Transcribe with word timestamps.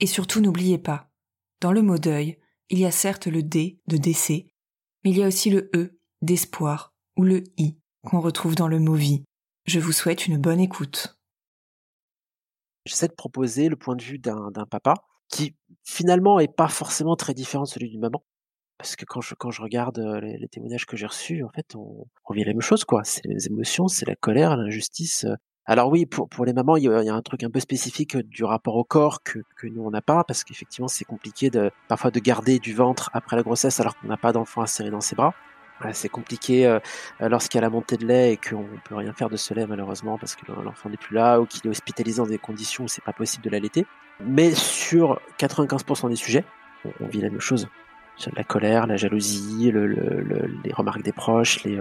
Et 0.00 0.06
surtout 0.06 0.40
n'oubliez 0.40 0.78
pas, 0.78 1.10
dans 1.60 1.72
le 1.72 1.82
mot 1.82 1.98
deuil, 1.98 2.38
il 2.70 2.78
y 2.78 2.86
a 2.86 2.90
certes 2.90 3.26
le 3.26 3.42
D 3.42 3.80
de 3.86 3.96
décès, 3.96 4.46
mais 5.04 5.10
il 5.10 5.18
y 5.18 5.22
a 5.22 5.26
aussi 5.26 5.50
le 5.50 5.70
E 5.74 5.98
d'espoir 6.22 6.94
ou 7.16 7.22
le 7.22 7.44
I 7.58 7.78
qu'on 8.02 8.20
retrouve 8.20 8.54
dans 8.54 8.68
le 8.68 8.78
mot 8.78 8.94
vie. 8.94 9.24
Je 9.66 9.78
vous 9.78 9.92
souhaite 9.92 10.26
une 10.26 10.38
bonne 10.38 10.60
écoute. 10.60 11.18
J'essaie 12.86 13.08
de 13.08 13.14
proposer 13.14 13.68
le 13.68 13.76
point 13.76 13.94
de 13.94 14.02
vue 14.02 14.18
d'un 14.18 14.50
papa 14.70 14.94
qui 15.28 15.54
finalement 15.84 16.40
est 16.40 16.54
pas 16.54 16.68
forcément 16.68 17.14
très 17.14 17.34
différent 17.34 17.64
de 17.64 17.68
celui 17.68 17.90
d'une 17.90 18.00
maman. 18.00 18.24
Parce 18.78 18.96
que 18.96 19.04
quand 19.04 19.20
je, 19.20 19.60
regarde 19.60 19.98
les, 20.22 20.38
les 20.38 20.48
témoignages 20.48 20.86
que 20.86 20.96
j'ai 20.96 21.04
reçus, 21.04 21.44
en 21.44 21.50
fait, 21.50 21.76
on, 21.76 22.06
on 22.24 22.32
vit 22.32 22.44
la 22.44 22.52
même 22.52 22.62
chose, 22.62 22.84
quoi. 22.84 23.04
C'est 23.04 23.26
les 23.26 23.46
émotions, 23.46 23.88
c'est 23.88 24.06
la 24.06 24.16
colère, 24.16 24.56
l'injustice. 24.56 25.26
Alors 25.70 25.88
oui, 25.88 26.04
pour, 26.04 26.28
pour 26.28 26.44
les 26.44 26.52
mamans, 26.52 26.76
il 26.76 26.82
y, 26.82 26.88
a, 26.88 27.14
un 27.14 27.22
truc 27.22 27.44
un 27.44 27.48
peu 27.48 27.60
spécifique 27.60 28.16
du 28.16 28.42
rapport 28.42 28.74
au 28.74 28.82
corps 28.82 29.22
que, 29.22 29.38
que 29.54 29.68
nous, 29.68 29.84
on 29.84 29.92
n'a 29.92 30.02
pas, 30.02 30.24
parce 30.24 30.42
qu'effectivement, 30.42 30.88
c'est 30.88 31.04
compliqué 31.04 31.48
parfois 31.86 32.10
de 32.10 32.18
garder 32.18 32.58
du 32.58 32.74
ventre 32.74 33.08
après 33.12 33.36
la 33.36 33.44
grossesse 33.44 33.78
alors 33.78 33.96
qu'on 33.96 34.08
n'a 34.08 34.16
pas 34.16 34.32
d'enfant 34.32 34.62
à 34.62 34.66
serrer 34.66 34.90
dans 34.90 35.00
ses 35.00 35.14
bras. 35.14 35.32
C'est 35.92 36.08
compliqué 36.08 36.66
euh, 36.66 36.80
lorsqu'il 37.20 37.58
y 37.58 37.60
a 37.60 37.62
la 37.62 37.70
montée 37.70 37.96
de 37.96 38.04
lait 38.04 38.32
et 38.32 38.36
qu'on 38.36 38.66
peut 38.84 38.96
rien 38.96 39.12
faire 39.12 39.30
de 39.30 39.36
ce 39.36 39.54
lait 39.54 39.64
malheureusement 39.68 40.18
parce 40.18 40.34
que 40.34 40.42
l'enfant 40.50 40.88
n'est 40.88 40.96
plus 40.96 41.14
là 41.14 41.40
ou 41.40 41.46
qu'il 41.46 41.64
est 41.64 41.70
hospitalisé 41.70 42.20
dans 42.20 42.26
des 42.26 42.38
conditions 42.38 42.84
où 42.84 42.88
c'est 42.88 43.04
pas 43.04 43.12
possible 43.12 43.44
de 43.44 43.50
l'allaiter. 43.50 43.86
Mais 44.18 44.50
sur 44.56 45.20
95% 45.38 46.08
des 46.08 46.16
sujets, 46.16 46.44
on, 47.00 47.06
vit 47.06 47.20
la 47.20 47.30
même 47.30 47.40
chose. 47.40 47.68
La 48.34 48.42
colère, 48.42 48.88
la 48.88 48.96
jalousie, 48.96 49.70
le, 49.70 49.86
le, 49.86 50.20
le, 50.20 50.50
les 50.64 50.72
remarques 50.72 51.02
des 51.02 51.12
proches, 51.12 51.62
les 51.62 51.80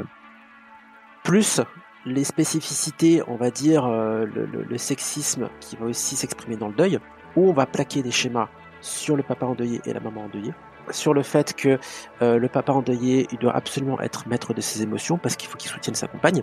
plus 1.24 1.60
les 2.10 2.24
spécificités, 2.24 3.22
on 3.28 3.36
va 3.36 3.52
dire 3.52 3.86
euh, 3.86 4.26
le, 4.26 4.78
sexisme 4.78 5.50
qui 5.60 5.76
va 5.76 5.86
aussi 5.86 6.16
s'exprimer 6.16 6.58
dans 6.58 6.68
le 6.68 6.74
deuil, 6.74 7.00
où 7.36 7.50
on 7.50 7.54
va 7.54 7.66
plaquer 7.66 8.02
des 8.02 8.12
schémas 8.12 8.50
sur 8.82 9.16
le 9.16 9.24
papa 9.24 9.46
endeuillé 9.46 9.82
et 9.86 9.94
la 9.94 10.00
maman 10.00 10.26
endeuillée 10.26 10.54
sur 10.92 11.14
le 11.14 11.22
fait 11.22 11.54
que 11.56 11.78
euh, 12.22 12.40
le 12.40 12.48
papa 12.48 12.74
endeuillé, 12.74 13.28
il 13.32 13.38
doit 13.38 13.56
absolument 13.56 14.00
être 14.02 14.28
maître 14.28 14.56
de 14.56 14.62
ses 14.62 14.82
émotions 14.82 15.20
parce 15.20 15.36
qu'il 15.36 15.48
faut 15.48 15.58
qu'il 15.58 15.70
soutienne 15.70 15.94
sa 15.94 16.08
compagne. 16.08 16.42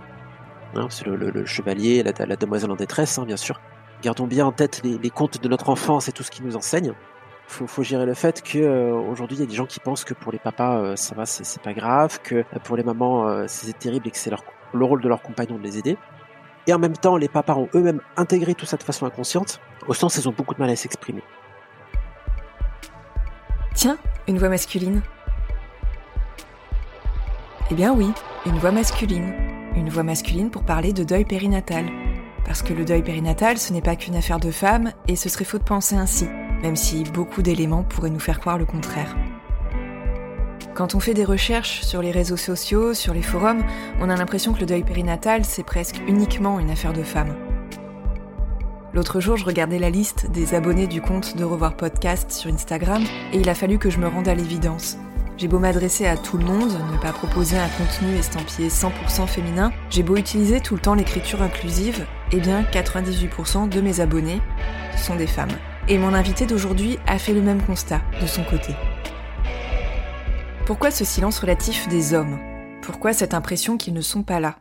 Hein, 0.75 0.87
c'est 0.91 1.07
le, 1.07 1.45
chevalier, 1.47 2.03
la, 2.03 2.37
demoiselle 2.37 2.71
en 2.71 2.77
détresse, 2.77 3.19
hein, 3.19 3.25
bien 3.25 3.37
sûr. 3.37 3.61
Gardons 4.03 4.27
bien 4.27 4.47
en 4.47 4.53
tête 4.53 4.83
les, 4.85 4.99
les, 4.99 5.11
contes 5.11 5.43
de 5.43 5.49
notre 5.49 5.69
enfance 5.69 6.09
et 6.09 6.13
tout 6.13 6.23
ce 6.23 6.31
qui 6.31 6.43
nous 6.43 6.57
enseigne. 6.57 6.93
Faut, 7.49 7.67
faut 7.67 7.83
gérer 7.83 8.07
le 8.07 8.15
fait 8.15 8.43
que 8.43 8.59
euh, 8.59 8.93
aujourd'hui 8.93 9.37
il 9.37 9.41
y 9.41 9.45
a 9.45 9.47
des 9.47 9.55
gens 9.55 9.67
qui 9.67 9.79
pensent 9.79 10.05
que 10.05 10.15
pour 10.15 10.33
les 10.33 10.39
papas 10.39 10.79
euh, 10.79 10.97
ça 10.97 11.15
va, 11.15 11.27
c'est 11.27 11.63
pas 11.63 11.73
grave, 11.73 12.21
que 12.23 12.45
pour 12.65 12.77
les 12.77 12.83
mamans 12.83 13.47
c'est 13.47 13.79
terrible 13.79 14.09
et 14.09 14.11
que 14.11 14.19
c'est 14.19 14.31
leur, 14.31 14.43
le 14.73 14.85
rôle 14.85 15.03
de 15.03 15.09
leurs 15.09 15.23
compagnons 15.23 15.59
de 15.59 15.63
les 15.63 15.79
aider. 15.79 15.97
Et 16.67 16.75
en 16.75 16.79
même 16.79 16.97
temps, 16.97 17.17
les 17.17 17.29
papas 17.29 17.55
ont 17.55 17.69
eux-mêmes 17.75 18.01
intégré 18.17 18.55
tout 18.55 18.67
ça 18.67 18.77
de 18.77 18.83
façon 18.83 19.07
inconsciente, 19.07 19.61
au 19.87 19.95
sens 19.95 20.17
ils 20.17 20.29
ont 20.29 20.35
beaucoup 20.37 20.55
de 20.55 20.61
mal 20.61 20.71
à 20.71 20.77
s'exprimer. 20.77 21.23
Tiens, 23.75 23.99
une 24.27 24.39
voix 24.39 24.49
masculine 24.49 25.03
Eh 27.71 27.75
bien 27.75 27.93
oui, 27.93 28.11
une 28.47 28.59
voix 28.59 28.73
masculine. 28.73 29.33
Une 29.77 29.91
voix 29.91 30.03
masculine 30.03 30.51
pour 30.51 30.65
parler 30.65 30.93
de 30.93 31.05
deuil 31.05 31.25
périnatal. 31.25 31.87
Parce 32.45 32.63
que 32.63 32.73
le 32.73 32.85
deuil 32.85 33.03
périnatal, 33.03 33.59
ce 33.59 33.73
n'est 33.73 33.83
pas 33.83 33.97
qu'une 33.97 34.17
affaire 34.17 34.41
de 34.41 34.51
femmes, 34.51 34.93
et 35.07 35.17
ce 35.17 35.29
serait 35.29 35.45
faux 35.45 35.59
de 35.59 35.65
penser 35.65 35.97
ainsi, 35.97 36.27
même 36.63 36.77
si 36.77 37.05
beaucoup 37.05 37.43
d'éléments 37.43 37.83
pourraient 37.85 38.11
nous 38.11 38.21
faire 38.21 38.41
croire 38.41 38.57
le 38.57 38.65
contraire. 38.65 39.15
Quand 40.77 40.95
on 40.95 41.01
fait 41.01 41.15
des 41.15 41.25
recherches 41.25 41.81
sur 41.81 42.03
les 42.03 42.11
réseaux 42.11 42.37
sociaux, 42.37 42.93
sur 42.93 43.15
les 43.15 43.23
forums, 43.23 43.65
on 43.99 44.11
a 44.11 44.17
l'impression 44.17 44.53
que 44.53 44.61
le 44.61 44.67
deuil 44.67 44.83
périnatal, 44.83 45.47
c'est 45.47 45.63
presque 45.63 46.03
uniquement 46.07 46.61
une 46.61 46.69
affaire 46.69 46.93
de 46.93 47.03
femmes. 47.03 47.35
L'autre 48.93 49.19
jour, 49.21 49.39
je 49.39 49.47
regardais 49.47 49.79
la 49.79 49.89
liste 49.89 50.31
des 50.31 50.55
abonnés 50.55 50.87
du 50.87 51.01
compte 51.01 51.35
de 51.35 51.45
Revoir 51.45 51.79
Podcast 51.79 52.31
sur 52.31 52.53
Instagram 52.53 53.03
et 53.33 53.39
il 53.39 53.49
a 53.49 53.55
fallu 53.55 53.79
que 53.79 53.89
je 53.89 53.99
me 53.99 54.07
rende 54.07 54.29
à 54.29 54.35
l'évidence. 54.35 54.99
J'ai 55.39 55.49
beau 55.49 55.59
m'adresser 55.59 56.05
à 56.05 56.19
tout 56.19 56.37
le 56.37 56.45
monde, 56.45 56.73
ne 56.93 57.01
pas 57.01 57.13
proposer 57.13 57.57
un 57.57 57.69
contenu 57.69 58.15
estampillé 58.15 58.69
100% 58.69 59.27
féminin, 59.27 59.73
j'ai 59.89 60.03
beau 60.03 60.19
utiliser 60.19 60.61
tout 60.61 60.75
le 60.75 60.81
temps 60.83 60.95
l'écriture 60.95 61.41
inclusive, 61.41 62.05
eh 62.33 62.41
bien 62.41 62.65
98% 62.65 63.71
de 63.71 63.81
mes 63.81 64.01
abonnés 64.01 64.43
sont 64.99 65.17
des 65.17 65.27
femmes. 65.27 65.57
Et 65.89 65.97
mon 65.97 66.13
invité 66.13 66.45
d'aujourd'hui 66.45 66.99
a 67.07 67.19
fait 67.19 67.33
le 67.33 67.41
même 67.41 67.63
constat 67.63 68.03
de 68.21 68.27
son 68.27 68.45
côté. 68.45 68.75
Pourquoi 70.67 70.91
ce 70.91 71.05
silence 71.05 71.39
relatif 71.39 71.87
des 71.87 72.13
hommes? 72.13 72.41
Pourquoi 72.83 73.13
cette 73.13 73.35
impression 73.35 73.77
qu'ils 73.77 73.95
ne 73.95 74.01
sont 74.01 74.25
pas 74.25 74.41
là? 74.41 74.57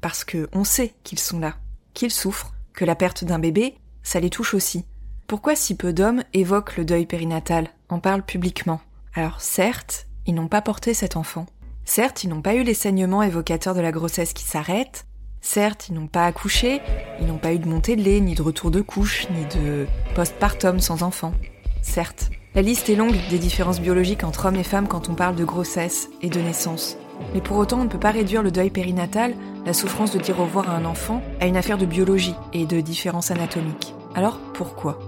Parce 0.00 0.24
que 0.24 0.48
on 0.52 0.64
sait 0.64 0.94
qu'ils 1.04 1.20
sont 1.20 1.38
là, 1.38 1.54
qu'ils 1.94 2.10
souffrent, 2.10 2.54
que 2.72 2.84
la 2.84 2.96
perte 2.96 3.22
d'un 3.22 3.38
bébé, 3.38 3.76
ça 4.02 4.18
les 4.18 4.30
touche 4.30 4.52
aussi. 4.52 4.84
Pourquoi 5.28 5.54
si 5.54 5.76
peu 5.76 5.92
d'hommes 5.92 6.24
évoquent 6.32 6.76
le 6.76 6.84
deuil 6.84 7.06
périnatal, 7.06 7.68
en 7.88 8.00
parlent 8.00 8.24
publiquement? 8.24 8.80
Alors 9.14 9.40
certes, 9.40 10.08
ils 10.26 10.34
n'ont 10.34 10.48
pas 10.48 10.60
porté 10.60 10.92
cet 10.92 11.16
enfant. 11.16 11.46
Certes, 11.84 12.24
ils 12.24 12.30
n'ont 12.30 12.42
pas 12.42 12.56
eu 12.56 12.64
les 12.64 12.74
saignements 12.74 13.22
évocateurs 13.22 13.76
de 13.76 13.80
la 13.80 13.92
grossesse 13.92 14.32
qui 14.32 14.42
s'arrête. 14.42 15.06
Certes, 15.40 15.88
ils 15.88 15.94
n'ont 15.94 16.08
pas 16.08 16.26
accouché, 16.26 16.82
ils 17.20 17.28
n'ont 17.28 17.38
pas 17.38 17.52
eu 17.52 17.60
de 17.60 17.68
montée 17.68 17.94
de 17.94 18.02
lait, 18.02 18.18
ni 18.18 18.34
de 18.34 18.42
retour 18.42 18.72
de 18.72 18.80
couche, 18.80 19.28
ni 19.30 19.44
de 19.60 19.86
postpartum 20.16 20.80
sans 20.80 21.04
enfant. 21.04 21.32
Certes, 21.80 22.30
la 22.54 22.62
liste 22.62 22.88
est 22.88 22.96
longue 22.96 23.16
des 23.30 23.38
différences 23.38 23.80
biologiques 23.80 24.24
entre 24.24 24.46
hommes 24.46 24.56
et 24.56 24.64
femmes 24.64 24.88
quand 24.88 25.08
on 25.08 25.14
parle 25.14 25.36
de 25.36 25.44
grossesse 25.44 26.08
et 26.22 26.30
de 26.30 26.40
naissance. 26.40 26.96
Mais 27.34 27.40
pour 27.40 27.56
autant, 27.56 27.80
on 27.80 27.84
ne 27.84 27.88
peut 27.88 27.98
pas 27.98 28.10
réduire 28.10 28.42
le 28.42 28.50
deuil 28.50 28.70
périnatal, 28.70 29.34
la 29.66 29.72
souffrance 29.72 30.12
de 30.12 30.18
dire 30.18 30.40
au 30.40 30.44
revoir 30.44 30.70
à 30.70 30.76
un 30.76 30.84
enfant, 30.84 31.22
à 31.40 31.46
une 31.46 31.56
affaire 31.56 31.78
de 31.78 31.86
biologie 31.86 32.34
et 32.52 32.64
de 32.64 32.80
différences 32.80 33.30
anatomiques. 33.30 33.94
Alors 34.14 34.38
pourquoi? 34.54 34.98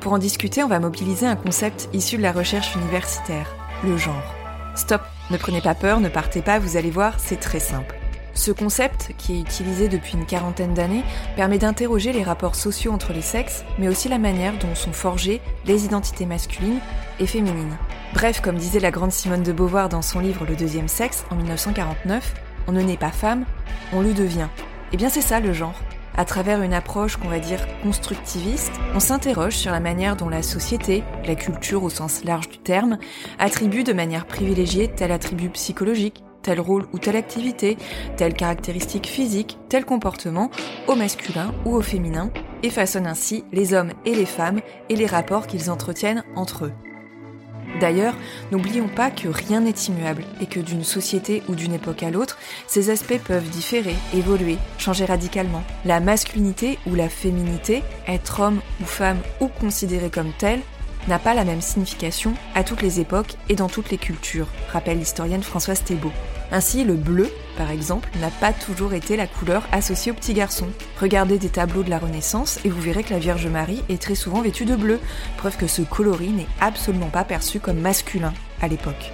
Pour 0.00 0.12
en 0.12 0.18
discuter, 0.18 0.62
on 0.62 0.68
va 0.68 0.80
mobiliser 0.80 1.26
un 1.26 1.36
concept 1.36 1.88
issu 1.92 2.16
de 2.16 2.22
la 2.22 2.32
recherche 2.32 2.74
universitaire, 2.76 3.54
le 3.84 3.96
genre. 3.96 4.34
Stop, 4.74 5.02
ne 5.30 5.36
prenez 5.36 5.60
pas 5.60 5.74
peur, 5.74 6.00
ne 6.00 6.08
partez 6.08 6.42
pas, 6.42 6.58
vous 6.58 6.76
allez 6.76 6.90
voir, 6.90 7.14
c'est 7.18 7.40
très 7.40 7.60
simple. 7.60 7.96
Ce 8.36 8.52
concept, 8.52 9.14
qui 9.16 9.34
est 9.34 9.40
utilisé 9.40 9.88
depuis 9.88 10.12
une 10.12 10.26
quarantaine 10.26 10.74
d'années, 10.74 11.02
permet 11.36 11.56
d'interroger 11.56 12.12
les 12.12 12.22
rapports 12.22 12.54
sociaux 12.54 12.92
entre 12.92 13.14
les 13.14 13.22
sexes, 13.22 13.64
mais 13.78 13.88
aussi 13.88 14.10
la 14.10 14.18
manière 14.18 14.58
dont 14.58 14.74
sont 14.74 14.92
forgées 14.92 15.40
les 15.64 15.86
identités 15.86 16.26
masculines 16.26 16.80
et 17.18 17.26
féminines. 17.26 17.78
Bref, 18.12 18.42
comme 18.42 18.56
disait 18.56 18.78
la 18.78 18.90
grande 18.90 19.10
Simone 19.10 19.42
de 19.42 19.52
Beauvoir 19.52 19.88
dans 19.88 20.02
son 20.02 20.20
livre 20.20 20.44
Le 20.46 20.54
deuxième 20.54 20.86
sexe 20.86 21.24
en 21.30 21.36
1949, 21.36 22.34
on 22.68 22.72
ne 22.72 22.82
naît 22.82 22.98
pas 22.98 23.10
femme, 23.10 23.46
on 23.94 24.02
le 24.02 24.12
devient. 24.12 24.48
Eh 24.92 24.98
bien 24.98 25.08
c'est 25.08 25.22
ça 25.22 25.40
le 25.40 25.54
genre. 25.54 25.80
À 26.14 26.26
travers 26.26 26.60
une 26.60 26.74
approche 26.74 27.16
qu'on 27.16 27.28
va 27.28 27.38
dire 27.38 27.66
constructiviste, 27.82 28.72
on 28.94 29.00
s'interroge 29.00 29.56
sur 29.56 29.72
la 29.72 29.80
manière 29.80 30.14
dont 30.14 30.28
la 30.28 30.42
société, 30.42 31.04
la 31.26 31.36
culture 31.36 31.82
au 31.82 31.90
sens 31.90 32.22
large 32.22 32.50
du 32.50 32.58
terme, 32.58 32.98
attribue 33.38 33.82
de 33.82 33.94
manière 33.94 34.26
privilégiée 34.26 34.88
tel 34.88 35.10
attribut 35.10 35.48
psychologique, 35.50 36.22
tel 36.46 36.60
rôle 36.60 36.86
ou 36.92 36.98
telle 36.98 37.16
activité, 37.16 37.76
telle 38.16 38.32
caractéristique 38.32 39.08
physique, 39.08 39.58
tel 39.68 39.84
comportement 39.84 40.48
au 40.86 40.94
masculin 40.94 41.52
ou 41.64 41.74
au 41.74 41.82
féminin, 41.82 42.30
et 42.62 42.70
façonne 42.70 43.08
ainsi 43.08 43.44
les 43.52 43.74
hommes 43.74 43.90
et 44.04 44.14
les 44.14 44.26
femmes 44.26 44.60
et 44.88 44.94
les 44.94 45.06
rapports 45.06 45.48
qu'ils 45.48 45.70
entretiennent 45.70 46.22
entre 46.36 46.66
eux. 46.66 46.72
D'ailleurs, 47.80 48.14
n'oublions 48.52 48.86
pas 48.86 49.10
que 49.10 49.26
rien 49.28 49.60
n'est 49.60 49.70
immuable 49.88 50.24
et 50.40 50.46
que 50.46 50.60
d'une 50.60 50.84
société 50.84 51.42
ou 51.48 51.56
d'une 51.56 51.74
époque 51.74 52.04
à 52.04 52.10
l'autre, 52.10 52.38
ces 52.68 52.90
aspects 52.90 53.18
peuvent 53.18 53.50
différer, 53.50 53.96
évoluer, 54.14 54.56
changer 54.78 55.04
radicalement. 55.04 55.64
La 55.84 55.98
masculinité 55.98 56.78
ou 56.86 56.94
la 56.94 57.08
féminité, 57.08 57.82
être 58.06 58.40
homme 58.40 58.60
ou 58.80 58.84
femme 58.84 59.18
ou 59.40 59.48
considéré 59.48 60.10
comme 60.10 60.32
tel, 60.38 60.60
n'a 61.08 61.18
pas 61.18 61.34
la 61.34 61.44
même 61.44 61.60
signification 61.60 62.34
à 62.54 62.62
toutes 62.62 62.82
les 62.82 63.00
époques 63.00 63.34
et 63.48 63.56
dans 63.56 63.68
toutes 63.68 63.90
les 63.90 63.98
cultures, 63.98 64.48
rappelle 64.72 64.98
l'historienne 64.98 65.42
Françoise 65.42 65.82
Thébault. 65.82 66.12
Ainsi, 66.52 66.84
le 66.84 66.94
bleu, 66.94 67.30
par 67.56 67.70
exemple, 67.70 68.08
n'a 68.20 68.30
pas 68.30 68.52
toujours 68.52 68.94
été 68.94 69.16
la 69.16 69.26
couleur 69.26 69.66
associée 69.72 70.12
aux 70.12 70.14
petits 70.14 70.34
garçons. 70.34 70.68
Regardez 71.00 71.38
des 71.38 71.48
tableaux 71.48 71.82
de 71.82 71.90
la 71.90 71.98
Renaissance 71.98 72.58
et 72.64 72.68
vous 72.68 72.80
verrez 72.80 73.02
que 73.02 73.12
la 73.12 73.18
Vierge 73.18 73.46
Marie 73.46 73.82
est 73.88 74.00
très 74.00 74.14
souvent 74.14 74.42
vêtue 74.42 74.64
de 74.64 74.76
bleu, 74.76 75.00
preuve 75.36 75.56
que 75.56 75.66
ce 75.66 75.82
coloris 75.82 76.30
n'est 76.30 76.46
absolument 76.60 77.08
pas 77.08 77.24
perçu 77.24 77.58
comme 77.58 77.80
masculin 77.80 78.32
à 78.62 78.68
l'époque. 78.68 79.12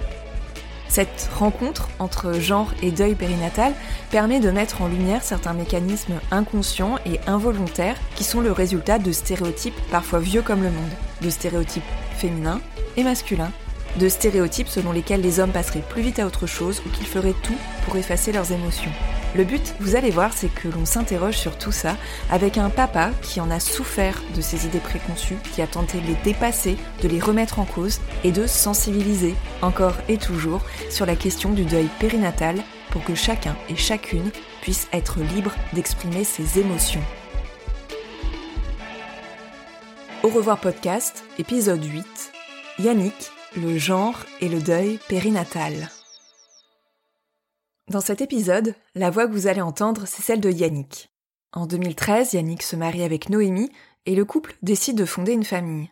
Cette 0.93 1.31
rencontre 1.33 1.89
entre 1.97 2.33
genre 2.33 2.71
et 2.83 2.91
deuil 2.91 3.15
périnatal 3.15 3.73
permet 4.11 4.39
de 4.39 4.51
mettre 4.51 4.83
en 4.83 4.87
lumière 4.87 5.23
certains 5.23 5.53
mécanismes 5.53 6.19
inconscients 6.29 6.99
et 7.03 7.19
involontaires 7.25 7.97
qui 8.15 8.23
sont 8.23 8.41
le 8.41 8.51
résultat 8.51 8.99
de 8.99 9.11
stéréotypes 9.11 9.73
parfois 9.89 10.19
vieux 10.19 10.43
comme 10.43 10.61
le 10.61 10.69
monde, 10.69 10.91
de 11.21 11.31
stéréotypes 11.31 11.81
féminins 12.15 12.61
et 12.95 13.03
masculins 13.03 13.51
de 13.97 14.09
stéréotypes 14.09 14.67
selon 14.67 14.91
lesquels 14.91 15.21
les 15.21 15.39
hommes 15.39 15.51
passeraient 15.51 15.83
plus 15.87 16.01
vite 16.01 16.19
à 16.19 16.25
autre 16.25 16.47
chose 16.47 16.81
ou 16.85 16.89
qu'ils 16.89 17.07
feraient 17.07 17.35
tout 17.43 17.57
pour 17.85 17.95
effacer 17.95 18.31
leurs 18.31 18.51
émotions. 18.51 18.91
Le 19.35 19.43
but, 19.43 19.73
vous 19.79 19.95
allez 19.95 20.11
voir, 20.11 20.31
c'est 20.33 20.53
que 20.53 20.67
l'on 20.67 20.85
s'interroge 20.85 21.37
sur 21.37 21.57
tout 21.57 21.71
ça 21.71 21.97
avec 22.29 22.57
un 22.57 22.69
papa 22.69 23.11
qui 23.23 23.41
en 23.41 23.49
a 23.49 23.59
souffert 23.59 24.21
de 24.35 24.41
ses 24.41 24.67
idées 24.67 24.79
préconçues, 24.79 25.37
qui 25.53 25.61
a 25.61 25.67
tenté 25.67 25.99
de 25.99 26.07
les 26.07 26.17
dépasser, 26.23 26.77
de 27.01 27.07
les 27.07 27.19
remettre 27.19 27.59
en 27.59 27.65
cause 27.65 27.99
et 28.23 28.31
de 28.31 28.45
sensibiliser, 28.45 29.33
encore 29.63 29.95
et 30.07 30.17
toujours, 30.17 30.61
sur 30.89 31.07
la 31.07 31.15
question 31.15 31.51
du 31.51 31.65
deuil 31.65 31.89
périnatal 31.99 32.57
pour 32.91 33.03
que 33.03 33.15
chacun 33.15 33.55
et 33.69 33.75
chacune 33.75 34.29
puisse 34.61 34.87
être 34.93 35.19
libre 35.19 35.51
d'exprimer 35.73 36.23
ses 36.23 36.59
émotions. 36.59 37.01
Au 40.21 40.29
revoir 40.29 40.59
podcast, 40.59 41.23
épisode 41.37 41.83
8. 41.83 42.05
Yannick, 42.79 43.31
le 43.55 43.77
genre 43.77 44.19
et 44.41 44.49
le 44.49 44.59
deuil 44.59 44.99
périnatal. 45.07 45.89
Dans 47.91 48.01
cet 48.01 48.21
épisode, 48.21 48.75
la 48.95 49.09
voix 49.09 49.27
que 49.27 49.33
vous 49.33 49.47
allez 49.47 49.61
entendre, 49.61 50.05
c'est 50.05 50.23
celle 50.23 50.39
de 50.39 50.49
Yannick. 50.49 51.11
En 51.51 51.67
2013, 51.67 52.33
Yannick 52.33 52.63
se 52.63 52.75
marie 52.75 53.03
avec 53.03 53.29
Noémie 53.29 53.71
et 54.05 54.15
le 54.15 54.25
couple 54.25 54.55
décide 54.63 54.97
de 54.97 55.05
fonder 55.05 55.33
une 55.33 55.43
famille. 55.43 55.91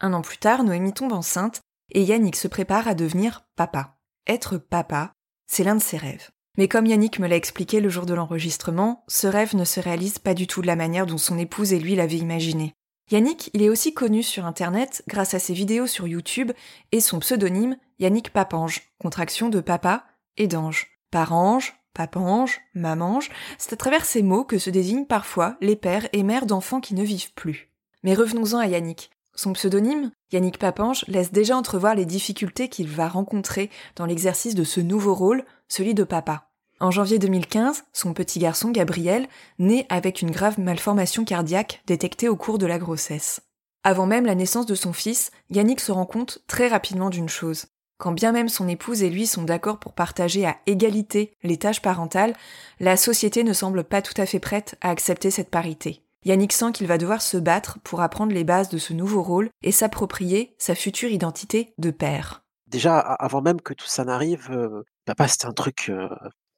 Un 0.00 0.12
an 0.12 0.20
plus 0.20 0.38
tard, 0.38 0.64
Noémie 0.64 0.92
tombe 0.92 1.12
enceinte 1.12 1.62
et 1.92 2.02
Yannick 2.02 2.36
se 2.36 2.48
prépare 2.48 2.88
à 2.88 2.94
devenir 2.94 3.46
papa. 3.56 3.96
Être 4.26 4.58
papa, 4.58 5.12
c'est 5.46 5.64
l'un 5.64 5.76
de 5.76 5.82
ses 5.82 5.96
rêves. 5.96 6.30
Mais 6.58 6.68
comme 6.68 6.86
Yannick 6.86 7.20
me 7.20 7.28
l'a 7.28 7.36
expliqué 7.36 7.80
le 7.80 7.88
jour 7.88 8.04
de 8.04 8.14
l'enregistrement, 8.14 9.04
ce 9.08 9.26
rêve 9.26 9.56
ne 9.56 9.64
se 9.64 9.80
réalise 9.80 10.18
pas 10.18 10.34
du 10.34 10.46
tout 10.46 10.60
de 10.60 10.66
la 10.66 10.76
manière 10.76 11.06
dont 11.06 11.18
son 11.18 11.38
épouse 11.38 11.72
et 11.72 11.78
lui 11.78 11.94
l'avaient 11.94 12.16
imaginé. 12.16 12.74
Yannick, 13.10 13.50
il 13.54 13.62
est 13.62 13.70
aussi 13.70 13.94
connu 13.94 14.22
sur 14.22 14.44
Internet 14.44 15.02
grâce 15.08 15.32
à 15.32 15.38
ses 15.38 15.54
vidéos 15.54 15.86
sur 15.86 16.06
YouTube 16.06 16.52
et 16.92 17.00
son 17.00 17.20
pseudonyme 17.20 17.76
Yannick 17.98 18.30
Papange, 18.30 18.82
contraction 18.98 19.48
de 19.48 19.60
papa 19.60 20.04
et 20.36 20.46
d'ange. 20.46 20.88
Parange, 21.10 21.74
papange, 21.94 22.60
mamange, 22.74 23.30
c'est 23.56 23.72
à 23.72 23.76
travers 23.76 24.04
ces 24.04 24.22
mots 24.22 24.44
que 24.44 24.58
se 24.58 24.68
désignent 24.68 25.06
parfois 25.06 25.56
les 25.62 25.74
pères 25.74 26.08
et 26.12 26.22
mères 26.22 26.44
d'enfants 26.44 26.80
qui 26.80 26.94
ne 26.94 27.02
vivent 27.02 27.32
plus. 27.32 27.70
Mais 28.02 28.14
revenons-en 28.14 28.58
à 28.58 28.66
Yannick. 28.66 29.10
Son 29.34 29.54
pseudonyme, 29.54 30.10
Yannick 30.32 30.58
Papange, 30.58 31.04
laisse 31.08 31.32
déjà 31.32 31.56
entrevoir 31.56 31.94
les 31.94 32.04
difficultés 32.04 32.68
qu'il 32.68 32.88
va 32.88 33.08
rencontrer 33.08 33.70
dans 33.96 34.04
l'exercice 34.04 34.54
de 34.54 34.64
ce 34.64 34.80
nouveau 34.80 35.14
rôle, 35.14 35.44
celui 35.68 35.94
de 35.94 36.04
papa. 36.04 36.47
En 36.80 36.92
janvier 36.92 37.18
2015, 37.18 37.84
son 37.92 38.14
petit 38.14 38.38
garçon 38.38 38.70
Gabriel 38.70 39.26
naît 39.58 39.84
avec 39.88 40.22
une 40.22 40.30
grave 40.30 40.60
malformation 40.60 41.24
cardiaque 41.24 41.82
détectée 41.88 42.28
au 42.28 42.36
cours 42.36 42.58
de 42.58 42.66
la 42.66 42.78
grossesse. 42.78 43.40
Avant 43.82 44.06
même 44.06 44.26
la 44.26 44.36
naissance 44.36 44.66
de 44.66 44.76
son 44.76 44.92
fils, 44.92 45.32
Yannick 45.50 45.80
se 45.80 45.90
rend 45.90 46.06
compte 46.06 46.38
très 46.46 46.68
rapidement 46.68 47.10
d'une 47.10 47.28
chose. 47.28 47.66
Quand 47.98 48.12
bien 48.12 48.30
même 48.30 48.48
son 48.48 48.68
épouse 48.68 49.02
et 49.02 49.10
lui 49.10 49.26
sont 49.26 49.42
d'accord 49.42 49.80
pour 49.80 49.92
partager 49.92 50.46
à 50.46 50.56
égalité 50.66 51.32
les 51.42 51.56
tâches 51.56 51.82
parentales, 51.82 52.36
la 52.78 52.96
société 52.96 53.42
ne 53.42 53.52
semble 53.52 53.82
pas 53.82 54.00
tout 54.00 54.14
à 54.16 54.26
fait 54.26 54.38
prête 54.38 54.76
à 54.80 54.90
accepter 54.90 55.32
cette 55.32 55.50
parité. 55.50 56.04
Yannick 56.24 56.52
sent 56.52 56.70
qu'il 56.72 56.86
va 56.86 56.98
devoir 56.98 57.22
se 57.22 57.38
battre 57.38 57.80
pour 57.82 58.02
apprendre 58.02 58.32
les 58.32 58.44
bases 58.44 58.68
de 58.68 58.78
ce 58.78 58.92
nouveau 58.92 59.22
rôle 59.24 59.50
et 59.62 59.72
s'approprier 59.72 60.54
sa 60.58 60.76
future 60.76 61.10
identité 61.10 61.74
de 61.78 61.90
père. 61.90 62.44
Déjà, 62.68 62.98
avant 62.98 63.40
même 63.40 63.60
que 63.60 63.74
tout 63.74 63.86
ça 63.86 64.04
n'arrive, 64.04 64.48
euh, 64.52 64.84
papa, 65.06 65.26
c'était 65.26 65.46
un 65.46 65.52
truc 65.52 65.88
euh, 65.88 66.08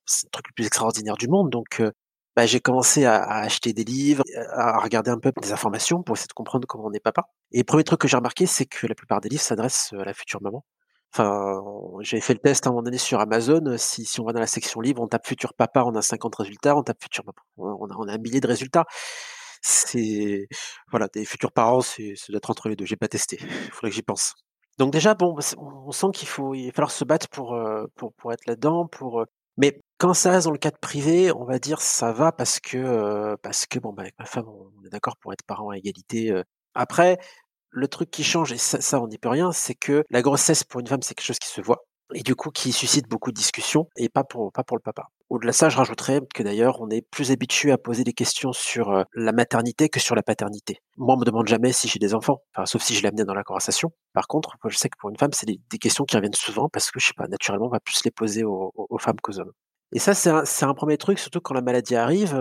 c'est 0.06 0.26
le 0.26 0.30
truc 0.30 0.48
le 0.48 0.54
plus 0.54 0.66
extraordinaire 0.66 1.16
du 1.16 1.28
monde. 1.28 1.50
Donc, 1.50 1.82
bah, 2.36 2.46
j'ai 2.46 2.60
commencé 2.60 3.04
à, 3.04 3.22
acheter 3.22 3.72
des 3.72 3.84
livres, 3.84 4.22
à 4.52 4.78
regarder 4.80 5.10
un 5.10 5.18
peu 5.18 5.32
des 5.42 5.52
informations 5.52 6.02
pour 6.02 6.16
essayer 6.16 6.28
de 6.28 6.32
comprendre 6.32 6.66
comment 6.66 6.86
on 6.86 6.92
est 6.92 7.00
papa. 7.00 7.24
Et 7.52 7.58
le 7.58 7.64
premier 7.64 7.84
truc 7.84 8.00
que 8.00 8.08
j'ai 8.08 8.16
remarqué, 8.16 8.46
c'est 8.46 8.66
que 8.66 8.86
la 8.86 8.94
plupart 8.94 9.20
des 9.20 9.28
livres 9.28 9.42
s'adressent 9.42 9.92
à 9.92 10.04
la 10.04 10.14
future 10.14 10.40
maman. 10.40 10.64
Enfin, 11.12 11.60
j'avais 12.02 12.20
fait 12.20 12.34
le 12.34 12.38
test 12.38 12.66
à 12.66 12.70
un 12.70 12.72
moment 12.72 12.84
donné 12.84 12.98
sur 12.98 13.18
Amazon. 13.20 13.76
Si, 13.76 14.04
si 14.04 14.20
on 14.20 14.24
va 14.24 14.32
dans 14.32 14.40
la 14.40 14.46
section 14.46 14.80
livre, 14.80 15.02
on 15.02 15.08
tape 15.08 15.26
futur 15.26 15.54
papa, 15.54 15.82
on 15.84 15.94
a 15.96 16.02
50 16.02 16.36
résultats, 16.36 16.76
on 16.76 16.82
tape 16.84 17.02
futur 17.02 17.24
maman. 17.24 17.76
On 17.80 17.90
a, 17.90 17.96
on 17.98 18.08
a 18.08 18.12
un 18.14 18.18
millier 18.18 18.40
de 18.40 18.46
résultats. 18.46 18.84
C'est, 19.62 20.48
voilà, 20.90 21.08
des 21.08 21.24
futurs 21.24 21.52
parents, 21.52 21.80
c'est, 21.80 22.14
ça 22.16 22.26
doit 22.32 22.38
être 22.38 22.50
entre 22.50 22.68
les 22.68 22.76
deux. 22.76 22.86
J'ai 22.86 22.96
pas 22.96 23.08
testé. 23.08 23.38
Il 23.40 23.70
faudrait 23.72 23.90
que 23.90 23.96
j'y 23.96 24.02
pense. 24.02 24.34
Donc 24.78 24.92
déjà, 24.92 25.14
bon, 25.14 25.36
on 25.58 25.92
sent 25.92 26.06
qu'il 26.14 26.28
faut, 26.28 26.54
il 26.54 26.66
va 26.66 26.72
falloir 26.72 26.90
se 26.90 27.04
battre 27.04 27.28
pour, 27.28 27.58
pour, 27.96 28.14
pour 28.14 28.32
être 28.32 28.46
là-dedans, 28.46 28.86
pour, 28.86 29.24
mais 29.56 29.80
quand 29.98 30.14
ça 30.14 30.30
reste 30.30 30.46
dans 30.46 30.52
le 30.52 30.58
cadre 30.58 30.78
privé, 30.78 31.32
on 31.32 31.44
va 31.44 31.58
dire 31.58 31.80
ça 31.82 32.12
va 32.12 32.32
parce 32.32 32.60
que 32.60 33.36
parce 33.42 33.66
que 33.66 33.78
bon 33.78 33.92
bah 33.92 34.02
avec 34.02 34.14
ma 34.18 34.24
femme 34.26 34.46
on 34.48 34.84
est 34.86 34.90
d'accord 34.90 35.16
pour 35.18 35.32
être 35.32 35.44
parents 35.46 35.70
à 35.70 35.76
égalité. 35.78 36.32
Après, 36.74 37.18
le 37.70 37.88
truc 37.88 38.10
qui 38.10 38.24
change 38.24 38.52
et 38.52 38.58
ça, 38.58 39.00
on 39.02 39.08
n'y 39.08 39.18
peut 39.18 39.28
rien, 39.30 39.52
c'est 39.52 39.74
que 39.74 40.04
la 40.10 40.22
grossesse 40.22 40.64
pour 40.64 40.80
une 40.80 40.86
femme 40.88 41.02
c'est 41.02 41.14
quelque 41.14 41.26
chose 41.26 41.38
qui 41.40 41.48
se 41.48 41.60
voit 41.62 41.84
et 42.14 42.22
du 42.22 42.34
coup 42.34 42.50
qui 42.50 42.72
suscite 42.72 43.08
beaucoup 43.08 43.30
de 43.30 43.36
discussions 43.36 43.88
et 43.96 44.08
pas 44.08 44.24
pour 44.24 44.52
pas 44.52 44.64
pour 44.64 44.76
le 44.76 44.82
papa. 44.82 45.08
Au-delà 45.30 45.52
de 45.52 45.56
ça, 45.56 45.68
je 45.68 45.76
rajouterais 45.76 46.20
que 46.34 46.42
d'ailleurs, 46.42 46.80
on 46.80 46.90
est 46.90 47.02
plus 47.02 47.30
habitué 47.30 47.70
à 47.70 47.78
poser 47.78 48.02
des 48.02 48.12
questions 48.12 48.52
sur 48.52 49.04
la 49.14 49.30
maternité 49.32 49.88
que 49.88 50.00
sur 50.00 50.16
la 50.16 50.24
paternité. 50.24 50.80
Moi, 50.96 51.14
on 51.14 51.18
me 51.20 51.24
demande 51.24 51.46
jamais 51.46 51.70
si 51.70 51.86
j'ai 51.86 52.00
des 52.00 52.14
enfants, 52.14 52.42
sauf 52.64 52.82
si 52.82 52.96
je 52.96 53.06
amené 53.06 53.24
dans 53.24 53.34
la 53.34 53.44
conversation. 53.44 53.92
Par 54.12 54.26
contre, 54.26 54.56
je 54.66 54.76
sais 54.76 54.88
que 54.88 54.96
pour 54.98 55.08
une 55.08 55.16
femme, 55.16 55.30
c'est 55.32 55.46
des, 55.46 55.78
questions 55.78 56.04
qui 56.04 56.16
reviennent 56.16 56.34
souvent 56.34 56.68
parce 56.68 56.90
que, 56.90 56.98
je 56.98 57.06
sais 57.06 57.14
pas, 57.16 57.28
naturellement, 57.28 57.66
on 57.66 57.70
va 57.70 57.78
plus 57.78 58.02
les 58.04 58.10
poser 58.10 58.42
aux, 58.42 58.72
femmes 58.98 59.20
qu'aux 59.22 59.38
hommes. 59.38 59.52
Et 59.92 60.00
ça, 60.00 60.14
c'est 60.14 60.64
un, 60.64 60.74
premier 60.74 60.98
truc, 60.98 61.20
surtout 61.20 61.40
quand 61.40 61.54
la 61.54 61.62
maladie 61.62 61.94
arrive, 61.94 62.36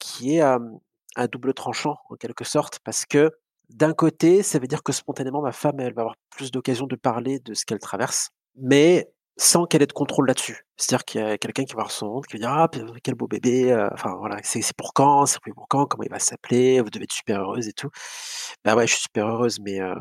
qui 0.00 0.36
est 0.36 0.40
un 0.40 1.26
double 1.30 1.54
tranchant, 1.54 1.98
en 2.10 2.16
quelque 2.16 2.44
sorte, 2.44 2.80
parce 2.84 3.06
que 3.06 3.30
d'un 3.70 3.94
côté, 3.94 4.42
ça 4.42 4.58
veut 4.58 4.66
dire 4.66 4.82
que 4.82 4.92
spontanément, 4.92 5.40
ma 5.40 5.52
femme, 5.52 5.80
elle 5.80 5.94
va 5.94 6.02
avoir 6.02 6.16
plus 6.30 6.50
d'occasion 6.50 6.86
de 6.86 6.96
parler 6.96 7.38
de 7.38 7.54
ce 7.54 7.64
qu'elle 7.64 7.78
traverse. 7.78 8.30
Mais 8.56 9.14
sans 9.36 9.66
qu'elle 9.66 9.82
ait 9.82 9.86
de 9.86 9.92
contrôle 9.92 10.26
là-dessus. 10.26 10.64
C'est-à-dire 10.76 11.04
qu'il 11.04 11.20
y 11.20 11.24
a 11.24 11.38
quelqu'un 11.38 11.64
qui 11.64 11.74
va 11.74 11.82
voir 11.82 11.90
son 11.90 12.06
honte, 12.06 12.26
qui 12.26 12.36
va 12.36 12.38
dire 12.40 12.50
ah 12.50 12.68
quel 13.02 13.14
beau 13.14 13.26
bébé, 13.26 13.72
euh, 13.72 13.88
enfin 13.92 14.14
voilà, 14.18 14.38
c'est 14.42 14.60
pour 14.76 14.94
quand, 14.94 15.26
c'est 15.26 15.40
pour 15.40 15.68
quand, 15.68 15.86
comment 15.86 16.04
il 16.04 16.10
va 16.10 16.18
s'appeler, 16.18 16.80
vous 16.80 16.90
devez 16.90 17.04
être 17.04 17.12
super 17.12 17.40
heureuse 17.40 17.68
et 17.68 17.72
tout. 17.72 17.90
Bah 18.64 18.76
ouais, 18.76 18.86
je 18.86 18.94
suis 18.94 19.02
super 19.02 19.26
heureuse, 19.28 19.58
mais 19.60 19.80
euh, 19.80 19.94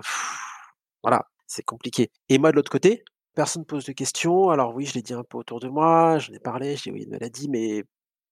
voilà, 1.03 1.27
c'est 1.47 1.63
compliqué. 1.63 2.11
Et 2.29 2.37
moi 2.37 2.51
de 2.51 2.55
l'autre 2.57 2.71
côté, 2.71 3.03
personne 3.35 3.65
pose 3.65 3.85
de 3.85 3.93
questions. 3.93 4.49
Alors 4.49 4.75
oui, 4.75 4.85
je 4.85 4.93
l'ai 4.95 5.01
dit 5.01 5.13
un 5.13 5.23
peu 5.23 5.37
autour 5.37 5.59
de 5.59 5.67
moi, 5.69 6.19
j'en 6.19 6.33
ai 6.33 6.39
parlé, 6.39 6.75
j'ai 6.75 6.91
oui 6.91 7.03
une 7.03 7.11
maladie, 7.11 7.49
mais 7.49 7.83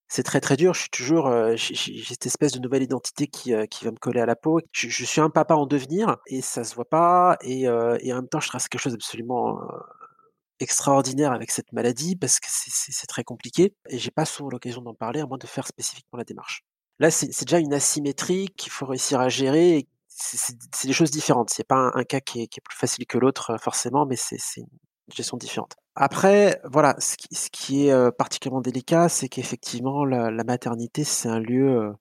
c'est 0.08 0.22
très 0.24 0.40
très 0.40 0.56
dur. 0.56 0.74
Je 0.74 0.80
suis 0.82 0.90
toujours, 0.90 1.28
euh, 1.28 1.54
j'ai 1.56 2.04
cette 2.04 2.26
espèce 2.26 2.52
de 2.52 2.60
nouvelle 2.60 2.82
identité 2.82 3.26
qui, 3.28 3.54
qui 3.70 3.84
va 3.84 3.90
me 3.92 3.96
coller 3.98 4.20
à 4.20 4.26
la 4.26 4.36
peau. 4.36 4.60
Je, 4.72 5.04
suis 5.04 5.20
un 5.20 5.30
papa 5.30 5.54
en 5.54 5.66
devenir 5.66 6.18
et 6.26 6.42
ça 6.42 6.64
se 6.64 6.74
voit 6.74 6.88
pas. 6.88 7.38
Et, 7.42 7.62
et 7.62 8.12
en 8.12 8.16
même 8.16 8.28
temps, 8.28 8.40
je 8.40 8.48
trace 8.48 8.68
quelque 8.68 8.82
chose 8.82 8.92
d'absolument 8.92 9.58
extraordinaire 10.62 11.32
avec 11.32 11.50
cette 11.50 11.72
maladie 11.72 12.16
parce 12.16 12.40
que 12.40 12.46
c'est 12.48 13.06
très 13.06 13.24
compliqué 13.24 13.74
et 13.88 13.98
j'ai 13.98 14.10
pas 14.10 14.24
souvent 14.24 14.48
l'occasion 14.48 14.80
d'en 14.82 14.94
parler 14.94 15.20
à 15.20 15.26
moins 15.26 15.38
de 15.38 15.46
faire 15.46 15.66
spécifiquement 15.66 16.18
la 16.18 16.24
démarche. 16.24 16.64
Là, 16.98 17.10
c'est 17.10 17.44
déjà 17.44 17.58
une 17.58 17.74
asymétrie 17.74 18.48
qu'il 18.56 18.70
faut 18.70 18.86
réussir 18.86 19.20
à 19.20 19.28
gérer. 19.28 19.88
C'est 20.08 20.86
des 20.86 20.92
choses 20.92 21.10
différentes. 21.10 21.50
C'est 21.50 21.66
pas 21.66 21.90
un, 21.94 22.04
cas 22.04 22.20
qui 22.20 22.42
est, 22.42 22.60
plus 22.62 22.76
facile 22.76 23.06
que 23.06 23.18
l'autre 23.18 23.56
forcément, 23.60 24.06
mais 24.06 24.16
c'est 24.16 24.38
une 24.58 24.66
gestion 25.12 25.36
différente. 25.36 25.74
Après, 25.96 26.60
voilà, 26.70 26.94
ce 26.98 27.16
qui, 27.50 27.88
est 27.88 28.12
particulièrement 28.12 28.60
délicat, 28.60 29.08
c'est 29.08 29.28
qu'effectivement 29.28 30.04
la, 30.04 30.44
maternité, 30.44 31.02
c'est 31.02 31.28
un 31.28 31.40
lieu 31.40 31.92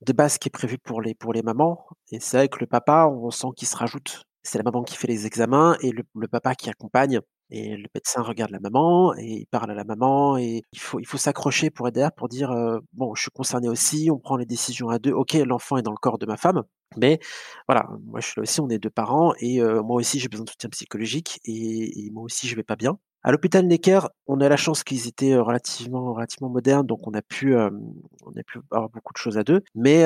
de 0.00 0.12
base 0.12 0.38
qui 0.38 0.48
est 0.48 0.50
prévu 0.50 0.78
pour 0.78 1.02
les 1.02 1.14
pour 1.14 1.32
les 1.32 1.42
mamans. 1.42 1.86
Et 2.10 2.20
c'est 2.20 2.38
vrai 2.38 2.48
que 2.48 2.58
le 2.60 2.66
papa, 2.66 3.08
on 3.08 3.30
sent 3.30 3.48
qu'il 3.56 3.68
se 3.68 3.76
rajoute. 3.76 4.24
C'est 4.42 4.58
la 4.58 4.64
maman 4.64 4.84
qui 4.84 4.96
fait 4.96 5.08
les 5.08 5.26
examens 5.26 5.76
et 5.82 5.90
le 5.92 6.28
papa 6.28 6.54
qui 6.54 6.70
accompagne 6.70 7.20
Et 7.50 7.76
le 7.76 7.86
médecin 7.94 8.22
regarde 8.22 8.50
la 8.50 8.58
maman 8.60 9.14
et 9.16 9.24
il 9.42 9.46
parle 9.46 9.70
à 9.70 9.74
la 9.74 9.84
maman 9.84 10.36
et 10.36 10.62
il 10.72 10.78
faut 10.80 10.98
il 10.98 11.06
faut 11.06 11.16
s'accrocher 11.18 11.70
pour 11.70 11.90
derrière 11.92 12.12
pour 12.12 12.28
dire, 12.28 12.50
«Bon, 12.92 13.14
je 13.14 13.22
suis 13.22 13.30
concerné 13.30 13.68
aussi, 13.68 14.10
on 14.12 14.18
prend 14.18 14.36
les 14.36 14.46
décisions 14.46 14.88
à 14.88 14.98
2. 14.98 15.12
OK, 15.12 15.34
l'enfant 15.34 15.76
est 15.76 15.82
dans 15.82 15.92
le 15.92 15.96
corps 15.96 16.18
de 16.18 16.26
ma 16.26 16.36
femme, 16.36 16.64
mais 16.96 17.20
voilà, 17.68 17.88
moi 18.04 18.20
je 18.20 18.26
suis 18.28 18.34
là 18.38 18.42
aussi, 18.42 18.60
on 18.60 18.68
est 18.68 18.78
2 18.80 18.90
parents 18.90 19.32
et 19.40 19.60
moi 19.62 19.96
aussi 19.96 20.18
j'ai 20.18 20.28
besoin 20.28 20.44
de 20.44 20.50
soutien 20.50 20.70
psychologique 20.70 21.38
et 21.44 22.10
moi 22.12 22.24
aussi 22.24 22.48
je 22.48 22.56
vais 22.56 22.64
pas 22.64 22.76
bien». 22.76 22.98
À 23.22 23.32
l'hôpital 23.32 23.66
Necker, 23.66 24.00
on 24.28 24.40
a 24.40 24.48
la 24.48 24.56
chance 24.56 24.84
qu'ils 24.84 25.08
étaient, 25.08 25.36
relativement 25.36 26.14
relativement 26.14 26.48
modernes, 26.48 26.86
donc 26.86 27.06
on 27.08 27.12
a 27.14 27.22
pu, 27.22 27.56
on 27.56 28.30
a 28.36 28.42
pu 28.46 28.60
avoir 28.70 28.88
beaucoup 28.90 29.12
de 29.12 29.18
choses 29.18 29.36
à 29.38 29.44
2. 29.44 29.62
Mais 29.76 30.02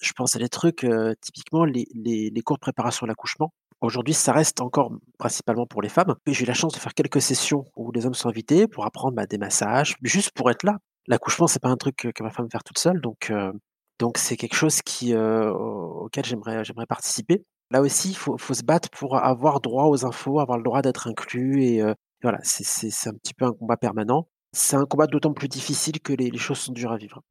je 0.00 0.12
pense 0.16 0.34
à 0.36 0.38
des 0.40 0.48
trucs, 0.48 0.86
typiquement 1.20 1.64
les 1.64 1.86
les 1.94 2.40
cours 2.42 2.56
de 2.56 2.60
préparation 2.60 3.04
à 3.04 3.08
l'accouchement. 3.08 3.52
Aujourd'hui, 3.80 4.14
ça 4.14 4.32
reste 4.32 4.60
encore 4.60 4.90
principalement 5.18 5.66
pour 5.66 5.82
les 5.82 5.88
femmes. 5.88 6.14
J'ai 6.26 6.44
eu 6.44 6.46
la 6.46 6.54
chance 6.54 6.72
de 6.72 6.78
faire 6.78 6.94
quelques 6.94 7.20
sessions 7.20 7.64
où 7.76 7.92
les 7.92 8.06
hommes 8.06 8.14
sont 8.14 8.28
invités 8.28 8.66
pour 8.66 8.86
apprendre, 8.86 9.14
bah, 9.14 9.26
des 9.26 9.38
massages, 9.38 9.96
juste 10.02 10.30
pour 10.32 10.50
être 10.50 10.62
là. 10.64 10.78
L'accouchement, 11.06 11.46
c'est 11.46 11.60
pas 11.60 11.68
un 11.68 11.76
truc 11.76 11.96
que 11.96 12.08
que 12.08 12.22
ma 12.22 12.30
femme 12.30 12.50
faire 12.50 12.64
toute 12.64 12.78
seule, 12.78 13.00
donc 13.00 13.30
heu, 13.30 13.52
donc 13.98 14.18
c'est 14.18 14.36
quelque 14.36 14.56
chose 14.56 14.82
qui, 14.82 15.14
au 15.14 16.04
auquel 16.06 16.24
j'aimerais 16.24 16.64
j'aimerais 16.64 16.86
participer. 16.86 17.44
Là 17.70 17.80
aussi, 17.82 18.10
il 18.10 18.16
faut 18.16 18.36
faut 18.38 18.54
se 18.54 18.62
battre 18.64 18.90
pour 18.90 19.16
avoir 19.18 19.60
droit 19.60 19.84
aux 19.86 20.04
infos, 20.06 20.40
avoir 20.40 20.58
le 20.58 20.64
droit 20.64 20.82
d'être 20.82 21.06
inclus 21.08 21.62
et 21.64 21.82
voilà, 22.22 22.38
c'est 22.42 23.08
un 23.08 23.14
petit 23.14 23.34
peu 23.34 23.44
un 23.44 23.52
combat 23.52 23.76
permanent. 23.76 24.26
C'est 24.52 24.76
un 24.76 24.86
combat 24.86 25.06
d'autant 25.06 25.32
plus 25.34 25.48
difficile 25.48 26.00
que 26.00 26.12
les 26.12 26.36
choses 26.38 26.58
sont 26.58 26.72
dures 26.72 26.92
à 26.92 26.96
vivre. 26.96 27.22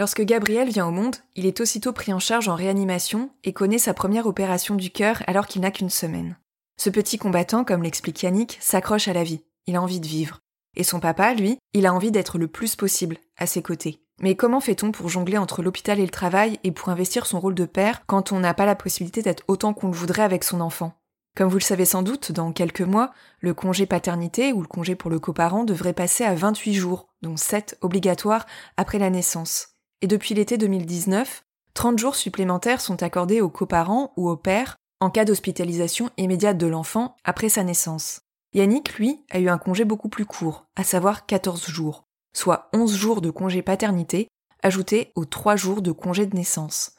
Lorsque 0.00 0.22
Gabriel 0.22 0.70
vient 0.70 0.86
au 0.86 0.90
monde, 0.90 1.16
il 1.36 1.44
est 1.44 1.60
aussitôt 1.60 1.92
pris 1.92 2.14
en 2.14 2.18
charge 2.18 2.48
en 2.48 2.54
réanimation 2.54 3.28
et 3.44 3.52
connaît 3.52 3.76
sa 3.76 3.92
première 3.92 4.26
opération 4.26 4.74
du 4.74 4.88
cœur 4.88 5.22
alors 5.26 5.46
qu'il 5.46 5.60
n'a 5.60 5.70
qu'une 5.70 5.90
semaine. 5.90 6.38
Ce 6.78 6.88
petit 6.88 7.18
combattant, 7.18 7.64
comme 7.64 7.82
l'explique 7.82 8.22
Yannick, 8.22 8.56
s'accroche 8.62 9.08
à 9.08 9.12
la 9.12 9.24
vie. 9.24 9.42
Il 9.66 9.76
a 9.76 9.82
envie 9.82 10.00
de 10.00 10.06
vivre. 10.06 10.38
Et 10.74 10.84
son 10.84 11.00
papa, 11.00 11.34
lui, 11.34 11.58
il 11.74 11.84
a 11.84 11.92
envie 11.92 12.12
d'être 12.12 12.38
le 12.38 12.48
plus 12.48 12.76
possible 12.76 13.18
à 13.36 13.46
ses 13.46 13.60
côtés. 13.60 14.00
Mais 14.22 14.36
comment 14.36 14.60
fait-on 14.60 14.90
pour 14.90 15.10
jongler 15.10 15.36
entre 15.36 15.62
l'hôpital 15.62 16.00
et 16.00 16.06
le 16.06 16.10
travail 16.10 16.58
et 16.64 16.72
pour 16.72 16.88
investir 16.88 17.26
son 17.26 17.38
rôle 17.38 17.54
de 17.54 17.66
père 17.66 18.06
quand 18.06 18.32
on 18.32 18.40
n'a 18.40 18.54
pas 18.54 18.64
la 18.64 18.76
possibilité 18.76 19.20
d'être 19.20 19.44
autant 19.48 19.74
qu'on 19.74 19.88
le 19.88 19.94
voudrait 19.94 20.22
avec 20.22 20.44
son 20.44 20.62
enfant? 20.62 20.94
Comme 21.36 21.50
vous 21.50 21.58
le 21.58 21.62
savez 21.62 21.84
sans 21.84 22.02
doute, 22.02 22.32
dans 22.32 22.52
quelques 22.52 22.80
mois, 22.80 23.12
le 23.40 23.52
congé 23.52 23.84
paternité 23.84 24.54
ou 24.54 24.62
le 24.62 24.66
congé 24.66 24.94
pour 24.94 25.10
le 25.10 25.18
coparent 25.18 25.64
devrait 25.64 25.92
passer 25.92 26.24
à 26.24 26.34
28 26.34 26.72
jours, 26.72 27.10
dont 27.20 27.36
7 27.36 27.76
obligatoires 27.82 28.46
après 28.78 28.98
la 28.98 29.10
naissance. 29.10 29.76
Et 30.02 30.06
depuis 30.06 30.34
l'été 30.34 30.56
2019, 30.56 31.44
30 31.74 31.98
jours 31.98 32.16
supplémentaires 32.16 32.80
sont 32.80 33.02
accordés 33.02 33.40
aux 33.40 33.50
coparents 33.50 34.12
ou 34.16 34.28
au 34.28 34.36
père 34.36 34.76
en 35.00 35.10
cas 35.10 35.24
d'hospitalisation 35.24 36.10
immédiate 36.16 36.58
de 36.58 36.66
l'enfant 36.66 37.16
après 37.24 37.48
sa 37.48 37.64
naissance. 37.64 38.22
Yannick, 38.54 38.94
lui, 38.94 39.24
a 39.30 39.38
eu 39.38 39.48
un 39.48 39.58
congé 39.58 39.84
beaucoup 39.84 40.08
plus 40.08 40.26
court, 40.26 40.66
à 40.74 40.84
savoir 40.84 41.26
14 41.26 41.66
jours, 41.66 42.04
soit 42.34 42.68
11 42.72 42.94
jours 42.94 43.20
de 43.20 43.30
congé 43.30 43.62
paternité, 43.62 44.28
ajoutés 44.62 45.12
aux 45.14 45.24
3 45.24 45.56
jours 45.56 45.82
de 45.82 45.92
congé 45.92 46.26
de 46.26 46.36
naissance. 46.36 46.96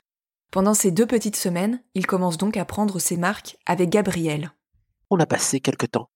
Pendant 0.52 0.74
ces 0.74 0.92
deux 0.92 1.06
petites 1.06 1.36
semaines, 1.36 1.82
il 1.96 2.08
commence 2.08 2.38
donc 2.38 2.58
à 2.58 2.66
prendre 2.66 3.00
ses 3.00 3.18
marques 3.18 3.58
avec 3.66 3.90
Gabriel. 3.90 4.52
On 5.10 5.20
a 5.20 5.26
passé 5.26 5.60
quelque 5.60 5.86
temps 5.86 6.10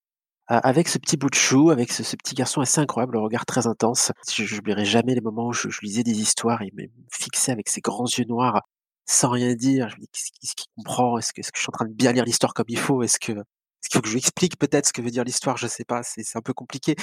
avec 0.48 0.88
ce 0.88 0.98
petit 0.98 1.18
bout 1.18 1.30
de 1.30 1.36
chou, 1.36 1.72
avec 1.72 1.92
ce, 1.92 2.16
petit 2.16 2.36
garçon 2.36 2.62
assez 2.62 2.80
incroyable, 2.80 3.14
le 3.14 3.20
regard 3.20 3.46
très 3.46 3.68
intense. 3.68 4.12
Je 4.32 4.56
n'oublierai 4.56 4.86
jamais 4.86 5.16
les 5.16 5.22
moments 5.22 5.48
où 5.48 5.54
je, 5.54 5.70
je, 5.70 5.80
lisais 5.82 6.04
des 6.04 6.20
histoires, 6.20 6.62
il 6.62 6.72
me 6.76 6.84
fixait 7.12 7.52
avec 7.52 7.70
ses 7.70 7.82
grands 7.82 8.06
yeux 8.06 8.26
noirs 8.26 8.62
sans 9.06 9.30
rien 9.30 9.56
dire. 9.56 9.90
Je 9.90 9.96
me 9.96 10.02
dis, 10.02 10.08
qu'est-ce 10.14 10.56
qu'il 10.56 10.68
comprend? 10.76 11.18
Est-ce 11.18 11.34
que, 11.34 11.42
est 11.42 11.52
que, 11.52 11.58
je 11.58 11.62
suis 11.62 11.70
en 11.70 11.78
train 11.78 11.86
de 11.86 11.94
bien 11.94 12.12
lire 12.12 12.26
l'histoire 12.26 12.54
comme 12.54 12.66
il 12.70 12.80
faut? 12.80 13.04
Est-ce 13.04 13.20
que 13.20 13.32
est-ce 13.32 13.90
qu'il 13.90 13.98
faut 13.98 14.02
que 14.02 14.08
je 14.08 14.14
lui 14.14 14.20
explique 14.20 14.58
peut-être 14.58 14.88
ce 14.88 14.94
que 14.94 15.02
veut 15.02 15.12
dire 15.12 15.24
l'histoire? 15.24 15.58
Je 15.58 15.68
sais 15.68 15.86
pas, 15.86 16.02
c'est 16.04 16.24
un 16.36 16.42
peu 16.42 16.54
compliqué. 16.54 16.96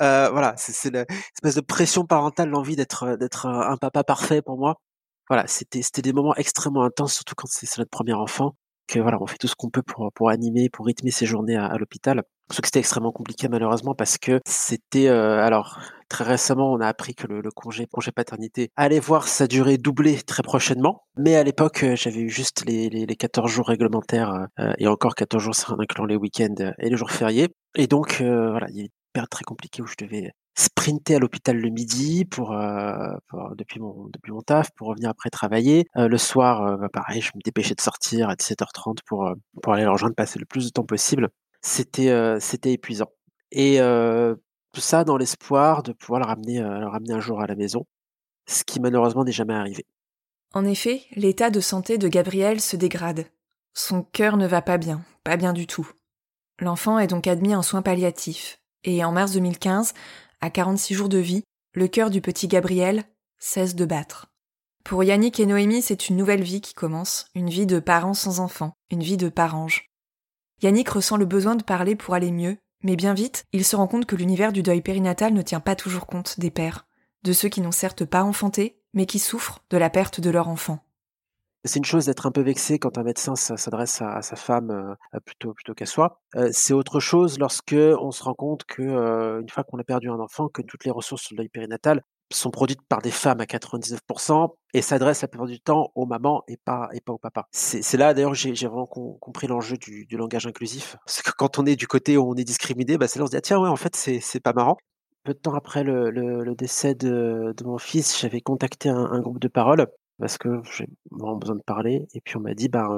Euh, 0.00 0.30
voilà, 0.30 0.54
c'est 0.56 0.90
l'espèce 0.90 1.54
de 1.54 1.60
pression 1.60 2.06
parentale, 2.06 2.48
l'envie 2.48 2.76
d'être 2.76 3.16
d'être 3.16 3.46
un 3.46 3.76
papa 3.76 4.04
parfait 4.04 4.40
pour 4.42 4.56
moi. 4.58 4.76
Voilà, 5.28 5.46
c'était 5.46 5.82
c'était 5.82 6.02
des 6.02 6.12
moments 6.14 6.34
extrêmement 6.36 6.84
intenses, 6.84 7.14
surtout 7.14 7.34
quand 7.36 7.48
c'est 7.48 7.66
notre 7.78 7.90
premier 7.90 8.14
enfant. 8.14 8.56
Que 8.88 8.98
voilà, 9.00 9.18
on 9.20 9.26
fait 9.26 9.38
tout 9.38 9.48
ce 9.48 9.54
qu'on 9.56 9.70
peut 9.70 9.82
pour 9.82 10.10
pour 10.14 10.30
animer, 10.30 10.70
pour 10.70 10.86
rythmer 10.86 11.10
ses 11.10 11.26
journées 11.26 11.56
à, 11.56 11.66
à 11.66 11.78
l'hôpital. 11.78 12.22
Sauf 12.50 12.62
que 12.62 12.66
c'était 12.68 12.80
extrêmement 12.80 13.12
compliqué 13.12 13.48
malheureusement 13.48 13.94
parce 13.94 14.18
que 14.18 14.40
c'était 14.44 15.08
euh, 15.08 15.40
alors 15.42 15.78
très 16.08 16.24
récemment 16.24 16.72
on 16.72 16.80
a 16.80 16.86
appris 16.86 17.14
que 17.14 17.26
le, 17.26 17.40
le, 17.40 17.50
congé 17.50 17.86
congé 17.86 18.10
paternité 18.10 18.70
allait 18.76 18.98
voir 18.98 19.28
sa 19.28 19.46
durée 19.46 19.78
doubler 19.78 20.20
très 20.22 20.42
prochainement. 20.42 21.04
Mais 21.16 21.36
à 21.36 21.44
l'époque 21.44 21.84
euh, 21.84 21.96
j'avais 21.96 22.20
eu 22.20 22.28
juste 22.30 22.64
les, 22.66 22.88
les, 22.90 23.06
les, 23.06 23.16
14 23.16 23.50
jours 23.50 23.68
réglementaires 23.68 24.48
euh, 24.58 24.72
et 24.78 24.88
encore 24.88 25.14
14 25.14 25.42
jours 25.42 25.54
en 25.68 25.80
incluant 25.80 26.06
les 26.06 26.16
week-ends 26.16 26.72
et 26.78 26.90
les 26.90 26.96
jours 26.96 27.10
fériés. 27.10 27.48
Et 27.76 27.86
donc 27.86 28.20
euh, 28.20 28.50
voilà 28.50 28.66
il 28.70 28.76
y 28.76 28.80
a 28.80 28.82
une 28.84 28.88
période 29.12 29.30
très 29.30 29.44
compliquée 29.44 29.82
où 29.82 29.86
je 29.86 29.94
devais 29.98 30.32
sprinter 30.60 31.14
à 31.16 31.18
l'hôpital 31.18 31.56
le 31.56 31.70
midi 31.70 32.24
pour, 32.24 32.52
euh, 32.52 33.14
pour, 33.28 33.54
depuis 33.56 33.80
mon 33.80 34.08
depuis 34.12 34.32
mon 34.32 34.42
taf 34.42 34.70
pour 34.76 34.88
revenir 34.88 35.08
après 35.10 35.30
travailler 35.30 35.86
euh, 35.96 36.08
le 36.08 36.18
soir 36.18 36.62
euh, 36.62 36.76
bah, 36.76 36.88
pareil 36.92 37.20
je 37.22 37.30
me 37.34 37.40
dépêchais 37.42 37.74
de 37.74 37.80
sortir 37.80 38.28
à 38.28 38.34
17h30 38.34 38.98
pour 39.06 39.32
pour 39.62 39.72
aller 39.72 39.84
leur 39.84 39.94
rejoindre 39.94 40.14
passer 40.14 40.38
le 40.38 40.44
plus 40.44 40.66
de 40.66 40.70
temps 40.70 40.84
possible 40.84 41.28
c'était 41.60 42.38
c'était 42.40 42.72
épuisant 42.72 43.10
et 43.52 43.78
tout 44.72 44.80
ça 44.80 45.04
dans 45.04 45.16
l'espoir 45.16 45.82
de 45.82 45.92
pouvoir 45.92 46.20
le 46.20 46.26
ramener 46.26 46.62
ramener 46.62 47.12
un 47.12 47.20
jour 47.20 47.40
à 47.40 47.46
la 47.46 47.54
maison 47.54 47.86
ce 48.46 48.64
qui 48.64 48.80
malheureusement 48.80 49.24
n'est 49.24 49.32
jamais 49.32 49.54
arrivé 49.54 49.86
en 50.54 50.64
effet 50.64 51.02
l'état 51.16 51.50
de 51.50 51.60
santé 51.60 51.98
de 51.98 52.08
Gabriel 52.08 52.60
se 52.60 52.76
dégrade 52.76 53.26
son 53.74 54.02
cœur 54.02 54.36
ne 54.36 54.46
va 54.46 54.62
pas 54.62 54.78
bien 54.78 55.02
pas 55.24 55.36
bien 55.36 55.52
du 55.52 55.66
tout 55.66 55.90
l'enfant 56.60 56.98
est 56.98 57.08
donc 57.08 57.26
admis 57.26 57.54
en 57.54 57.62
soins 57.62 57.82
palliatifs 57.82 58.60
et 58.84 59.04
en 59.04 59.12
mars 59.12 59.32
2015 59.32 59.94
à 60.40 60.50
46 60.50 60.94
jours 60.94 61.08
de 61.08 61.18
vie, 61.18 61.44
le 61.74 61.88
cœur 61.88 62.10
du 62.10 62.20
petit 62.20 62.48
Gabriel 62.48 63.04
cesse 63.38 63.74
de 63.74 63.84
battre. 63.84 64.26
Pour 64.84 65.04
Yannick 65.04 65.38
et 65.40 65.46
Noémie, 65.46 65.82
c'est 65.82 66.08
une 66.08 66.16
nouvelle 66.16 66.42
vie 66.42 66.60
qui 66.60 66.74
commence, 66.74 67.26
une 67.34 67.50
vie 67.50 67.66
de 67.66 67.78
parents 67.78 68.14
sans 68.14 68.40
enfants, 68.40 68.72
une 68.90 69.02
vie 69.02 69.18
de 69.18 69.28
parange. 69.28 69.89
Yannick 70.62 70.90
ressent 70.90 71.16
le 71.16 71.24
besoin 71.24 71.56
de 71.56 71.62
parler 71.62 71.96
pour 71.96 72.14
aller 72.14 72.30
mieux, 72.30 72.58
mais 72.82 72.96
bien 72.96 73.14
vite, 73.14 73.46
il 73.52 73.64
se 73.64 73.76
rend 73.76 73.86
compte 73.86 74.04
que 74.04 74.16
l'univers 74.16 74.52
du 74.52 74.62
deuil 74.62 74.82
périnatal 74.82 75.32
ne 75.32 75.42
tient 75.42 75.60
pas 75.60 75.74
toujours 75.74 76.06
compte 76.06 76.38
des 76.38 76.50
pères, 76.50 76.86
de 77.22 77.32
ceux 77.32 77.48
qui 77.48 77.62
n'ont 77.62 77.72
certes 77.72 78.04
pas 78.04 78.24
enfanté, 78.24 78.78
mais 78.92 79.06
qui 79.06 79.18
souffrent 79.18 79.64
de 79.70 79.78
la 79.78 79.88
perte 79.88 80.20
de 80.20 80.28
leur 80.28 80.48
enfant. 80.48 80.84
C'est 81.64 81.78
une 81.78 81.84
chose 81.84 82.06
d'être 82.06 82.26
un 82.26 82.30
peu 82.30 82.40
vexé 82.40 82.78
quand 82.78 82.96
un 82.96 83.02
médecin 83.02 83.36
s'adresse 83.36 84.00
à, 84.00 84.22
sa 84.22 84.36
femme 84.36 84.70
euh, 85.14 85.20
plutôt 85.24 85.74
qu'à 85.74 85.86
soi. 85.86 86.22
Euh, 86.36 86.48
c'est 86.52 86.72
autre 86.72 87.00
chose 87.00 87.38
lorsque 87.38 87.74
on 87.74 88.10
se 88.10 88.22
rend 88.22 88.34
compte 88.34 88.64
que 88.64 88.82
euh, 88.82 89.42
fois 89.50 89.64
qu'on 89.64 89.78
a 89.78 89.84
perdu 89.84 90.08
un 90.08 90.20
enfant, 90.20 90.48
que 90.48 90.62
toutes 90.62 90.84
les 90.84 90.90
ressources 90.90 91.22
sur 91.22 91.34
le 91.34 91.38
deuil 91.38 91.48
périnatal 91.48 92.02
sont 92.30 92.50
produites 92.50 92.82
par 92.88 93.02
des 93.02 93.10
femmes 93.10 93.40
à 93.40 93.44
99% 93.44 94.54
et 94.74 94.82
s'adressent 94.82 95.22
la 95.22 95.28
plupart 95.28 95.46
du 95.46 95.60
temps 95.60 95.90
aux 95.94 96.06
mamans 96.06 96.42
et 96.48 96.56
pas 96.56 96.88
et 96.92 97.00
pas 97.00 97.12
aux 97.12 97.18
papas. 97.18 97.46
C'est 97.50 97.96
là 97.96 98.14
d'ailleurs 98.14 98.34
j'ai 98.34 98.52
vraiment 98.52 98.86
compris 98.86 99.46
l'enjeu 99.46 99.76
du, 99.76 100.06
langage 100.12 100.46
inclusif. 100.46 100.96
Parce 101.04 101.22
que 101.22 101.30
quand 101.32 101.58
on 101.58 101.66
est 101.66 101.76
du 101.76 101.86
côté 101.86 102.16
où 102.16 102.30
on 102.30 102.34
est 102.34 102.44
discriminé, 102.44 102.98
bah 102.98 103.08
c'est 103.08 103.18
là 103.18 103.24
on 103.24 103.26
se 103.26 103.32
dit 103.32 103.36
ah, 103.36 103.40
tiens 103.40 103.60
ouais 103.60 103.68
en 103.68 103.76
fait 103.76 103.96
c'est 103.96 104.40
pas 104.40 104.52
marrant. 104.52 104.76
Peu 105.24 105.34
de 105.34 105.38
temps 105.38 105.54
après 105.54 105.84
le, 105.84 106.54
décès 106.54 106.94
de, 106.94 107.54
mon 107.64 107.78
fils, 107.78 108.18
j'avais 108.18 108.40
contacté 108.40 108.88
un, 108.88 109.20
groupe 109.20 109.38
de 109.40 109.48
parole 109.48 109.86
parce 110.18 110.38
que 110.38 110.62
j'ai 110.74 110.88
vraiment 111.10 111.36
besoin 111.36 111.56
de 111.56 111.62
parler. 111.62 112.06
Et 112.14 112.20
puis 112.20 112.36
on 112.36 112.40
m'a 112.40 112.54
dit, 112.54 112.68
bah 112.68 112.88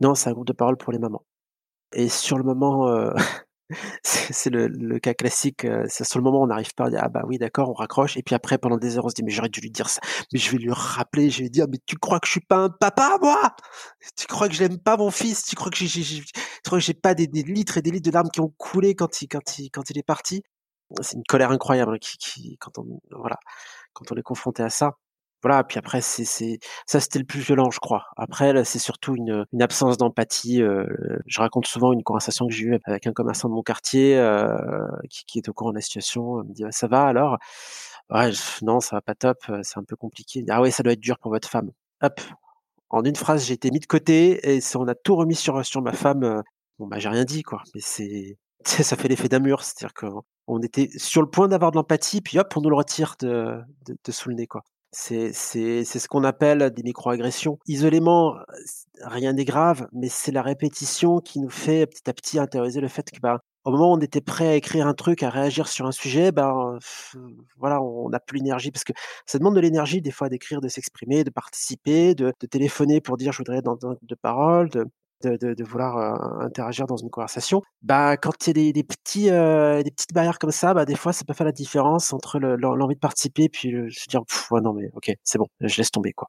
non, 0.00 0.14
c'est 0.14 0.30
un 0.30 0.32
groupe 0.32 0.46
de 0.46 0.52
parole 0.52 0.76
pour 0.76 0.92
les 0.92 0.98
mamans. 0.98 1.24
Et 1.92 2.08
sur 2.08 2.38
le 2.38 2.44
moment, 2.44 2.88
euh, 2.88 3.12
c'est 4.02 4.50
le, 4.50 4.98
cas 4.98 5.14
classique. 5.14 5.64
Euh, 5.64 5.84
c'est 5.88 6.04
sur 6.04 6.18
le 6.18 6.24
moment, 6.24 6.42
on 6.42 6.46
n'arrive 6.46 6.74
pas 6.74 6.86
à 6.86 6.90
dire, 6.90 7.00
ah 7.02 7.08
bah 7.08 7.22
oui, 7.26 7.38
d'accord, 7.38 7.70
on 7.70 7.74
raccroche. 7.74 8.16
Et 8.16 8.22
puis 8.22 8.34
après, 8.34 8.58
pendant 8.58 8.76
des 8.76 8.96
heures, 8.96 9.04
on 9.04 9.08
se 9.08 9.14
dit, 9.14 9.22
mais 9.22 9.30
j'aurais 9.30 9.48
dû 9.48 9.60
lui 9.60 9.70
dire 9.70 9.88
ça. 9.88 10.00
Mais 10.32 10.38
je 10.38 10.50
vais 10.50 10.58
lui 10.58 10.72
rappeler, 10.72 11.30
je 11.30 11.38
vais 11.38 11.44
lui 11.44 11.50
dire, 11.50 11.66
mais 11.70 11.78
tu 11.86 11.96
crois 11.96 12.20
que 12.20 12.26
je 12.26 12.32
suis 12.32 12.40
pas 12.40 12.58
un 12.58 12.70
papa, 12.70 13.18
moi? 13.20 13.54
Tu 14.16 14.26
crois 14.26 14.48
que 14.48 14.54
je 14.54 14.60
l'aime 14.60 14.78
pas, 14.78 14.96
mon 14.96 15.10
fils? 15.10 15.44
Tu 15.44 15.56
crois 15.56 15.70
que 15.70 15.76
j'ai, 15.76 16.02
tu 16.02 16.22
crois 16.64 16.78
que 16.78 16.84
j'ai 16.84 16.94
pas 16.94 17.14
des, 17.14 17.26
des, 17.26 17.42
litres 17.42 17.78
et 17.78 17.82
des 17.82 17.90
litres 17.90 18.08
de 18.08 18.14
larmes 18.14 18.30
qui 18.30 18.40
ont 18.40 18.52
coulé 18.56 18.94
quand 18.94 19.22
il, 19.22 19.28
quand 19.28 19.58
il, 19.58 19.70
quand 19.70 19.90
il 19.90 19.98
est 19.98 20.02
parti? 20.02 20.42
C'est 21.02 21.16
une 21.16 21.24
colère 21.28 21.50
incroyable 21.50 21.94
hein, 21.94 21.98
qui, 22.00 22.16
qui, 22.18 22.56
quand 22.58 22.78
on, 22.78 23.00
voilà, 23.10 23.36
quand 23.92 24.10
on 24.12 24.16
est 24.16 24.22
confronté 24.22 24.62
à 24.62 24.70
ça 24.70 24.96
voilà, 25.42 25.62
puis 25.62 25.78
après 25.78 26.00
c'est 26.00 26.24
ça 26.86 27.00
c'était 27.00 27.18
le 27.20 27.24
plus 27.24 27.40
violent, 27.40 27.70
je 27.70 27.78
crois. 27.78 28.06
Après 28.16 28.52
là, 28.52 28.64
c'est 28.64 28.78
surtout 28.80 29.14
une, 29.14 29.46
une 29.52 29.62
absence 29.62 29.96
d'empathie. 29.96 30.62
Euh, 30.62 30.84
je 31.26 31.40
raconte 31.40 31.66
souvent 31.66 31.92
une 31.92 32.02
conversation 32.02 32.46
que 32.48 32.52
j'ai 32.52 32.64
eue 32.64 32.78
avec 32.84 33.06
un 33.06 33.12
commerçant 33.12 33.48
de 33.48 33.54
mon 33.54 33.62
quartier 33.62 34.18
euh, 34.18 34.56
qui, 35.10 35.24
qui, 35.26 35.38
est 35.38 35.48
au 35.48 35.52
courant 35.52 35.70
de 35.70 35.76
la 35.76 35.80
situation. 35.80 36.42
Il 36.42 36.48
me 36.48 36.54
dit 36.54 36.64
«Ah, 36.64 36.72
ça 36.72 36.88
va 36.88 37.06
alors? 37.06 37.38
Ouais, 38.10 38.30
non, 38.62 38.80
ça 38.80 38.96
va 38.96 39.02
pas 39.02 39.14
top, 39.14 39.38
euh, 39.50 39.60
c'est 39.62 39.78
un 39.78 39.84
peu 39.84 39.96
compliqué. 39.96 40.44
ah 40.48 40.60
ouais, 40.62 40.70
ça 40.70 40.82
doit 40.82 40.94
être 40.94 41.00
dur 41.00 41.18
pour 41.18 41.30
votre 41.30 41.48
femme. 41.48 41.70
Hop, 42.02 42.20
en 42.90 43.04
une 43.04 43.16
phrase, 43.16 43.46
j'ai 43.46 43.54
été 43.54 43.70
mis 43.70 43.80
de 43.80 43.86
côté 43.86 44.56
et 44.56 44.60
on 44.76 44.88
a 44.88 44.94
tout 44.94 45.16
remis 45.16 45.34
sur 45.34 45.64
sur 45.64 45.82
ma 45.82 45.92
femme. 45.92 46.42
Bon 46.78 46.86
bah 46.86 46.98
j'ai 46.98 47.08
rien 47.08 47.24
dit 47.24 47.42
quoi, 47.42 47.62
mais 47.74 47.80
c'est 47.82 48.38
ça 48.64 48.96
fait 48.96 49.08
l'effet 49.08 49.28
d'un 49.28 49.40
mur, 49.40 49.62
c'est-à-dire 49.62 49.94
qu'on 49.94 50.62
était 50.62 50.88
sur 50.96 51.22
le 51.22 51.30
point 51.30 51.48
d'avoir 51.48 51.70
de 51.72 51.76
l'empathie, 51.76 52.20
puis 52.20 52.38
hop, 52.38 52.52
on 52.56 52.60
nous 52.62 52.70
le 52.70 52.76
retire 52.76 53.16
de, 53.20 53.60
de, 53.86 53.96
de 54.02 54.12
sous 54.12 54.28
le 54.30 54.36
nez 54.36 54.46
quoi. 54.46 54.62
C'est 54.92 55.32
ce 55.32 56.08
qu'on 56.08 56.24
appelle 56.24 56.70
des 56.70 56.82
microagressions. 56.82 57.58
Isolément, 57.66 58.36
rien 59.02 59.34
n'est 59.34 59.44
grave, 59.44 59.86
mais 59.92 60.08
c'est 60.08 60.32
la 60.32 60.40
répétition 60.42 61.18
qui 61.20 61.40
nous 61.40 61.50
fait 61.50 61.86
petit 61.86 62.08
à 62.08 62.14
petit 62.14 62.38
intérioriser 62.38 62.80
le 62.80 62.88
fait 62.88 63.10
que, 63.10 63.20
bah, 63.20 63.40
au 63.64 63.70
moment 63.70 63.92
où 63.92 63.96
on 63.96 64.00
était 64.00 64.22
prêt 64.22 64.48
à 64.48 64.54
écrire 64.54 64.86
un 64.86 64.94
truc, 64.94 65.22
à 65.22 65.28
réagir 65.28 65.68
sur 65.68 65.86
un 65.86 65.92
sujet, 65.92 66.32
ben, 66.32 66.78
voilà, 67.58 67.82
on 67.82 68.08
n'a 68.08 68.18
plus 68.18 68.38
l'énergie 68.38 68.70
parce 68.70 68.84
que 68.84 68.94
ça 69.26 69.38
demande 69.38 69.56
de 69.56 69.60
l'énergie 69.60 70.00
des 70.00 70.10
fois 70.10 70.30
d'écrire, 70.30 70.62
de 70.62 70.68
s'exprimer, 70.68 71.22
de 71.22 71.30
participer, 71.30 72.14
de 72.14 72.32
téléphoner 72.50 73.02
pour 73.02 73.18
dire: 73.18 73.32
«Je 73.32 73.38
voudrais 73.38 73.60
dans 73.60 73.76
de 73.76 74.14
paroles», 74.14 74.70
de 74.70 74.86
de 75.22 75.64
vouloir, 75.64 75.98
heu, 75.98 76.44
interagir 76.44 76.86
dans 76.86 76.96
une 76.96 77.10
conversation. 77.10 77.62
Bah, 77.82 78.16
quand 78.16 78.46
il 78.46 78.58
y 78.58 78.68
a 78.68 78.72
des 78.72 78.84
petits, 78.84 79.30
heu, 79.30 79.82
des 79.82 79.90
petites 79.90 80.12
barrières 80.14 80.38
comme 80.38 80.50
ça, 80.52 80.74
bah, 80.74 80.84
des 80.84 80.96
fois 80.96 81.12
ça 81.12 81.24
peut 81.24 81.34
faire 81.34 81.46
la 81.46 81.52
différence 81.52 82.12
entre 82.12 82.38
le 82.38 82.56
l'envie 82.56 82.94
de 82.94 83.00
participer 83.00 83.48
puis 83.48 83.70
le 83.70 83.90
se 83.90 84.08
dire: 84.08 84.22
«Ouais, 84.50 84.60
non 84.60 84.72
mais 84.72 84.90
OK, 84.94 85.10
c'est 85.24 85.38
bon, 85.38 85.46
je 85.60 85.76
laisse 85.76 85.90
tomber, 85.90 86.12
quoi». 86.12 86.28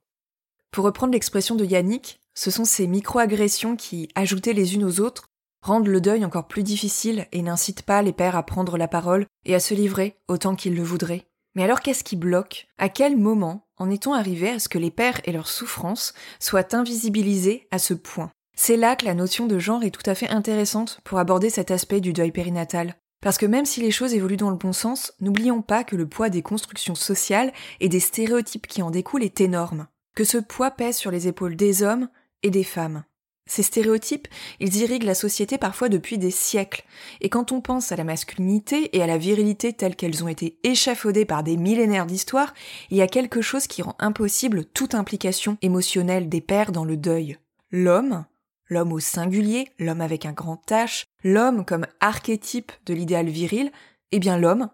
Pour 0.71 0.85
reprendre 0.85 1.13
l'expression 1.13 1.55
de 1.55 1.65
Yannick, 1.65 2.19
ce 2.35 2.51
sont 2.51 2.63
ces 2.65 2.87
micro-agressions 2.87 3.75
qui, 3.75 4.09
ajoutées 4.15 4.53
les 4.53 4.75
unes 4.75 4.83
aux 4.85 4.99
autres, 4.99 5.25
rendent 5.61 5.87
le 5.87 5.99
deuil 5.99 6.23
encore 6.23 6.47
plus 6.47 6.63
difficile 6.63 7.25
et 7.31 7.41
n'incitent 7.41 7.81
pas 7.81 8.01
les 8.01 8.13
pères 8.13 8.35
à 8.35 8.43
prendre 8.43 8.77
la 8.77 8.87
parole 8.87 9.25
et 9.45 9.55
à 9.55 9.59
se 9.59 9.73
livrer 9.73 10.15
autant 10.27 10.55
qu'ils 10.55 10.75
le 10.75 10.83
voudraient. 10.83 11.25
Mais 11.55 11.63
alors 11.63 11.81
qu'est-ce 11.81 12.03
qui 12.03 12.15
bloque? 12.15 12.67
À 12.77 12.87
quel 12.89 13.17
moment 13.17 13.65
en 13.77 13.89
est-on 13.89 14.13
arrivé 14.13 14.49
à 14.49 14.59
ce 14.59 14.69
que 14.69 14.77
les 14.77 14.91
pères 14.91 15.21
et 15.25 15.31
leurs 15.31 15.47
souffrances 15.47 16.13
soient 16.39 16.75
invisibilisés 16.75 17.67
à 17.71 17.79
ce 17.79 17.93
point? 17.93 18.31
C'est 18.61 18.75
là 18.75 18.97
que 18.97 19.05
la 19.05 19.13
notion 19.13 19.45
de 19.47 19.57
genre 19.57 19.85
est 19.85 19.89
tout 19.89 20.03
à 20.05 20.15
fait 20.15 20.27
intéressante 20.27 20.99
pour 21.05 21.17
aborder 21.17 21.49
cet 21.49 21.71
aspect 21.71 22.01
du 22.01 22.11
deuil 22.11 22.33
périnatal. 22.33 22.97
Parce 23.21 23.37
que 23.37 23.45
même 23.45 23.65
si 23.65 23.79
les 23.79 23.89
choses 23.89 24.13
évoluent 24.13 24.35
dans 24.35 24.49
le 24.49 24.57
bon 24.57 24.73
sens, 24.73 25.13
n'oublions 25.21 25.61
pas 25.61 25.85
que 25.85 25.95
le 25.95 26.09
poids 26.09 26.27
des 26.27 26.41
constructions 26.41 26.93
sociales 26.93 27.53
et 27.79 27.87
des 27.87 28.01
stéréotypes 28.01 28.67
qui 28.67 28.81
en 28.81 28.91
découlent 28.91 29.23
est 29.23 29.39
énorme. 29.39 29.87
Que 30.13 30.25
ce 30.25 30.37
poids 30.37 30.71
pèse 30.71 30.97
sur 30.97 31.09
les 31.09 31.29
épaules 31.29 31.55
des 31.55 31.83
hommes 31.83 32.09
et 32.43 32.49
des 32.49 32.65
femmes. 32.65 33.05
Ces 33.45 33.63
stéréotypes, 33.63 34.27
ils 34.59 34.75
irriguent 34.75 35.03
la 35.03 35.15
société 35.15 35.57
parfois 35.57 35.87
depuis 35.87 36.17
des 36.17 36.29
siècles, 36.29 36.83
et 37.21 37.29
quand 37.29 37.53
on 37.53 37.61
pense 37.61 37.93
à 37.93 37.95
la 37.95 38.03
masculinité 38.03 38.93
et 38.95 39.01
à 39.01 39.07
la 39.07 39.17
virilité 39.17 39.71
telles 39.71 39.95
qu'elles 39.95 40.21
ont 40.21 40.27
été 40.27 40.59
échafaudées 40.65 41.25
par 41.25 41.43
des 41.43 41.55
millénaires 41.55 42.05
d'histoire, 42.05 42.53
il 42.89 42.97
y 42.97 43.01
a 43.01 43.07
quelque 43.07 43.41
chose 43.41 43.67
qui 43.67 43.83
rend 43.83 43.95
impossible 43.99 44.65
toute 44.65 44.95
implication 44.95 45.57
émotionnelle 45.61 46.27
des 46.27 46.41
pères 46.41 46.73
dans 46.73 46.83
le 46.83 46.97
deuil. 46.97 47.37
L'homme, 47.71 48.25
l'homme 48.69 48.93
au 48.93 48.99
singulier, 48.99 49.71
l'homme 49.79 50.01
avec 50.01 50.25
un 50.25 50.31
grand 50.31 50.61
H, 50.69 51.03
l'homme 51.23 51.65
comme 51.65 51.87
archétype 51.99 52.71
de 52.85 52.93
l'idéal 52.93 53.27
viril, 53.27 53.71
eh 54.11 54.19
bien 54.19 54.37
l'homme 54.37 54.69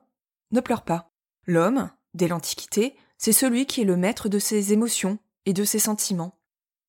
ne 0.52 0.60
pleure 0.60 0.84
pas. 0.84 1.12
L'homme, 1.46 1.90
dès 2.14 2.28
l'Antiquité, 2.28 2.96
c'est 3.18 3.32
celui 3.32 3.66
qui 3.66 3.82
est 3.82 3.86
le 3.86 3.98
maître 3.98 4.30
de 4.30 4.40
ses 4.40 4.74
émotions 4.74 5.18
et 5.46 5.54
de 5.54 5.64
ses 5.64 5.80
sentiments. 5.80 6.38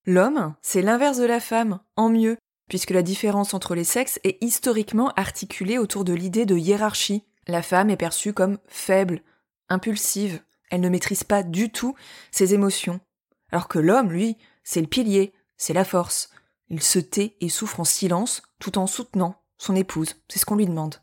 L'homme, 0.04 0.54
c'est 0.62 0.82
l'inverse 0.82 1.18
de 1.18 1.24
la 1.24 1.40
femme, 1.40 1.80
en 1.96 2.10
mieux, 2.10 2.36
puisque 2.68 2.90
la 2.90 3.02
différence 3.02 3.54
entre 3.54 3.74
les 3.74 3.84
sexes 3.84 4.20
est 4.24 4.42
historiquement 4.42 5.10
articulée 5.16 5.78
autour 5.78 6.04
de 6.04 6.12
l'idée 6.12 6.46
de 6.46 6.56
hiérarchie. 6.56 7.24
La 7.46 7.62
femme 7.62 7.90
est 7.90 7.96
perçue 7.96 8.32
comme 8.32 8.58
faible, 8.66 9.22
impulsive, 9.68 10.40
elle 10.70 10.80
ne 10.80 10.88
maîtrise 10.88 11.24
pas 11.24 11.42
du 11.42 11.70
tout 11.70 11.94
ses 12.30 12.54
émotions. 12.54 13.00
Alors 13.52 13.68
que 13.68 13.78
l'homme, 13.78 14.10
lui, 14.10 14.36
c'est 14.64 14.80
le 14.80 14.88
pilier, 14.88 15.32
c'est 15.56 15.72
la 15.72 15.84
force. 15.84 16.30
Il 16.68 16.82
se 16.82 16.98
tait 16.98 17.36
et 17.40 17.48
souffre 17.48 17.80
en 17.80 17.84
silence 17.84 18.42
tout 18.58 18.78
en 18.78 18.86
soutenant 18.86 19.40
son 19.58 19.74
épouse, 19.74 20.16
c'est 20.28 20.38
ce 20.38 20.44
qu'on 20.44 20.56
lui 20.56 20.66
demande. 20.66 20.96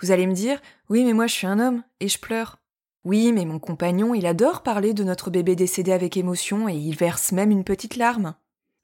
Vous 0.00 0.10
allez 0.10 0.26
me 0.26 0.34
dire, 0.34 0.60
oui 0.88 1.04
mais 1.04 1.12
moi 1.12 1.26
je 1.26 1.34
suis 1.34 1.46
un 1.46 1.58
homme 1.58 1.82
et 2.00 2.08
je 2.08 2.18
pleure. 2.18 2.60
Oui, 3.04 3.32
mais 3.32 3.46
mon 3.46 3.58
compagnon, 3.58 4.14
il 4.14 4.26
adore 4.26 4.62
parler 4.62 4.92
de 4.92 5.04
notre 5.04 5.30
bébé 5.30 5.56
décédé 5.56 5.92
avec 5.92 6.18
émotion 6.18 6.68
et 6.68 6.74
il 6.74 6.94
verse 6.96 7.32
même 7.32 7.50
une 7.50 7.64
petite 7.64 7.96
larme. 7.96 8.34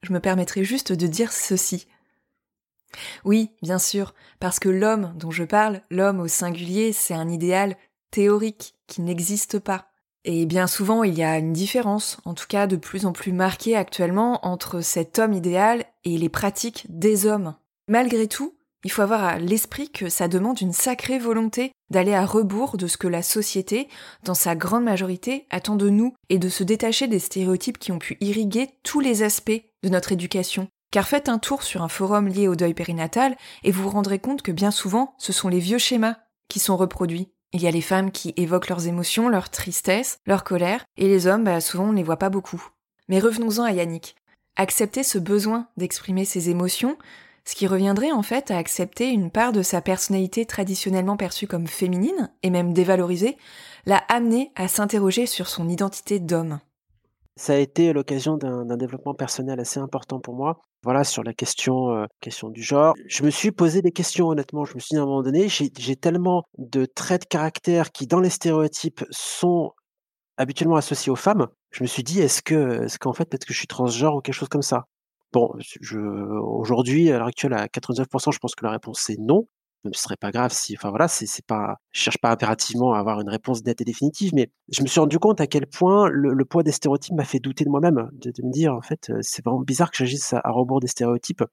Je 0.01 0.11
me 0.11 0.19
permettrai 0.19 0.63
juste 0.63 0.91
de 0.91 1.05
dire 1.05 1.31
ceci. 1.31 1.87
Oui, 3.25 3.51
bien 3.61 3.77
sûr, 3.77 4.15
parce 4.39 4.59
que 4.59 4.69
l'homme 4.69 5.13
dont 5.17 5.29
je 5.29 5.43
parle, 5.43 5.81
l'homme 5.91 6.19
au 6.19 6.27
singulier, 6.27 6.93
c'est 6.93 7.13
un 7.13 7.29
idéal 7.29 7.77
théorique 8.09 8.73
qui 8.87 9.01
n'existe 9.01 9.59
pas. 9.59 9.86
Et 10.29 10.45
bien 10.45 10.67
souvent, 10.67 11.05
il 11.05 11.17
y 11.17 11.23
a 11.23 11.37
une 11.37 11.53
différence, 11.53 12.17
en 12.25 12.33
tout 12.33 12.47
cas 12.49 12.67
de 12.67 12.75
plus 12.75 13.05
en 13.05 13.13
plus 13.13 13.31
marquée 13.31 13.77
actuellement, 13.77 14.45
entre 14.45 14.81
cet 14.81 15.19
homme 15.19 15.31
idéal 15.31 15.85
et 16.03 16.17
les 16.17 16.27
pratiques 16.27 16.85
des 16.89 17.25
hommes. 17.25 17.55
Malgré 17.87 18.27
tout, 18.27 18.53
il 18.83 18.91
faut 18.91 19.03
avoir 19.03 19.23
à 19.23 19.39
l'esprit 19.39 19.89
que 19.89 20.09
ça 20.09 20.27
demande 20.27 20.59
une 20.59 20.73
sacrée 20.73 21.17
volonté 21.17 21.71
d'aller 21.91 22.13
à 22.13 22.25
rebours 22.25 22.75
de 22.75 22.87
ce 22.87 22.97
que 22.97 23.07
la 23.07 23.23
société, 23.23 23.87
dans 24.25 24.33
sa 24.33 24.53
grande 24.53 24.83
majorité, 24.83 25.47
attend 25.49 25.77
de 25.77 25.87
nous 25.87 26.13
et 26.27 26.39
de 26.39 26.49
se 26.49 26.65
détacher 26.65 27.07
des 27.07 27.19
stéréotypes 27.19 27.79
qui 27.79 27.93
ont 27.93 27.99
pu 27.99 28.17
irriguer 28.19 28.71
tous 28.83 28.99
les 28.99 29.23
aspects 29.23 29.63
de 29.81 29.87
notre 29.87 30.11
éducation. 30.11 30.67
Car 30.91 31.07
faites 31.07 31.29
un 31.29 31.39
tour 31.39 31.63
sur 31.63 31.83
un 31.83 31.87
forum 31.87 32.27
lié 32.27 32.49
au 32.49 32.55
deuil 32.57 32.73
périnatal 32.73 33.37
et 33.63 33.71
vous 33.71 33.83
vous 33.83 33.91
rendrez 33.91 34.19
compte 34.19 34.41
que 34.41 34.51
bien 34.51 34.71
souvent, 34.71 35.15
ce 35.19 35.31
sont 35.31 35.47
les 35.47 35.59
vieux 35.59 35.77
schémas 35.77 36.17
qui 36.49 36.59
sont 36.59 36.75
reproduits. 36.75 37.29
Il 37.53 37.61
y 37.61 37.67
a 37.67 37.71
les 37.71 37.81
femmes 37.81 38.11
qui 38.11 38.33
évoquent 38.35 38.67
leurs 38.67 38.87
émotions, 38.87 39.29
leur 39.29 39.49
tristesse, 39.49 40.19
leur 40.25 40.43
colère, 40.43 40.83
et 40.97 41.07
les 41.07 41.27
hommes, 41.27 41.45
bah, 41.45 41.61
souvent 41.61 41.85
on 41.85 41.91
ne 41.91 41.97
les 41.97 42.03
voit 42.03 42.17
pas 42.17 42.29
beaucoup. 42.29 42.61
Mais 43.07 43.19
revenons-en 43.19 43.63
à 43.63 43.71
Yannick. 43.71 44.15
Accepter 44.57 45.03
ce 45.03 45.17
besoin 45.17 45.67
d'exprimer 45.77 46.25
ses 46.25 46.49
émotions, 46.49 46.97
ce 47.45 47.55
qui 47.55 47.67
reviendrait 47.67 48.11
en 48.11 48.23
fait 48.23 48.51
à 48.51 48.57
accepter 48.57 49.09
une 49.09 49.31
part 49.31 49.53
de 49.53 49.61
sa 49.61 49.79
personnalité 49.79 50.45
traditionnellement 50.45 51.15
perçue 51.15 51.47
comme 51.47 51.67
féminine, 51.67 52.29
et 52.43 52.49
même 52.49 52.73
dévalorisée, 52.73 53.37
l'a 53.85 54.03
amené 54.09 54.51
à 54.55 54.67
s'interroger 54.67 55.25
sur 55.25 55.47
son 55.47 55.69
identité 55.69 56.19
d'homme. 56.19 56.59
Ça 57.37 57.53
a 57.53 57.57
été 57.57 57.93
l'occasion 57.93 58.35
d'un 58.35 58.77
développement 58.77 59.13
personnel 59.13 59.59
assez 59.59 59.79
important 59.79 60.19
pour 60.19 60.33
moi. 60.33 60.59
Voilà, 60.87 61.03
sur 61.03 61.21
la 61.21 61.33
question, 61.33 61.91
euh, 61.91 62.05
question 62.21 62.47
du 62.47 62.63
genre. 62.63 62.93
Je 63.07 63.23
me 63.23 63.29
suis 63.29 63.51
posé 63.51 63.81
des 63.81 63.91
questions, 63.91 64.29
honnêtement. 64.29 64.63
Je 64.63 64.73
me 64.73 64.79
suis 64.79 64.91
dit 64.91 64.97
à 64.97 65.01
un 65.01 65.05
moment 65.05 65.21
donné, 65.21 65.49
j'ai 65.49 65.97
tellement 65.97 66.45
de 66.57 66.85
traits 66.85 67.23
de 67.23 67.27
caractère 67.27 67.91
qui, 67.91 68.07
dans 68.07 68.21
les 68.21 68.29
stéréotypes, 68.29 69.03
sont 69.11 69.73
habituellement 70.37 70.77
associés 70.77 71.11
aux 71.11 71.17
femmes. 71.17 71.47
Je 71.71 71.83
me 71.83 71.87
suis 71.87 72.03
dit, 72.03 72.21
est-ce 72.21 72.41
que, 72.41 72.85
est-ce 72.85 72.99
qu'en 72.99 73.11
fait, 73.11 73.25
peut-être 73.25 73.43
que 73.43 73.51
je 73.51 73.57
suis 73.57 73.67
transgenre 73.67 74.15
ou 74.15 74.21
quelque 74.21 74.33
chose 74.33 74.47
comme 74.47 74.61
ça? 74.61 74.85
Bon, 75.33 75.51
aujourd'hui, 76.41 77.11
à 77.11 77.17
l'heure 77.17 77.27
actuelle, 77.27 77.51
à 77.51 77.67
99% 77.67 78.31
je 78.31 78.39
pense 78.39 78.55
que 78.55 78.63
la 78.63 78.71
réponse 78.71 79.09
est 79.09 79.19
non. 79.19 79.45
Ce 79.93 80.03
serait 80.03 80.17
pas 80.17 80.31
grave 80.31 80.51
si 80.53 80.75
enfin 80.75 80.89
voilà, 80.89 81.07
c'est 81.07 81.45
pas 81.45 81.77
je 81.91 82.01
cherche 82.01 82.17
pas 82.19 82.31
impérativement 82.31 82.93
à 82.93 82.99
avoir 82.99 83.19
une 83.21 83.29
réponse 83.29 83.63
nette 83.63 83.81
et 83.81 83.85
définitive, 83.85 84.31
mais 84.33 84.51
je 84.69 84.81
me 84.81 84.87
suis 84.87 84.99
rendu 84.99 85.19
compte 85.19 85.41
à 85.41 85.47
quel 85.47 85.67
point 85.67 86.09
le 86.09 86.45
poids 86.45 86.63
des 86.63 86.71
stéréotypes 86.71 87.15
m'a 87.15 87.25
fait 87.25 87.39
douter 87.39 87.63
de 87.65 87.69
moi-même, 87.69 88.09
de 88.13 88.31
me 88.43 88.51
dire: 88.51 88.73
«En 88.73 88.81
fait, 88.81 89.11
c'est 89.21 89.43
vraiment 89.43 89.61
bizarre 89.61 89.91
que 89.91 89.97
j'agisse 89.97 90.33
à 90.33 90.41
rebours 90.51 90.79
des 90.79 90.87
stéréotypes». 90.87 91.43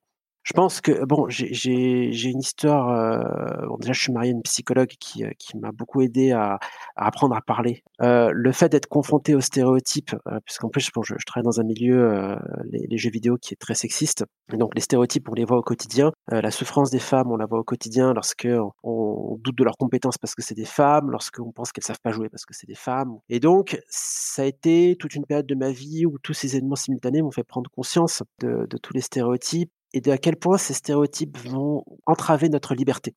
Je 0.45 0.53
pense 0.53 0.83
que 0.83 1.07
bon, 1.07 1.25
j'ai 1.31 2.29
une 2.29 2.41
histoire, 2.41 2.91
euh, 2.91 3.67
bon 3.67 3.79
déjà 3.79 3.95
je 3.95 4.01
suis 4.03 4.13
marié 4.13 4.31
à 4.31 4.35
une 4.35 4.43
psychologue 4.43 4.93
qui, 5.01 5.25
euh, 5.25 5.31
qui 5.39 5.57
m'a 5.57 5.73
beaucoup 5.73 6.03
aidé 6.03 6.33
à 6.33 6.59
à 6.97 7.07
apprendre 7.07 7.35
à 7.35 7.41
parler. 7.41 7.83
Euh, 8.03 8.31
le 8.31 8.53
fait 8.53 8.69
d'être 8.69 8.87
confronté 8.87 9.35
aux 9.35 9.41
stéréotypes, 9.41 10.15
puisqu'en 10.45 10.69
plus 10.69 10.91
bon 10.95 11.03
je 11.03 11.15
je 11.19 11.25
travaille 11.25 11.45
dans 11.45 11.61
un 11.61 11.65
milieu, 11.65 12.37
les 12.71 12.87
les 12.87 12.99
jeux 12.99 13.11
vidéo 13.11 13.37
qui 13.41 13.55
est 13.55 13.57
très 13.57 13.75
sexiste, 13.75 14.27
donc 14.53 14.75
les 14.75 14.83
stéréotypes 14.83 15.27
on 15.31 15.35
les 15.35 15.47
voit 15.47 15.57
au 15.57 15.63
quotidien. 15.63 16.13
la 16.31 16.51
souffrance 16.51 16.91
des 16.91 16.99
femmes, 16.99 17.31
on 17.33 17.37
la 17.37 17.47
voit 17.47 17.61
au 17.61 17.65
quotidien 17.65 18.13
lorsque 18.13 18.49
on 18.83 19.39
doute 19.41 19.57
de 19.57 19.65
leurs 19.65 19.79
compétences 19.79 20.19
parce 20.19 20.35
que 20.35 20.43
c'est 20.43 20.55
des 20.55 20.67
femmes, 20.67 21.11
lorsqu'on 21.11 21.53
pense 21.53 21.73
qu'elles 21.73 21.85
savent 21.85 22.01
pas 22.03 22.13
jouer 22.13 22.29
parce 22.29 22.45
que 22.45 22.53
c'est 22.55 22.67
des 22.67 22.75
femmes 22.75 23.19
et 23.31 23.41
donc 23.41 23.79
ça 23.89 24.43
a 24.43 24.45
été 24.45 24.97
toute 24.99 25.15
une 25.15 25.25
période 25.25 25.47
de 25.47 25.55
ma 25.55 25.71
vie 25.71 26.05
où 26.05 26.19
tous 26.19 26.35
ces 26.35 26.57
événements 26.57 26.77
simultanés 26.77 27.23
m'ont 27.23 27.31
fait 27.31 27.45
prendre 27.45 27.71
conscience 27.71 28.23
de 28.41 28.67
de 28.69 28.77
tous 28.77 28.93
les 28.93 29.01
stéréotypes 29.01 29.71
et 29.95 30.01
de 30.01 30.11
à 30.11 30.19
quel 30.19 30.37
point 30.37 30.59
ces 30.59 30.75
stéréotypes 30.75 31.39
vont 31.39 31.85
entraver 32.07 32.49
notre 32.49 32.75
liberté. 32.75 33.15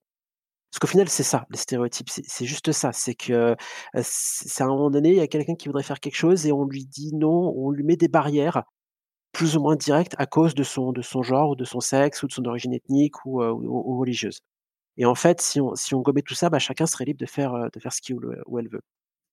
Parce 0.72 0.80
qu'au 0.80 0.88
final, 0.88 1.10
c'est 1.10 1.24
ça, 1.24 1.46
les 1.50 1.58
stéréotypes, 1.58 2.10
c'est 2.10 2.46
juste 2.46 2.72
ça. 2.72 2.92
C'est 2.94 3.16
que 3.16 3.56
c'est 4.04 4.64
à 4.64 4.68
un 4.68 4.70
moment 4.70 4.92
donné, 4.92 5.10
il 5.10 5.16
y 5.16 5.22
a 5.22 5.28
quelqu'un 5.28 5.56
qui 5.56 5.68
voudrait 5.70 5.84
faire 5.84 6.00
quelque 6.00 6.16
chose 6.16 6.46
et 6.46 6.52
on 6.52 6.66
lui 6.66 6.86
dit 6.86 7.12
non, 7.16 7.54
on 7.58 7.72
lui 7.72 7.84
met 7.84 7.98
des 7.98 8.10
barrières 8.10 8.64
plus 9.34 9.58
ou 9.58 9.62
moins 9.62 9.76
directes 9.76 10.16
à 10.20 10.28
cause 10.28 10.56
de 10.56 10.64
son, 10.64 10.92
de 10.92 11.02
son 11.02 11.24
genre 11.24 11.52
ou 11.52 11.56
de 11.56 11.66
son 11.66 11.80
sexe 11.80 12.24
ou 12.24 12.28
de 12.28 12.34
son 12.34 12.46
origine 12.46 12.74
ethnique 12.74 13.26
ou, 13.26 13.44
ou, 13.44 14.00
religieuse. 14.00 14.40
Et 14.98 15.06
en 15.06 15.16
fait, 15.16 15.42
si 15.42 15.62
on, 15.62 15.76
si 15.76 15.96
on 15.96 16.02
gommait 16.02 16.24
tout 16.24 16.36
ça, 16.36 16.50
bah, 16.50 16.60
chacun 16.60 16.86
serait 16.88 17.06
libre 17.06 17.20
de 17.20 17.26
faire, 17.28 17.54
de 17.74 17.80
faire 17.80 17.94
ce 17.94 18.02
qu'il 18.02 18.18
ou 18.18 18.60
elle 18.60 18.70
veut. 18.70 18.82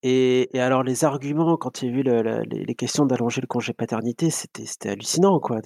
Et, 0.02 0.50
alors 0.54 0.82
les 0.82 1.04
arguments, 1.04 1.56
quand 1.56 1.82
il 1.82 1.90
y 1.90 1.92
a 1.92 1.98
eu 1.98 2.44
les, 2.46 2.74
questions 2.74 3.06
d'allonger 3.06 3.40
le 3.40 3.46
congé 3.46 3.72
paternité, 3.72 4.30
c'était 4.30 4.90
hallucinant, 4.90 5.40
quoi. 5.40 5.60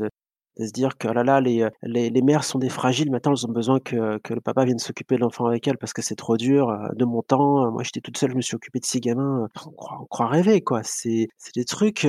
De 0.59 0.67
se 0.67 0.73
dire 0.73 0.99
que 0.99 1.09
oh 1.09 1.13
là 1.13 1.23
là, 1.25 1.41
les, 1.41 1.63
euh, 1.63 1.71
les, 1.83 2.11
les, 2.11 2.23
mères 2.23 2.45
sont 2.45 2.59
des 2.59 2.69
fragiles, 2.69 3.11
maintenant 3.11 3.33
elles 3.33 3.47
ont 3.47 3.53
besoin 3.53 3.79
que, 3.81 4.19
que 4.19 4.35
le 4.35 4.41
papa 4.41 4.65
vienne 4.65 4.79
s'occuper 4.79 5.17
de 5.17 5.21
l'enfant 5.21 5.47
avec 5.47 5.67
elles 5.69 5.79
parce 5.79 5.93
que 5.93 6.03
c'est 6.03 6.17
trop 6.17 6.37
dur. 6.37 6.71
Euh, 6.71 6.89
de 6.95 7.05
mon 7.05 7.23
temps, 7.23 7.67
euh, 7.67 7.71
moi 7.71 7.83
j'étais 7.85 8.01
toute 8.01 8.19
seule, 8.19 8.33
je 8.33 8.37
me 8.37 8.41
suis 8.41 8.57
occupée 8.57 8.81
de 8.81 8.85
six 8.85 9.01
gamins. 9.01 9.49
On 9.67 10.05
croit, 10.07 10.27
rêver, 10.27 10.61
quoi. 10.61 10.83
C'est 10.83 11.29
des 11.55 11.65
trucs, 11.65 12.07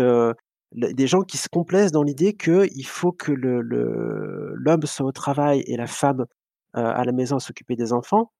des 0.73 1.07
gens 1.07 1.21
qui 1.21 1.37
se 1.37 1.49
complaisent 1.49 1.91
dans 1.91 2.03
l'idée 2.03 2.33
qu'il 2.33 2.85
faut 2.87 3.11
que 3.11 3.31
l'homme 3.31 3.61
le, 3.61 4.53
l'homme 4.55 4.83
soit 4.83 5.05
au 5.05 5.11
travail 5.11 5.63
et 5.67 5.77
la 5.77 5.87
femme 5.87 6.25
à 6.73 7.03
la 7.03 7.11
maison 7.11 7.37
à 7.37 7.39
s'occuper 7.39 7.75
des 7.75 7.93
enfants, 7.93 8.31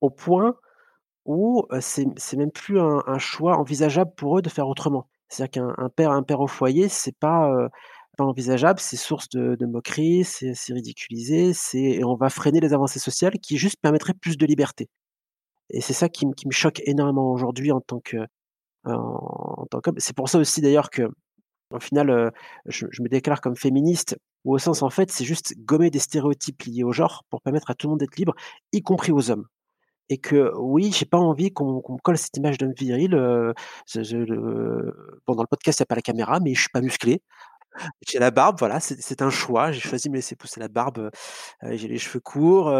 au 0.00 0.10
point 0.10 0.54
où 1.24 1.66
c'est 1.80 2.36
même 2.36 2.52
plus 2.52 2.80
un, 2.80 3.02
un 3.06 3.18
choix 3.18 3.56
envisageable 3.58 4.12
pour 4.16 4.38
eux 4.38 4.42
de 4.42 4.48
faire 4.48 4.68
autrement 4.68 5.08
C'est-à-dire 5.28 5.62
qu'un 5.62 5.88
père 5.90 6.12
un 6.12 6.22
père 6.22 6.40
au 6.40 6.46
foyer, 6.46 6.88
c'est 6.88 7.16
pas, 7.16 7.68
pas 8.16 8.24
envisageable, 8.24 8.80
c'est 8.80 8.96
source 8.96 9.28
de 9.30 9.66
moqueries, 9.66 10.24
c'est 10.24 10.54
ridiculisé, 10.72 11.52
et 11.74 12.04
on 12.04 12.16
va 12.16 12.30
freiner 12.30 12.60
les 12.60 12.72
avancées 12.74 12.98
sociales 13.00 13.34
qui 13.40 13.58
juste 13.58 13.78
permettraient 13.80 14.14
plus 14.14 14.36
de 14.38 14.46
liberté 14.46 14.88
et 15.70 15.80
c'est 15.80 15.92
ça 15.92 16.08
qui 16.08 16.26
me 16.26 16.52
choque 16.52 16.80
énormément 16.86 17.32
aujourd'hui 17.32 17.72
en 17.72 17.80
tant 17.80 18.00
que 18.00 18.18
en 18.84 19.66
tant 19.70 19.80
qu'homme. 19.80 19.96
C'est 19.98 20.16
pour 20.16 20.28
ça 20.28 20.38
aussi 20.38 20.60
d'ailleurs 20.60 20.90
qu'au 20.90 21.80
final, 21.80 22.32
je 22.66 22.86
je 22.90 23.02
me 23.02 23.08
déclare 23.08 23.40
comme 23.40 23.56
féministe 23.56 24.16
ou 24.44 24.54
au 24.54 24.58
sens 24.58 24.82
en 24.82 24.90
fait, 24.90 25.10
c'est 25.10 25.24
juste 25.24 25.54
gommer 25.58 25.90
des 25.90 25.98
stéréotypes 26.00 26.62
liés 26.64 26.84
au 26.84 26.92
genre 26.92 27.24
pour 27.30 27.42
permettre 27.42 27.70
à 27.70 27.74
tout 27.74 27.88
le 27.88 27.92
monde 27.92 28.00
d'être 28.00 28.16
libre, 28.16 28.34
y 28.72 28.82
compris 28.82 29.12
aux 29.12 29.30
hommes 29.30 29.46
et 30.10 30.18
que 30.18 30.52
oui, 30.58 30.92
j'ai 30.92 31.06
pas 31.06 31.18
envie 31.18 31.52
qu'on 31.52 31.76
me 31.76 31.98
colle 32.02 32.18
cette 32.18 32.36
image 32.36 32.58
d'homme 32.58 32.72
viril, 32.78 33.14
heu, 33.14 33.54
je 33.88 34.02
je 34.02 34.16
le 34.18 35.46
podcast, 35.50 35.80
il 35.80 35.82
y 35.82 35.84
a 35.84 35.86
pas 35.86 35.96
la 35.96 36.02
caméra, 36.02 36.40
mais 36.40 36.54
je 36.54 36.60
suis 36.62 36.70
pas 36.70 36.80
musclé. 36.82 37.22
J'ai 38.06 38.18
la 38.18 38.30
barbe, 38.30 38.56
voilà, 38.58 38.80
c'est 38.80 39.22
un 39.22 39.30
choix. 39.30 39.72
J'ai 39.72 39.80
choisi 39.80 40.08
de 40.08 40.12
me 40.12 40.16
laisser 40.16 40.36
pousser 40.36 40.60
la 40.60 40.68
barbe, 40.68 41.10
j'ai 41.62 41.88
les 41.88 41.98
cheveux 41.98 42.20
courts, 42.20 42.70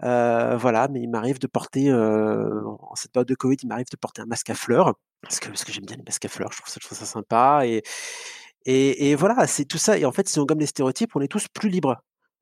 voilà, 0.00 0.88
mais 0.90 1.00
il 1.00 1.08
m'arrive 1.10 1.38
de 1.38 1.46
porter, 1.46 1.92
en 1.92 2.94
cette 2.96 3.12
période 3.12 3.28
de 3.28 3.34
covid, 3.34 3.56
il 3.62 3.68
m'arrive 3.68 3.86
de 3.90 3.96
porter 3.96 4.22
un 4.22 4.26
masque 4.26 4.50
à 4.50 4.54
fleurs 4.54 4.94
parce 5.22 5.40
que 5.40 5.48
parce 5.48 5.64
que 5.64 5.72
j'aime 5.72 5.84
bien 5.84 5.96
les 5.96 6.02
masques 6.04 6.24
à 6.26 6.28
fleurs, 6.28 6.52
je 6.52 6.58
trouve 6.62 6.68
ça 6.72 6.94
ça 6.94 7.06
sympa 7.06 7.62
et 7.66 7.82
et 8.66 9.14
voilà, 9.14 9.46
c'est 9.46 9.64
tout 9.64 9.78
ça 9.78 9.98
et 9.98 10.04
en 10.04 10.12
fait, 10.12 10.28
si 10.28 10.38
on 10.40 10.44
gomme 10.44 10.60
les 10.60 10.66
stéréotypes, 10.66 11.16
on 11.16 11.20
est 11.20 11.28
tous 11.28 11.46
plus 11.48 11.68
libres 11.70 11.96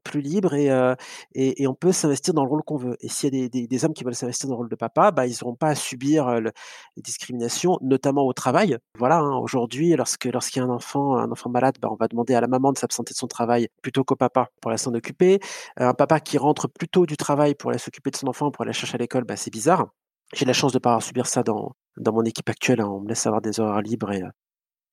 plus 0.07 0.21
libres 0.21 0.55
et 0.55 0.71
heu 0.71 0.95
et 1.35 1.63
et 1.63 1.67
on 1.67 1.75
peut 1.75 1.93
s'investir 1.93 2.35
dans 2.35 2.45
le 2.45 2.49
rôle 2.51 2.63
qu'on 2.63 2.77
veut 2.77 2.97
et 3.01 3.09
s'il 3.09 3.35
y 3.35 3.45
a 3.45 3.49
des 3.49 3.67
des 3.67 3.85
hommes 3.85 3.93
qui 3.95 4.05
veulent 4.05 4.15
s'investir 4.15 4.49
dans 4.49 4.55
le 4.55 4.59
rôle 4.59 4.69
de 4.69 4.77
papa, 4.77 5.11
bah, 5.11 5.27
ils 5.27 5.43
auront 5.43 5.55
pas 5.55 5.69
à 5.69 5.75
subir, 5.75 6.41
le 6.41 6.53
les 6.97 7.03
discriminations, 7.03 7.79
notamment 7.83 8.27
au 8.27 8.33
travail. 8.33 8.79
Voilà, 8.99 9.19
hein, 9.19 9.37
aujourd'hui, 9.39 9.95
lorsque 9.97 10.25
lorsqu'il 10.27 10.61
y 10.61 10.65
a 10.65 10.69
un 10.69 10.71
enfant 10.71 11.17
un 11.17 11.31
enfant 11.31 11.51
malade, 11.51 11.77
bah, 11.81 11.89
on 11.91 11.97
va 11.97 12.09
demander 12.09 12.35
à 12.35 12.41
la 12.41 12.49
maman 12.49 12.73
de 12.73 12.79
s'absenter 12.79 13.13
de 13.15 13.19
son 13.19 13.27
travail 13.27 13.69
plutôt 13.83 14.05
qu'au 14.05 14.17
papa 14.17 14.49
pour 14.61 14.71
aller 14.71 14.79
s'en 14.79 14.95
occuper. 14.95 15.41
Un 15.77 15.95
papa 15.95 16.21
qui 16.21 16.39
rentre 16.39 16.69
plus 16.69 16.89
tôt 16.89 17.07
du 17.07 17.17
travail 17.17 17.55
pour 17.55 17.71
aller 17.71 17.79
s'occuper 17.79 18.11
de 18.11 18.17
son 18.17 18.29
enfant, 18.29 18.51
pour 18.51 18.63
aller 18.63 18.71
le 18.71 18.75
chercher 18.75 18.97
à 18.97 18.99
l'école, 18.99 19.25
bah, 19.25 19.37
c'est 19.37 19.53
bizarre. 19.53 19.89
J'ai 20.35 20.45
la 20.45 20.53
chance 20.53 20.73
de 20.73 20.79
pas 20.79 20.91
avoir 20.91 21.03
subir 21.03 21.27
ça 21.27 21.43
dans 21.43 21.73
dans 21.99 22.13
mon 22.13 22.23
équipe 22.25 22.49
actuelle, 22.51 22.81
hein, 22.81 22.89
on 22.89 23.01
me 23.01 23.09
laisse 23.09 23.27
avoir 23.27 23.41
des 23.41 23.59
horaires 23.61 23.81
libres 23.83 24.13
et 24.13 24.23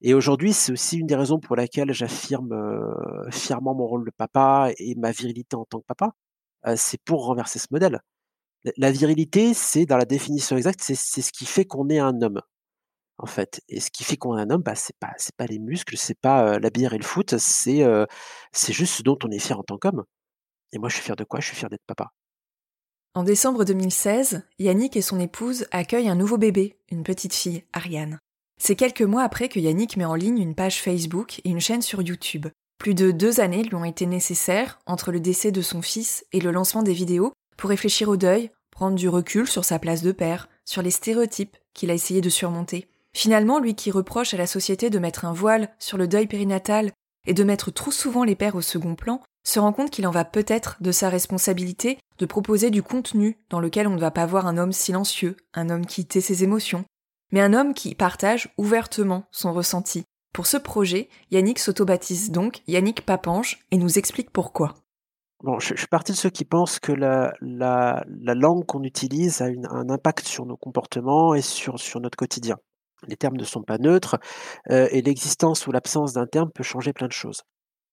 et 0.03 0.13
aujourd'hui, 0.13 0.53
c'est 0.53 0.71
aussi 0.73 0.97
une 0.99 1.07
des 1.07 1.15
raisons 1.15 1.39
pour 1.39 1.55
laquelle 1.55 1.91
j'affirme, 1.93 2.53
heu, 2.53 3.29
fièrement 3.31 3.75
mon 3.75 3.87
rôle 3.87 4.05
de 4.05 4.11
papa 4.11 4.71
et 4.77 4.95
ma 4.95 5.11
virilité 5.11 5.55
en 5.55 5.65
tant 5.65 5.79
que 5.81 5.85
papa, 5.87 6.13
heu, 6.67 6.75
c'est 6.77 7.01
pour 7.03 7.25
renverser 7.25 7.59
ce 7.59 7.67
modèle. 7.71 8.01
La 8.77 8.91
virilité, 8.91 9.53
c'est 9.53 9.85
dans 9.85 9.97
la 9.97 10.05
définition 10.05 10.57
exacte, 10.57 10.81
c'est 10.83 10.95
ce 11.21 11.31
qui 11.33 11.45
fait 11.45 11.65
qu'on 11.65 11.89
est 11.89 11.99
un 11.99 12.21
homme, 12.21 12.41
en 13.19 13.25
fait 13.27 13.61
et 13.69 13.79
ce 13.81 13.91
qui 13.91 14.03
fait 14.05 14.17
qu'on 14.17 14.37
est 14.37 14.41
un 14.41 14.49
homme, 14.51 14.63
bah, 14.63 14.75
c'est 14.75 14.97
pas 14.99 15.13
c'est 15.17 15.35
pas 15.35 15.45
les 15.47 15.59
muscles, 15.59 15.97
c'est 15.97 16.19
pas, 16.19 16.55
heu, 16.57 16.59
la 16.59 16.69
bière 16.71 16.93
et 16.93 16.97
le 16.99 17.03
foot, 17.05 17.37
c'est, 17.39 17.83
c'est 18.53 18.73
juste 18.73 18.95
ce 18.95 19.03
dont 19.03 19.17
on 19.23 19.31
est 19.31 19.39
fier 19.39 19.59
en 19.59 19.63
tant 19.63 19.77
qu'homme 19.77 20.05
et 20.73 20.79
moi, 20.79 20.89
je 20.89 20.95
suis 20.95 21.03
fier 21.03 21.15
de 21.15 21.23
quoi? 21.23 21.39
Je 21.39 21.47
suis 21.47 21.55
fier 21.55 21.69
d'être 21.69 21.85
papa. 21.87 22.11
En 23.13 23.23
décembre 23.23 23.63
2016, 23.63 24.41
Yannick 24.57 24.97
et 24.97 25.01
son 25.03 25.19
épouse 25.19 25.67
accueillent 25.71 26.09
un 26.09 26.15
nouveau 26.15 26.37
bébé, 26.37 26.79
une 26.89 27.03
petite 27.03 27.33
fille, 27.35 27.63
Ariane. 27.71 28.19
C'est 28.65 28.77
quelques 28.77 29.01
mois 29.01 29.23
après 29.23 29.49
que 29.49 29.59
Yannick 29.59 29.97
met 29.97 30.05
en 30.05 30.15
ligne 30.15 30.37
une 30.37 30.55
page 30.55 30.81
Facebook 30.81 31.41
et 31.43 31.49
une 31.49 31.59
chaîne 31.59 31.81
sur 31.81 32.01
YouTube. 32.01 32.47
Plus 32.77 32.93
de 32.93 33.11
deux 33.11 33.41
années 33.41 33.61
lui 33.61 33.75
ont 33.75 33.83
été 33.83 34.05
nécessaires 34.05 34.79
entre 34.85 35.11
le 35.11 35.19
décès 35.19 35.51
de 35.51 35.61
son 35.61 35.81
fils 35.81 36.25
et 36.31 36.39
le 36.39 36.49
lancement 36.49 36.81
des 36.81 36.93
vidéos 36.93 37.33
pour 37.57 37.71
réfléchir 37.71 38.07
au 38.07 38.15
deuil, 38.15 38.51
prendre 38.71 38.95
du 38.95 39.09
recul 39.09 39.47
sur 39.47 39.65
sa 39.65 39.79
place 39.79 40.01
de 40.01 40.13
père, 40.13 40.47
sur 40.63 40.81
les 40.81 40.91
stéréotypes 40.91 41.57
qu'il 41.73 41.91
a 41.91 41.93
essayé 41.93 42.21
de 42.21 42.29
surmonter. 42.29 42.87
Finalement, 43.13 43.59
lui 43.59 43.75
qui 43.75 43.91
reproche 43.91 44.33
à 44.33 44.37
la 44.37 44.47
société 44.47 44.89
de 44.89 44.97
mettre 44.97 45.25
un 45.25 45.33
voile 45.33 45.67
sur 45.77 45.97
le 45.97 46.07
deuil 46.07 46.27
périnatal 46.27 46.93
et 47.27 47.33
de 47.33 47.43
mettre 47.43 47.69
trop 47.69 47.91
souvent 47.91 48.23
les 48.23 48.35
pères 48.35 48.55
au 48.55 48.61
second 48.61 48.95
plan, 48.95 49.21
se 49.45 49.59
rend 49.59 49.73
compte 49.73 49.89
qu'il 49.89 50.07
en 50.07 50.11
va 50.11 50.23
peut-être 50.23 50.77
de 50.79 50.93
sa 50.93 51.09
responsabilité 51.09 51.99
de 52.17 52.25
proposer 52.25 52.69
du 52.69 52.81
contenu 52.81 53.37
dans 53.49 53.59
lequel 53.59 53.87
on 53.87 53.95
ne 53.95 53.99
va 53.99 54.11
pas 54.11 54.25
voir 54.25 54.47
un 54.47 54.57
homme 54.57 54.71
silencieux, 54.71 55.35
un 55.53 55.69
homme 55.69 55.85
qui 55.85 56.05
tait 56.05 56.21
ses 56.21 56.45
émotions, 56.45 56.85
mais 57.33 57.41
un 57.41 57.53
homme 57.53 57.73
qui 57.73 57.95
partage 57.95 58.53
ouvertement 58.57 59.25
son 59.31 59.51
ressenti. 59.53 60.05
Pour 60.33 60.45
ce 60.45 60.55
projet, 60.55 61.09
Yannick 61.31 61.59
s'auto-baptise 61.59 62.31
donc 62.31 62.61
Yannick 62.67 63.05
Papange 63.05 63.59
et 63.71 63.77
nous 63.77 63.97
explique 63.97 64.29
pourquoi. 64.31 64.75
Je, 65.59 65.75
suis 65.75 65.87
parti 65.87 66.13
de 66.13 66.17
ceux 66.17 66.29
qui 66.29 66.45
pensent 66.45 66.79
que 66.79 66.93
la, 66.93 67.33
la, 67.41 68.05
la 68.07 68.35
langue 68.35 68.65
qu'on 68.65 68.83
utilise 68.83 69.41
a 69.41 69.45
un 69.69 69.89
impact 69.89 70.25
sur 70.25 70.45
nos 70.45 70.55
comportements 70.55 71.33
et 71.33 71.41
sur, 71.41 71.75
notre 71.99 72.15
quotidien. 72.15 72.55
Les 73.07 73.17
termes 73.17 73.35
ne 73.35 73.43
sont 73.43 73.63
pas 73.63 73.79
neutres 73.79 74.17
euh, 74.69 74.87
et 74.91 75.01
l'existence 75.01 75.67
ou 75.67 75.71
l'absence 75.71 76.13
d'un 76.13 76.27
terme 76.27 76.49
peut 76.53 76.63
changer 76.63 76.93
plein 76.93 77.07
de 77.07 77.13
choses. 77.13 77.41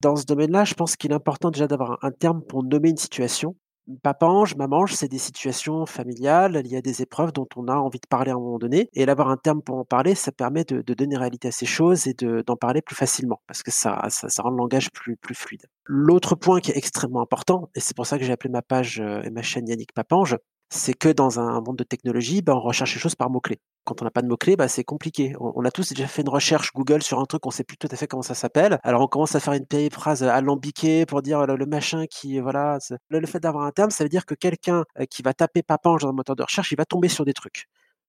Dans 0.00 0.16
ce 0.16 0.26
domaine-là, 0.26 0.64
je 0.64 0.74
pense 0.74 0.96
qu'il 0.96 1.10
est 1.10 1.14
important 1.14 1.50
déjà 1.50 1.66
d'avoir 1.66 1.98
un 2.02 2.12
terme 2.12 2.42
pour 2.42 2.62
nommer 2.62 2.90
une 2.90 2.96
situation 2.96 3.56
Papange, 4.02 4.54
mamange, 4.56 4.94
c'est 4.94 5.08
des 5.08 5.18
situations 5.18 5.84
familiales, 5.84 6.62
il 6.64 6.70
y 6.70 6.76
a 6.76 6.80
des 6.82 7.02
épreuves 7.02 7.32
dont 7.32 7.48
on 7.56 7.66
a 7.66 7.74
envie 7.74 7.98
de 7.98 8.06
parler 8.08 8.30
à 8.30 8.34
un 8.34 8.38
moment 8.38 8.58
donné 8.58 8.88
et 8.92 9.04
d'avoir 9.04 9.28
un 9.28 9.36
terme 9.36 9.62
pour 9.62 9.76
en 9.78 9.84
parler, 9.84 10.14
ça 10.14 10.30
permet 10.32 10.64
de 10.64 10.80
donner 10.94 11.16
réalité 11.16 11.48
à 11.48 11.52
ces 11.52 11.66
choses 11.66 12.06
et 12.06 12.14
de 12.14 12.42
d'en 12.46 12.56
parler 12.56 12.82
plus 12.82 12.94
facilement 12.94 13.40
parce 13.48 13.62
que 13.64 13.70
ça 13.72 14.06
ça 14.08 14.28
ça 14.28 14.42
rend 14.42 14.50
le 14.50 14.56
langage 14.58 14.90
plus 14.92 15.16
plus 15.16 15.34
fluide. 15.34 15.66
L'autre 15.86 16.36
point 16.36 16.60
qui 16.60 16.70
est 16.70 16.76
extrêmement 16.76 17.20
important 17.20 17.68
et 17.74 17.80
c'est 17.80 17.96
pour 17.96 18.06
ça 18.06 18.18
que 18.18 18.24
j'ai 18.24 18.32
appelé 18.32 18.50
ma 18.50 18.62
page, 18.62 19.00
heu 19.00 19.22
et 19.24 19.30
ma 19.30 19.42
chaîne 19.42 19.66
Yannick 19.68 19.92
Papange, 19.92 20.36
c'est 20.70 20.94
que 20.94 21.08
dans 21.08 21.40
un 21.40 21.60
monde 21.60 21.76
de 21.76 21.84
technologie, 21.84 22.42
bah, 22.42 22.54
on 22.56 22.60
recherche 22.60 22.94
les 22.94 23.00
choses 23.00 23.14
par 23.14 23.30
mots-clés. 23.30 23.60
Quand 23.84 24.00
on 24.02 24.04
n'a 24.04 24.10
pas 24.10 24.22
de 24.22 24.28
mots-clés, 24.28 24.56
bah, 24.56 24.68
c'est 24.68 24.84
compliqué. 24.84 25.34
On, 25.40 25.64
a 25.64 25.70
tous 25.70 25.92
déjà 25.92 26.06
fait 26.06 26.22
une 26.22 26.28
recherche 26.28 26.72
Google 26.74 27.02
sur 27.02 27.18
un 27.20 27.24
truc, 27.26 27.46
on 27.46 27.50
sait 27.50 27.64
plus 27.64 27.76
tout 27.76 27.88
à 27.90 27.96
fait 27.96 28.06
comment 28.06 28.22
ça 28.22 28.34
s'appelle. 28.34 28.78
Alors 28.82 29.02
on 29.02 29.06
commence 29.08 29.34
à 29.34 29.40
faire 29.40 29.54
une 29.54 29.66
phrase 29.90 30.22
alambiquée 30.22 31.06
pour 31.06 31.22
dire 31.22 31.46
le, 31.46 31.56
le 31.56 31.66
machin 31.66 32.06
qui, 32.06 32.40
voilà. 32.40 32.78
Le, 33.08 33.18
le 33.20 33.26
fait 33.26 33.40
d'avoir 33.40 33.64
un 33.64 33.72
terme, 33.72 33.90
ça 33.90 34.04
veut 34.04 34.10
dire 34.10 34.26
que 34.26 34.34
quelqu'un 34.34 34.84
euh, 34.98 35.04
qui 35.06 35.22
va 35.22 35.34
taper 35.34 35.62
papange 35.62 36.02
dans 36.02 36.08
un 36.10 36.12
moteur 36.12 36.36
de 36.36 36.42
recherche, 36.42 36.72
il 36.72 36.76
va 36.76 36.84
tomber 36.84 37.08
sur 37.08 37.24
des 37.24 37.34
trucs. 37.34 37.66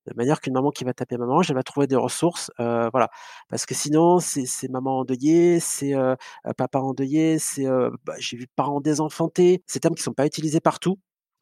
De 0.07 0.13
manière 0.15 0.41
qu'une 0.41 0.53
maman 0.53 0.71
qui 0.71 0.83
va 0.83 0.93
taper 0.93 1.17
maman, 1.17 1.43
elle 1.43 1.53
va 1.53 1.61
trouver 1.61 1.85
des 1.85 1.95
ressources, 1.95 2.49
euh, 2.59 2.89
voilà. 2.91 3.09
Parce 3.49 3.67
que 3.67 3.75
sinon, 3.75 4.19
c'est 4.19 4.67
maman 4.69 4.99
endeuillée, 4.99 5.59
c'est 5.59 5.93
euh, 5.93 6.15
papa 6.57 6.79
endeuillé, 6.79 7.37
c'est 7.37 7.67
euh, 7.67 7.91
bah, 8.03 8.15
j'ai 8.17 8.35
vu 8.35 8.47
parents 8.55 8.81
désenfantés. 8.81 9.63
Ces 9.67 9.79
termes 9.79 9.93
qui 9.93 10.01
sont 10.01 10.13
pas 10.13 10.25
utilisés 10.25 10.59
partout. 10.59 10.97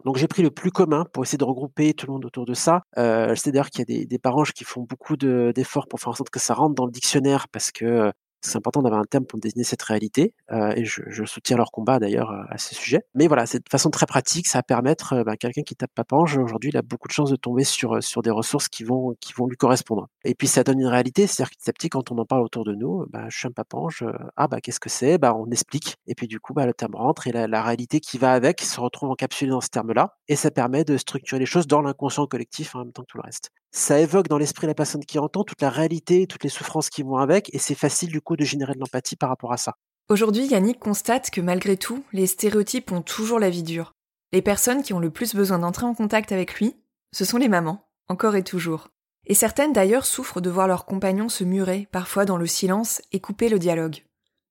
Donc 0.06 0.18
j'ai 0.18 0.28
pris 0.28 0.42
le 0.44 0.52
plus 0.52 0.72
commun 0.72 1.06
pour 1.14 1.24
essayer 1.24 1.38
de 1.38 1.44
regrouper 1.44 1.94
tout 1.94 2.08
le 2.08 2.14
monde 2.14 2.26
autour 2.26 2.46
de 2.46 2.54
ça. 2.54 2.84
Euh, 2.98 3.36
je 3.36 3.36
sais 3.36 3.52
d'ailleurs 3.52 3.70
qu'il 3.70 3.80
y 3.80 3.82
a 3.82 3.86
des, 3.86 4.06
des 4.06 4.20
parents 4.20 4.44
qui 4.44 4.64
font 4.64 4.84
beaucoup 4.84 5.18
d'efforts 5.18 5.88
pour 5.88 6.00
faire 6.00 6.10
en 6.10 6.14
sorte 6.14 6.30
que 6.30 6.40
ça 6.40 6.54
rentre 6.54 6.76
dans 6.76 6.86
le 6.86 6.92
dictionnaire 6.92 7.48
parce 7.50 7.72
que 7.72 8.12
c'est 8.42 8.58
important 8.58 8.82
d'avoir 8.82 9.02
un 9.02 9.06
terme 9.06 9.26
pour 9.26 9.40
désigner 9.40 9.64
cette 9.64 9.82
réalité 9.82 10.34
euh, 10.52 10.74
et 10.76 10.86
je, 10.86 11.02
je, 11.08 11.26
soutiens 11.26 11.58
leur 11.58 11.72
combat 11.72 12.00
d'ailleurs 12.00 12.32
à 12.50 12.58
ce 12.58 12.76
sujet. 12.76 13.02
Mais 13.16 13.28
voilà, 13.28 13.46
c'est 13.46 13.60
de 13.60 13.70
façon 13.70 13.90
très 13.90 14.06
pratique, 14.06 14.48
ça 14.48 14.60
va 14.60 14.64
permettre 14.64 15.14
euh, 15.14 15.24
bah, 15.24 15.38
quelqu'un 15.38 15.64
qui 15.64 15.76
tape 15.76 15.92
papange 15.94 16.38
aujourd'hui, 16.38 16.72
il 16.72 16.78
a 16.78 16.82
beaucoup 16.82 17.08
de 17.08 17.14
chances 17.14 17.32
de 17.32 17.36
tomber 17.36 17.64
sur 17.64 18.02
sur 18.04 18.22
des 18.22 18.32
ressources 18.32 18.70
qui 18.70 18.84
vont 18.84 19.16
qui 19.20 19.34
vont 19.34 19.48
lui 19.48 19.58
correspondre. 19.58 20.08
Et 20.24 20.36
puis 20.36 20.48
ça 20.48 20.64
donne 20.64 20.80
une 20.80 20.88
réalité, 20.88 21.28
c'est-à-dire 21.28 21.52
petit 21.52 21.70
à 21.70 21.74
petit 21.74 21.90
quand 21.90 22.12
on 22.12 22.18
en 22.18 22.26
parle 22.26 22.44
autour 22.44 22.64
de 22.64 22.74
nous, 22.74 23.06
bah, 23.10 23.26
je 23.30 23.38
suis 23.38 23.48
un 23.48 23.52
papange, 23.52 24.04
euh, 24.04 24.12
ah 24.36 24.48
bah 24.48 24.62
qu'est-ce 24.62 24.80
que 24.80 24.90
c'est? 24.90 25.18
Bah 25.18 25.36
on 25.36 25.50
explique 25.52 25.98
et 26.08 26.16
puis 26.16 26.28
du 26.28 26.40
coup 26.40 26.54
bah 26.54 26.66
le 26.66 26.74
terme 26.74 26.96
rentre 26.96 27.28
et 27.28 27.32
la, 27.32 27.48
la 27.48 27.64
réalité 27.64 28.00
qui 28.00 28.18
va 28.18 28.34
avec 28.34 28.62
se 28.62 28.80
retrouve 28.80 29.10
encapsulée 29.12 29.52
dans 29.52 29.62
ce 29.62 29.70
terme-là 29.70 30.16
et 30.28 30.36
ça 30.36 30.52
permet 30.52 30.84
de 30.84 30.98
structurer 30.98 31.40
les 31.40 31.46
choses 31.46 31.68
dans 31.68 31.82
l'inconscient 31.82 32.26
collectif 32.28 32.76
en 32.76 32.80
même 32.80 32.94
temps 32.94 33.04
que 33.04 33.08
tout 33.08 33.18
le 33.18 33.24
reste 33.24 33.52
ça 33.72 34.00
évoque 34.00 34.28
dans 34.28 34.38
l'esprit 34.38 34.68
la 34.68 34.74
personne 34.74 35.06
qui 35.06 35.20
entend 35.20 35.44
toute 35.44 35.62
la 35.62 35.70
réalité, 35.70 36.28
toutes 36.28 36.44
les 36.44 36.50
souffrances 36.50 36.90
qui 36.90 37.04
vont 37.04 37.18
avec, 37.18 37.54
et 37.54 37.60
c'est 37.60 37.76
facile 37.76 38.10
du 38.10 38.22
coup 38.22 38.36
de 38.36 38.44
générer 38.44 38.74
de 38.74 38.80
l'empathie 38.80 39.16
par 39.16 39.30
rapport 39.30 39.52
à 39.52 39.58
ça. 39.58 39.76
Aujourd'hui, 40.10 40.48
Yannick 40.48 40.80
constate 40.80 41.30
que 41.30 41.42
malgré 41.42 41.78
tout, 41.78 42.04
les 42.14 42.26
stéréotypes 42.26 42.92
ont 42.92 43.04
toujours 43.04 43.40
la 43.40 43.52
vie 43.52 43.64
dure. 43.64 43.94
Les 44.34 44.42
personnes 44.42 44.82
qui 44.82 44.94
ont 44.94 45.00
le 45.00 45.12
plus 45.12 45.36
besoin 45.36 45.60
d'entrer 45.60 45.86
en 45.86 45.94
contact 45.94 46.32
avec 46.32 46.56
lui, 46.56 46.76
ce 47.14 47.26
sont 47.26 47.38
les 47.38 47.48
mamans, 47.48 47.88
encore 48.08 48.36
et 48.36 48.44
toujours. 48.44 48.90
Et 49.28 49.36
certaines 49.36 49.74
d'ailleurs 49.74 50.06
souffrent 50.06 50.42
de 50.42 50.50
voir 50.50 50.68
leurs 50.68 50.86
compagnons 50.86 51.30
se 51.30 51.44
murer, 51.44 51.88
parfois 51.92 52.26
dans 52.26 52.38
le 52.38 52.48
silence, 52.48 53.02
et 53.12 53.20
couper 53.20 53.50
le 53.50 53.60
dialogue. 53.60 54.04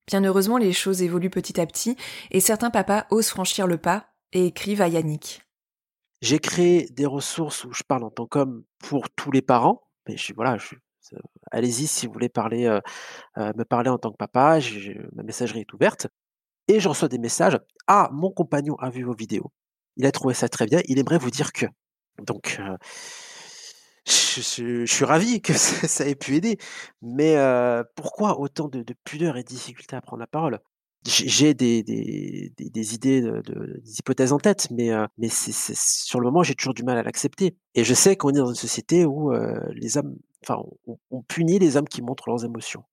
Bien 0.07 0.23
heureusement, 0.23 0.57
les 0.57 0.73
choses 0.73 1.01
évoluent 1.01 1.29
petit 1.29 1.59
à 1.59 1.65
petit, 1.65 1.97
et 2.31 2.39
certains 2.39 2.69
papas 2.69 3.05
osent 3.09 3.27
franchir 3.27 3.67
le 3.67 3.77
pas 3.77 4.07
et 4.31 4.45
écrivent 4.45 4.81
à 4.81 4.87
Yannick. 4.87 5.41
J'ai 6.21 6.39
créé 6.39 6.89
des 6.91 7.05
ressources 7.05 7.63
où 7.63 7.73
je 7.73 7.83
parle 7.83 8.03
en 8.03 8.09
tant 8.09 8.27
qu'homme 8.27 8.63
pour 8.79 9.09
tous 9.09 9.31
les 9.31 9.41
parents. 9.41 9.87
Mais 10.07 10.17
je, 10.17 10.33
voilà, 10.33 10.57
je, 10.57 10.75
allez-y 11.51 11.87
si 11.87 12.07
vous 12.07 12.13
voulez 12.13 12.29
parler, 12.29 12.65
euh, 12.65 12.81
euh, 13.37 13.53
me 13.55 13.63
parler 13.63 13.89
en 13.89 13.97
tant 13.97 14.11
que 14.11 14.17
papa. 14.17 14.59
ma 15.13 15.23
messagerie 15.23 15.61
est 15.61 15.73
ouverte. 15.73 16.07
Et 16.67 16.79
je 16.79 16.89
reçois 16.89 17.07
des 17.07 17.17
messages. 17.19 17.57
Ah, 17.87 18.09
mon 18.11 18.31
compagnon 18.31 18.75
a 18.79 18.89
vu 18.89 19.03
vos 19.03 19.15
vidéos. 19.15 19.51
Il 19.97 20.05
a 20.05 20.11
trouvé 20.11 20.33
ça 20.33 20.49
très 20.49 20.65
bien. 20.65 20.81
Il 20.85 20.99
aimerait 20.99 21.17
vous 21.17 21.31
dire 21.31 21.53
que. 21.53 21.65
Donc, 22.19 22.57
euh, 22.59 22.77
je, 24.05 24.41
je, 24.41 24.85
suis 24.85 25.05
ravi 25.05 25.41
que 25.41 25.53
ça, 25.57 26.05
ait 26.05 26.15
pu 26.15 26.35
aider. 26.35 26.57
Mais 27.01 27.35
pourquoi 27.95 28.39
autant 28.39 28.67
de, 28.67 28.83
de 28.83 28.93
pudeur 29.05 29.37
et 29.37 29.43
de 29.43 29.47
difficulté 29.47 29.95
à 29.95 30.01
prendre 30.01 30.19
la 30.19 30.27
parole? 30.27 30.59
J'ai 31.05 31.53
des, 31.53 31.81
idées, 32.93 33.21
de, 33.21 33.41
de, 33.41 33.81
des 33.83 33.99
hypothèses 33.99 34.33
en 34.33 34.37
tête, 34.37 34.67
mais, 34.71 34.91
euh, 34.91 35.07
sur 35.29 36.19
le 36.19 36.25
moment, 36.25 36.43
j'ai 36.43 36.55
toujours 36.55 36.73
du 36.73 36.83
mal 36.83 36.97
à 36.97 37.03
l'accepter. 37.03 37.55
Et 37.75 37.83
je 37.83 37.93
sais 37.93 38.17
qu'on 38.17 38.29
est 38.29 38.37
dans 38.37 38.49
une 38.49 38.55
société 38.55 39.05
où 39.05 39.33
euh, 39.33 39.59
les 39.73 39.97
hommes 39.97 40.15
enfin, 40.43 40.61
on, 41.11 41.21
punit 41.23 41.59
les 41.59 41.77
hommes 41.77 41.87
qui 41.87 42.01
montrent 42.01 42.29
leurs 42.29 42.45
émotions. 42.45 42.83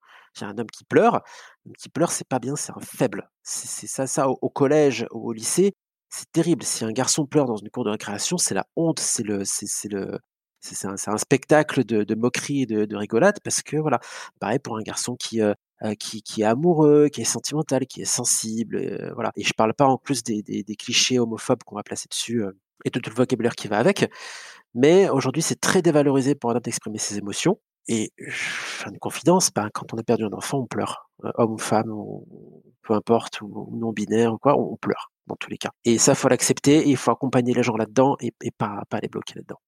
Il 0.41 0.45
un 0.45 0.59
homme 0.59 0.71
qui 0.71 0.85
pleure, 0.85 1.15
un 1.15 1.69
homme 1.71 1.77
qui 1.79 1.89
pleure, 1.89 2.13
c'est 2.13 2.29
pas 2.29 2.39
bien, 2.39 2.57
c'est 2.57 2.73
un 2.73 2.81
faible. 2.81 3.31
C'est 3.43 3.87
ça, 3.87 4.07
ça 4.07 4.29
au, 4.29 4.51
collège 4.51 5.07
au 5.11 5.33
lycée, 5.33 5.75
c'est 6.11 6.31
terrible. 6.31 6.63
Si 6.65 6.85
un 6.85 6.93
garçon 6.93 7.27
pleure 7.27 7.47
dans 7.47 7.57
une 7.57 7.71
cour 7.71 7.85
de 7.85 7.91
récréation, 7.91 8.37
c'est 8.37 8.55
la 8.55 8.67
honte, 8.77 9.01
c'est 9.01 9.23
le, 9.23 9.45
c'est 9.45 9.91
le, 9.91 10.19
c'est 10.61 11.09
un, 11.09 11.19
spectacle 11.19 11.85
de, 11.85 12.15
moquerie 12.15 12.63
et 12.63 12.67
de, 12.67 12.97
rigolade 12.97 13.39
parce 13.43 13.63
que 13.63 13.77
voilà, 13.77 14.01
pareil 14.41 14.59
pour 14.59 14.77
un 14.77 14.83
garçon 14.83 15.17
qui, 15.17 15.41
euh, 15.41 15.55
euh, 15.83 15.95
qui, 15.95 16.23
qui, 16.23 16.43
est 16.43 16.45
amoureux, 16.45 17.09
qui 17.09 17.21
est 17.21 17.25
sentimental, 17.25 17.87
qui 17.87 18.03
est 18.03 18.07
sensible, 18.07 18.77
euh, 18.77 19.13
voilà. 19.15 19.33
Et 19.37 19.45
je 19.45 19.53
parle 19.53 19.75
pas 19.75 19.87
en 19.87 19.99
plus 19.99 20.23
des, 20.23 20.43
des, 20.43 20.63
des 20.63 20.77
clichés 20.77 21.19
homophobes 21.19 21.63
qu'on 21.65 21.77
va 21.77 21.83
placer 21.83 22.09
dessus 22.09 22.43
et 22.85 22.91
de 22.91 22.99
tout 22.99 23.11
le 23.11 23.17
vocabulaire 23.17 23.55
qui 23.55 23.69
va 23.69 23.79
avec. 23.79 24.11
Mais 24.75 25.09
aujourd'hui, 25.09 25.43
c'est 25.43 25.61
très 25.61 25.83
dévalorisé 25.83 26.35
pour 26.35 26.51
un 26.51 26.55
homme 26.55 26.61
d'exprimer 26.61 26.99
ses 26.99 27.19
émotions. 27.19 27.59
Et 27.89 28.13
faire 28.19 28.93
une 28.93 28.99
confidence, 28.99 29.53
ben, 29.53 29.71
quand 29.73 29.95
on 29.95 29.99
a 29.99 30.03
perdu 30.03 30.25
un 30.25 30.33
enfant, 30.33 30.59
on 30.59 30.67
pleure. 30.67 31.09
homme 31.37 31.53
ou 31.53 31.59
femme, 31.59 31.93
peu 32.83 32.95
importe, 32.95 33.41
ou, 33.43 33.69
non 33.77 33.93
binaire 33.93 34.33
ou 34.35 34.39
quoi, 34.39 34.59
on, 34.59 34.77
pleure 34.77 35.13
dans 35.27 35.37
tous 35.37 35.51
les 35.51 35.59
cas. 35.59 35.71
Et 35.85 35.99
ça, 35.99 36.15
faut 36.15 36.29
l'accepter 36.29 36.89
il 36.89 36.97
faut 36.97 37.11
accompagner 37.11 37.55
les 37.55 37.63
gens 37.63 37.77
là-dedans 37.77 38.17
et, 38.21 38.33
et 38.43 38.51
pas, 38.51 38.83
pas 38.91 38.99
les 39.01 39.09
bloquer 39.09 39.35
là-dedans. 39.37 39.61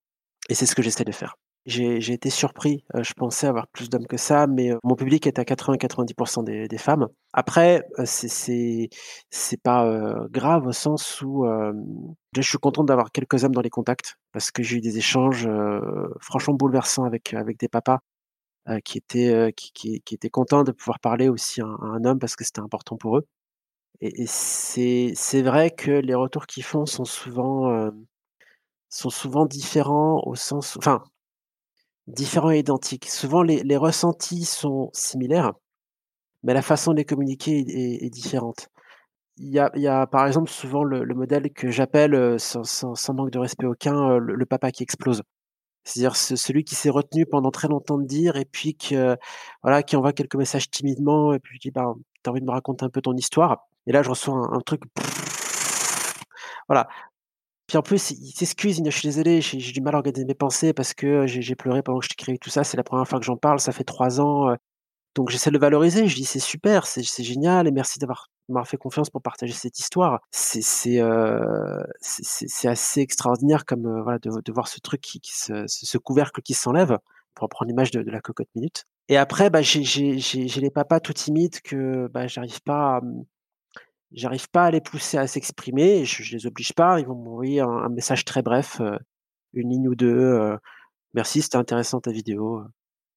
Et 0.49 0.55
c'est 0.55 0.67
ce 0.67 0.75
que 0.75 0.83
j'essaie 0.83 1.05
de 1.05 1.13
faire. 1.13 1.37
J'ai 1.69 2.15
été 2.15 2.31
surpris, 2.31 2.83
euh, 2.95 3.03
je 3.03 3.13
pensais 3.13 3.47
avoir 3.47 3.69
plus 3.69 3.91
d'hommes 3.91 4.07
que 4.07 4.17
ça, 4.17 4.47
mais 4.47 4.73
euh, 4.73 4.79
mon 4.85 4.95
public 4.95 5.27
est 5.27 5.39
à 5.39 5.43
80-90% 5.43 6.43
des, 6.43 6.67
des, 6.67 6.79
femmes. 6.79 7.09
Après, 7.35 7.85
euh, 7.99 8.05
c'est 8.07 8.89
pas 9.63 9.85
grave 10.31 10.67
au 10.67 10.73
sens 10.73 11.21
où 11.21 11.45
je 12.35 12.41
suis 12.41 12.57
content 12.57 12.85
d'avoir 12.85 13.13
quelques 13.13 13.45
hommes 13.45 13.55
dans 13.55 13.61
les 13.61 13.69
contacts 13.69 14.17
parce 14.33 14.51
que 14.51 14.63
j'ai 14.63 14.79
eu 14.79 14.81
des 14.81 14.97
échanges 14.97 15.47
franchement 16.21 16.55
bouleversants 16.55 17.05
avec 17.05 17.35
avec 17.35 17.59
des 17.59 17.69
papas 17.69 17.99
qui 18.85 18.99
étaient 18.99 19.53
qui, 19.55 19.73
qui, 19.73 20.01
qui, 20.01 20.15
étaient 20.15 20.31
contents 20.31 20.65
de 20.65 20.73
pouvoir 20.73 21.01
parler 21.01 21.29
aussi 21.29 21.61
à, 21.61 21.67
un 21.67 22.05
homme 22.05 22.19
parce 22.19 22.37
que 22.37 22.45
c'était 22.45 22.61
important 22.61 22.97
pour 22.97 23.19
eux. 23.19 23.27
Et, 24.01 24.23
et 24.23 24.27
c'est 24.27 25.43
vrai 25.43 25.71
que 25.71 25.91
les 25.91 26.15
retours 26.15 26.47
qu'ils 26.47 26.65
font 26.65 26.87
sont 26.87 27.05
souvent 27.05 27.91
sont 28.89 29.11
souvent 29.11 29.47
différents 29.47 30.23
au 30.25 30.35
sens 30.35 30.77
enfin, 30.79 31.03
différents 32.09 32.51
et 32.53 32.59
identiques. 32.61 33.07
Souvent 33.09 33.43
les 33.43 33.77
ressentis 33.77 34.45
sont 34.47 34.91
similaires, 34.95 35.53
mais 36.43 36.55
la 36.55 36.63
façon 36.63 36.93
de 36.93 36.99
les 36.99 37.05
communiquer 37.05 37.65
est 38.07 38.11
différente. 38.11 38.69
Il 39.39 39.51
y 39.51 39.59
a 39.61 39.71
il 39.77 39.83
y 39.83 39.89
a 39.89 40.07
par 40.07 40.27
exemple 40.27 40.51
souvent 40.51 40.85
le 40.85 41.05
le 41.05 41.15
modèle 41.15 41.53
que 41.53 41.71
j'appelle, 41.71 42.15
heu, 42.15 42.39
sans 42.39 42.65
sans 42.65 42.95
sans 42.97 43.15
manque 43.15 43.31
de 43.33 43.39
respect 43.39 43.67
aucun, 43.67 44.13
heu, 44.17 44.19
le 44.21 44.47
papa 44.47 44.73
qui 44.73 44.83
explose. 44.85 45.23
C'est-à-dire 45.85 46.17
celui 46.17 46.65
qui 46.65 46.75
s'est 46.77 46.91
retenu 46.91 47.27
pendant 47.27 47.51
très 47.53 47.69
longtemps 47.69 47.99
de 47.99 48.07
dire 48.07 48.37
et 48.37 48.45
puis 48.47 48.77
que 48.77 49.17
voilà, 49.63 49.83
qui 49.85 49.97
envoie 49.97 50.13
quelques 50.15 50.37
messages 50.37 50.71
timidement 50.71 51.35
et 51.35 51.41
puis 51.41 51.59
qui 51.61 51.69
dit: 51.71 51.73
«Ben, 51.73 51.95
tu 52.25 52.31
as 52.31 52.33
envie 52.33 52.41
de 52.43 52.47
me 52.47 52.53
raconter 52.53 52.85
un 52.87 52.91
peu 52.91 53.03
ton 53.03 53.15
histoire?» 53.17 53.69
et 53.89 53.93
là 53.93 54.03
je 54.03 54.11
reçois 54.11 54.35
un 54.53 54.61
truc 54.63 54.83
voilà, 56.69 56.89
puis 57.69 57.77
en 57.79 57.83
plus, 57.83 58.11
il 58.13 58.33
s'excuse, 58.33 58.79
il 58.79 58.83
dit: 58.83 58.91
«Je 58.91 58.99
suis 58.99 59.09
désolé, 59.09 59.41
j'ai 59.43 59.73
du 59.73 59.81
mal 59.83 59.95
à 59.95 59.99
organiser 59.99 60.25
mes 60.27 60.35
pensées 60.35 60.73
parce 60.75 60.95
que, 60.95 61.27
j'ai 61.27 61.43
j'ai 61.43 61.55
pleuré 61.57 61.83
pendant 61.83 61.99
que 62.01 62.05
je 62.07 62.11
t'écrivais 62.11 62.39
tout 62.39 62.49
ça, 62.51 62.65
c'est 62.65 62.77
la 62.79 62.85
première 62.85 63.07
fois 63.09 63.19
que 63.21 63.27
j'en 63.27 63.37
parle, 63.37 63.61
ça 63.61 63.73
fait 63.73 63.85
3 63.85 64.21
ans, 64.21 64.51
heu». 64.53 64.57
Donc 65.17 65.31
j'essaie 65.31 65.51
de 65.51 65.55
le 65.57 65.61
valoriser, 65.61 66.07
je 66.09 66.15
dis: 66.17 66.25
«C'est 66.27 66.39
super, 66.41 66.87
c'est 66.87 67.03
génial 67.25 67.67
et 67.69 67.73
merci 67.73 67.99
d'avoir 68.01 68.29
fait 68.67 68.77
confiance 68.79 69.11
pour 69.11 69.23
partager 69.23 69.53
cette 69.55 69.79
histoire». 69.81 70.21
C'est 70.33 70.63
c'est 70.63 71.01
assez 72.69 73.01
extraordinaire 73.03 73.65
comme, 73.67 73.87
heu, 73.89 74.03
voilà, 74.03 74.19
de 74.21 74.31
de 74.45 74.53
voir 74.53 74.69
ce 74.69 74.81
truc 74.81 75.01
qui 75.03 75.21
qui 75.21 75.37
se 75.39 75.65
ce 75.69 75.99
couvercle 75.99 76.43
qui 76.43 76.55
s'enlève, 76.55 76.99
pour 77.35 77.45
reprendre 77.45 77.69
l'image 77.71 77.91
de 77.93 78.03
de 78.03 78.11
la 78.11 78.21
cocotte 78.21 78.49
minute 78.57 78.85
et 79.11 79.17
après, 79.17 79.49
bah, 79.51 79.63
j'ai 79.63 79.81
les 80.61 80.71
papas 80.71 81.01
tout 81.01 81.15
timides 81.15 81.61
que, 81.63 82.09
bah, 82.09 82.27
j'arrive 82.27 82.61
pas 82.63 82.99
à, 82.99 83.01
J'arrive 84.13 84.49
pas 84.51 84.65
à 84.67 84.71
les 84.71 84.81
pousser 84.81 85.19
à 85.19 85.27
s'exprimer, 85.27 86.05
je 86.07 86.23
je 86.23 86.35
les 86.37 86.47
oblige 86.47 86.73
pas, 86.73 86.99
ils 86.99 87.07
vont 87.07 87.15
m'envoyer 87.15 87.61
un 87.61 87.89
message 87.91 88.25
très 88.25 88.41
bref, 88.43 88.81
heu, 88.81 88.99
1 89.55 89.69
ligne 89.71 89.89
ou 89.89 89.95
2, 89.95 90.09
heu: 90.17 90.59
«Merci, 91.15 91.43
c'était 91.43 91.57
intéressant 91.59 92.01
ta 92.01 92.13
vidéo, 92.13 92.63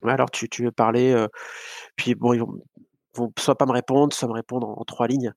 ouais, 0.03 0.13
alors 0.13 0.31
tu 0.31 0.49
veux 0.63 0.71
parler?» 0.73 1.27
puis 1.97 2.15
bon, 2.15 2.33
ils 2.33 2.41
vont 2.41 3.33
soit 3.39 3.57
pas 3.57 3.65
me 3.67 3.73
répondre, 3.73 4.13
soit 4.13 4.27
me 4.29 4.33
répondre 4.33 4.69
en 4.69 4.83
3 4.85 5.07
lignes. 5.07 5.33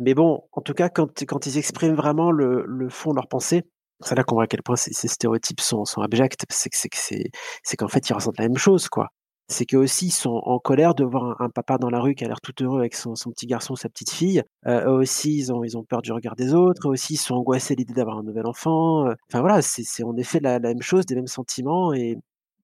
Mais 0.00 0.14
bon, 0.14 0.42
en 0.52 0.62
tout 0.62 0.74
cas, 0.74 0.88
quand 0.90 1.24
quand 1.26 1.46
ils 1.46 1.58
expriment 1.58 1.96
vraiment 1.96 2.32
le 2.32 2.88
fond 2.90 3.10
de 3.12 3.16
leurs 3.16 3.28
pensées, 3.28 3.64
c'est 4.02 4.16
là 4.16 4.24
qu'on 4.24 4.36
voit 4.36 4.44
à 4.44 4.48
quel 4.48 4.62
point 4.64 4.76
ces 4.76 4.92
stéréotypes 5.08 5.60
sont 5.62 5.84
sont 5.86 6.02
abjects. 6.02 6.36
C'est 6.50 7.76
qu'en 7.78 7.88
fait, 7.88 8.08
ils 8.10 8.14
ressentent 8.14 8.38
la 8.38 8.48
même 8.48 8.58
chose, 8.58 8.88
quoi 8.90 9.10
c'est 9.50 9.66
qu'eux 9.66 9.78
aussi 9.78 10.06
ils 10.06 10.12
sont 10.12 10.40
en 10.44 10.58
colère 10.58 10.94
de 10.94 11.04
voir 11.04 11.40
un, 11.40 11.50
papa 11.50 11.76
dans 11.76 11.90
la 11.90 12.00
rue 12.00 12.14
qui 12.14 12.24
a 12.24 12.28
l'air 12.28 12.40
tout 12.40 12.54
heureux 12.62 12.78
avec 12.78 12.94
son, 12.94 13.14
petit 13.14 13.46
garçon, 13.46 13.74
sa 13.74 13.88
petite 13.88 14.10
fille. 14.10 14.42
Euh, 14.66 14.86
eux 14.86 15.00
aussi, 15.00 15.36
ils 15.36 15.52
ont, 15.52 15.64
ils 15.64 15.76
ont 15.76 15.84
peur 15.84 16.02
du 16.02 16.12
regard 16.12 16.36
des 16.36 16.54
autres. 16.54 16.88
Eux 16.88 16.92
aussi, 16.92 17.14
ils 17.14 17.18
sont 17.18 17.34
angoissés 17.34 17.74
à 17.74 17.76
l'idée 17.76 17.92
d'avoir 17.92 18.18
un 18.18 18.22
nouvel 18.22 18.46
enfant. 18.46 19.06
Euh. 19.06 19.14
Enfin 19.28 19.40
voilà, 19.40 19.60
c'est 19.60 20.04
en 20.04 20.16
effet 20.16 20.40
la, 20.40 20.60
même 20.60 20.82
chose, 20.82 21.04
des 21.04 21.16
mêmes 21.16 21.26
sentiments. 21.26 21.92
Et 21.92 22.16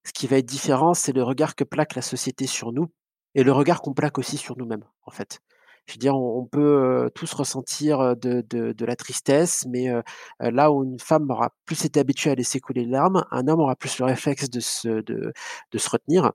ce 0.05 0.13
qui 0.13 0.27
va 0.29 0.39
être 0.39 0.47
différent, 0.47 0.95
c'est 0.95 1.13
le 1.13 1.23
regard 1.25 1.57
que 1.57 1.65
plaque 1.65 1.97
la 1.97 2.03
société 2.03 2.47
sur 2.47 2.73
nous 2.73 2.87
et 3.35 3.43
le 3.43 3.53
regard 3.53 3.83
qu'on 3.83 3.93
plaque 3.93 4.19
aussi 4.19 4.37
sur 4.37 4.57
nous-mêmes, 4.57 4.85
en 5.05 5.11
fait. 5.11 5.41
Je 5.87 5.95
veux 5.95 5.99
dire, 5.99 6.17
on, 6.17 6.47
peut 6.47 6.61
euh, 6.61 7.09
tous 7.15 7.33
ressentir 7.33 8.17
de, 8.17 8.45
de, 8.49 8.73
de, 8.73 8.85
la 8.85 8.97
tristesse, 8.97 9.65
mais 9.69 9.89
là 10.41 10.73
où 10.73 10.85
une 10.85 10.99
femme 10.99 11.31
aura 11.31 11.51
plus 11.65 11.85
été 11.85 12.01
habituée 12.01 12.31
à 12.31 12.35
laisser 12.35 12.61
couler 12.61 12.85
les 12.85 12.91
larmes, 12.91 13.25
un 13.31 13.47
homme 13.47 13.61
aura 13.61 13.77
plus 13.77 13.99
le 13.99 14.05
réflexe 14.07 14.51
de 14.51 14.61
se, 14.61 14.89
de, 15.03 15.33
de 15.73 15.79
se 15.79 15.91
retenir 15.91 16.33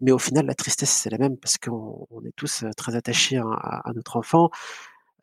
mais 0.00 0.12
au 0.12 0.18
final, 0.18 0.46
la 0.46 0.54
tristesse, 0.54 0.90
c'est 0.90 1.10
la 1.10 1.18
même 1.18 1.36
parce 1.36 1.58
qu'on 1.58 2.06
on 2.10 2.24
est 2.24 2.34
tous, 2.36 2.64
très 2.76 2.96
attachés 2.96 3.38
à 3.38 3.92
notre 3.94 4.16
enfant. 4.16 4.50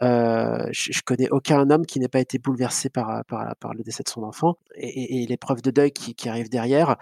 Heu, 0.02 0.68
je 0.72 0.92
je 0.92 1.02
connais 1.04 1.30
aucun 1.30 1.70
homme 1.70 1.86
qui 1.86 2.00
n'ait 2.00 2.10
pas 2.10 2.20
été 2.20 2.38
bouleversé 2.38 2.90
par, 2.90 3.24
par 3.26 3.74
le 3.74 3.84
décès 3.84 4.04
de 4.04 4.10
son 4.10 4.24
enfant 4.24 4.56
et 4.76 5.26
l'épreuve 5.28 5.62
de 5.62 5.72
deuil 5.72 5.92
qui 5.92 6.30
arrive 6.30 6.50
derrière, 6.50 6.98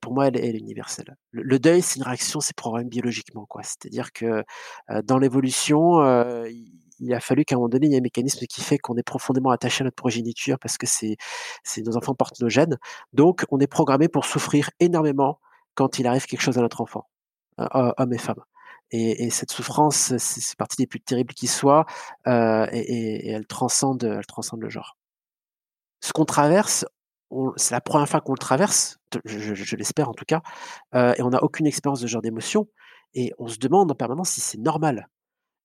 pour 0.00 0.14
moi, 0.14 0.28
elle 0.28 0.36
est 0.36 0.46
elle 0.48 0.56
est 0.56 0.60
universelle. 0.60 1.16
Le 1.32 1.58
deuil, 1.58 1.82
c'est 1.82 1.96
une 1.96 2.04
réaction, 2.04 2.40
c'est 2.40 2.56
programmé 2.56 2.88
biologiquement. 2.88 3.46
C'est-à-dire 3.62 4.12
que, 4.12 4.44
dans 5.04 5.18
l'évolution, 5.18 6.00
il 6.98 7.12
a 7.12 7.20
fallu 7.20 7.44
qu'à 7.44 7.56
un 7.56 7.58
moment 7.58 7.68
donné, 7.68 7.86
il 7.88 7.92
y 7.92 7.94
ait 7.96 7.98
un 7.98 8.02
mécanisme 8.02 8.46
qui 8.46 8.62
fait 8.62 8.78
qu'on 8.78 8.96
est 8.96 9.02
profondément 9.02 9.50
attaché 9.50 9.82
à 9.82 9.84
notre 9.84 9.96
progéniture 9.96 10.58
parce 10.58 10.78
que 10.78 10.86
nos 11.82 11.96
enfants 11.96 12.14
portent 12.14 12.40
nos 12.40 12.48
gènes. 12.48 12.78
Donc 13.12 13.44
on 13.50 13.58
est 13.60 13.66
programmé 13.66 14.08
pour 14.08 14.24
souffrir 14.24 14.70
énormément 14.80 15.38
quand 15.76 16.00
il 16.00 16.06
arrive 16.08 16.26
quelque 16.26 16.40
chose 16.40 16.58
à 16.58 16.62
notre 16.62 16.80
enfant, 16.80 17.08
homme 17.58 18.12
et 18.12 18.18
femme. 18.18 18.42
Et, 18.92 19.30
cette 19.30 19.50
souffrance, 19.50 20.16
c'est 20.16 20.56
partie 20.56 20.76
des 20.76 20.86
plus 20.86 21.00
terribles 21.00 21.34
qui 21.34 21.48
soient, 21.48 21.86
euh, 22.26 22.66
et, 22.72 23.28
elle 23.28 23.46
transcende, 23.46 24.04
elle 24.04 24.26
transcende 24.26 24.62
le 24.62 24.68
genre. 24.68 24.96
Ce 26.00 26.12
qu'on 26.12 26.24
traverse, 26.24 26.84
c'est 27.56 27.74
la 27.74 27.80
première 27.80 28.08
fois 28.08 28.20
qu'on 28.20 28.32
le 28.32 28.38
traverse, 28.38 28.98
je, 29.24 29.76
l'espère 29.76 30.08
en 30.08 30.14
tout 30.14 30.24
cas, 30.24 30.42
euh, 30.94 31.14
et 31.16 31.22
on 31.22 31.30
n'a 31.30 31.42
aucune 31.42 31.66
expérience 31.66 32.00
de 32.00 32.06
ce 32.06 32.12
genre 32.12 32.22
d'émotion, 32.22 32.68
et 33.14 33.32
on 33.38 33.48
se 33.48 33.58
demande 33.58 33.90
en 33.90 33.94
permanence 33.94 34.30
si 34.30 34.40
c'est 34.40 34.58
normal. 34.58 35.08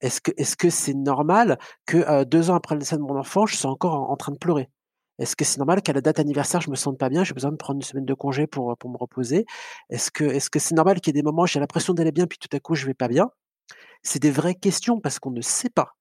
Est-ce 0.01 0.55
que 0.55 0.69
c'est 0.71 0.95
normal 0.95 1.59
que 1.85 1.97
euh, 1.97 2.25
deux 2.25 2.49
ans 2.49 2.55
après 2.55 2.73
le 2.73 2.79
décès 2.79 2.97
de 2.97 3.01
mon 3.01 3.15
enfant, 3.17 3.45
je 3.45 3.55
sois 3.55 3.69
encore 3.69 4.09
en 4.09 4.17
train 4.17 4.31
de 4.31 4.39
pleurer? 4.39 4.71
Est-ce 5.21 5.35
que 5.35 5.45
c'est 5.45 5.57
normal 5.57 5.81
qu'à 5.81 5.93
la 5.93 6.01
date 6.01 6.19
anniversaire, 6.19 6.61
je 6.61 6.69
me 6.69 6.75
sente 6.75 6.97
pas 6.97 7.09
bien, 7.09 7.23
j'ai 7.23 7.33
besoin 7.33 7.51
de 7.51 7.57
prendre 7.57 7.77
une 7.77 7.83
semaine 7.83 8.05
de 8.05 8.13
congé 8.13 8.47
pour, 8.47 8.77
pour 8.77 8.89
me 8.89 8.97
reposer? 8.97 9.45
Est-ce 9.89 10.11
que 10.11 10.59
c'est 10.59 10.75
normal 10.75 10.99
qu'il 11.01 11.15
y 11.15 11.17
ait 11.17 11.21
des 11.21 11.25
moments 11.25 11.43
où 11.43 11.47
j'ai 11.47 11.59
l'impression 11.59 11.93
d'aller 11.93 12.11
bien, 12.11 12.27
puis 12.27 12.37
tout 12.39 12.49
à 12.55 12.59
coup 12.59 12.75
je 12.75 12.85
vais 12.85 12.93
pas 12.93 13.07
bien? 13.07 13.29
C'est 14.03 14.19
des 14.21 14.31
vraies 14.31 14.55
questions 14.55 14.99
parce 14.99 15.19
qu'on 15.19 15.31
ne 15.31 15.41
sait 15.41 15.69
pas. 15.69 15.95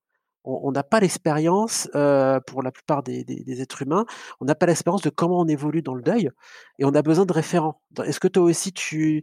On 0.44 0.72
n'a 0.72 0.82
pas 0.82 1.00
l'expérience, 1.00 1.88
euh, 1.94 2.40
pour 2.40 2.62
la 2.62 2.72
plupart 2.72 3.02
des 3.02 3.24
des 3.24 3.60
êtres 3.62 3.82
humains, 3.82 4.06
on 4.40 4.46
n'a 4.46 4.54
pas 4.54 4.64
l'expérience 4.66 5.02
de 5.02 5.10
comment 5.10 5.38
on 5.40 5.46
évolue 5.48 5.82
dans 5.82 5.94
le 5.94 6.02
deuil 6.02 6.30
et 6.78 6.86
on 6.86 6.94
a 6.94 7.02
besoin 7.02 7.26
de 7.26 7.32
référents. 7.34 7.82
est-ce 8.04 8.20
que 8.20 8.28
toi 8.28 8.44
aussi 8.44 8.72
tu 8.72 9.22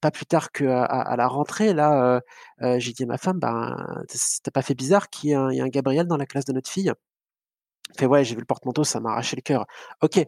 pas 0.00 0.12
plus 0.12 0.26
tard 0.26 0.52
qu'à 0.52 1.16
la 1.16 1.26
rentrée 1.28 1.74
là, 1.74 2.16
euh, 2.16 2.20
euh, 2.62 2.78
j'ai 2.78 2.92
dit 2.92 3.02
à 3.04 3.06
ma 3.06 3.18
femme: 3.18 3.40
«Ben, 3.40 3.76
ça 4.08 4.50
pas 4.52 4.62
fait 4.62 4.74
bizarre 4.76 5.10
qu'il 5.10 5.30
y 5.30 5.32
ait 5.32 5.60
un 5.60 5.68
Gabriel 5.68 6.06
dans 6.06 6.16
la 6.16 6.26
classe 6.26 6.44
de 6.44 6.52
notre 6.52 6.70
fille?» 6.70 6.92
Fait: 7.98 8.06
«Ouais, 8.06 8.24
j'ai 8.24 8.34
vu 8.34 8.40
le 8.40 8.46
porte-manteau, 8.46 8.84
ça 8.84 9.00
m'a 9.00 9.10
arraché 9.12 9.36
le 9.36 9.42
cœur». 9.42 9.66
OK, 10.02 10.20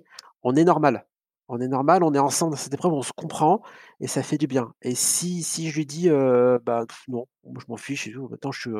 on 0.43 0.55
est 0.57 0.65
normal. 0.65 1.07
On 1.49 1.61
est 1.61 1.69
normal, 1.69 2.03
on 2.05 2.15
est 2.15 2.19
ensemble 2.19 2.53
dans 2.53 2.57
cette 2.57 2.73
épreuve, 2.73 2.93
on 2.95 3.03
se 3.03 3.13
comprend 3.13 3.63
et 4.01 4.07
ça 4.07 4.23
fait 4.23 4.39
du 4.39 4.47
bien. 4.47 4.73
Et 4.81 4.95
si 4.95 5.43
si 5.43 5.69
je 5.71 5.77
lui 5.77 5.85
dis, 5.87 6.09
bah, 6.09 6.87
non, 7.09 7.27
je 7.45 7.65
m'en 7.69 7.77
fiche 7.77 8.07
et 8.07 8.13
tout, 8.13 8.29
maintenant 8.29 8.53
je 8.53 8.61
suis, 8.61 8.71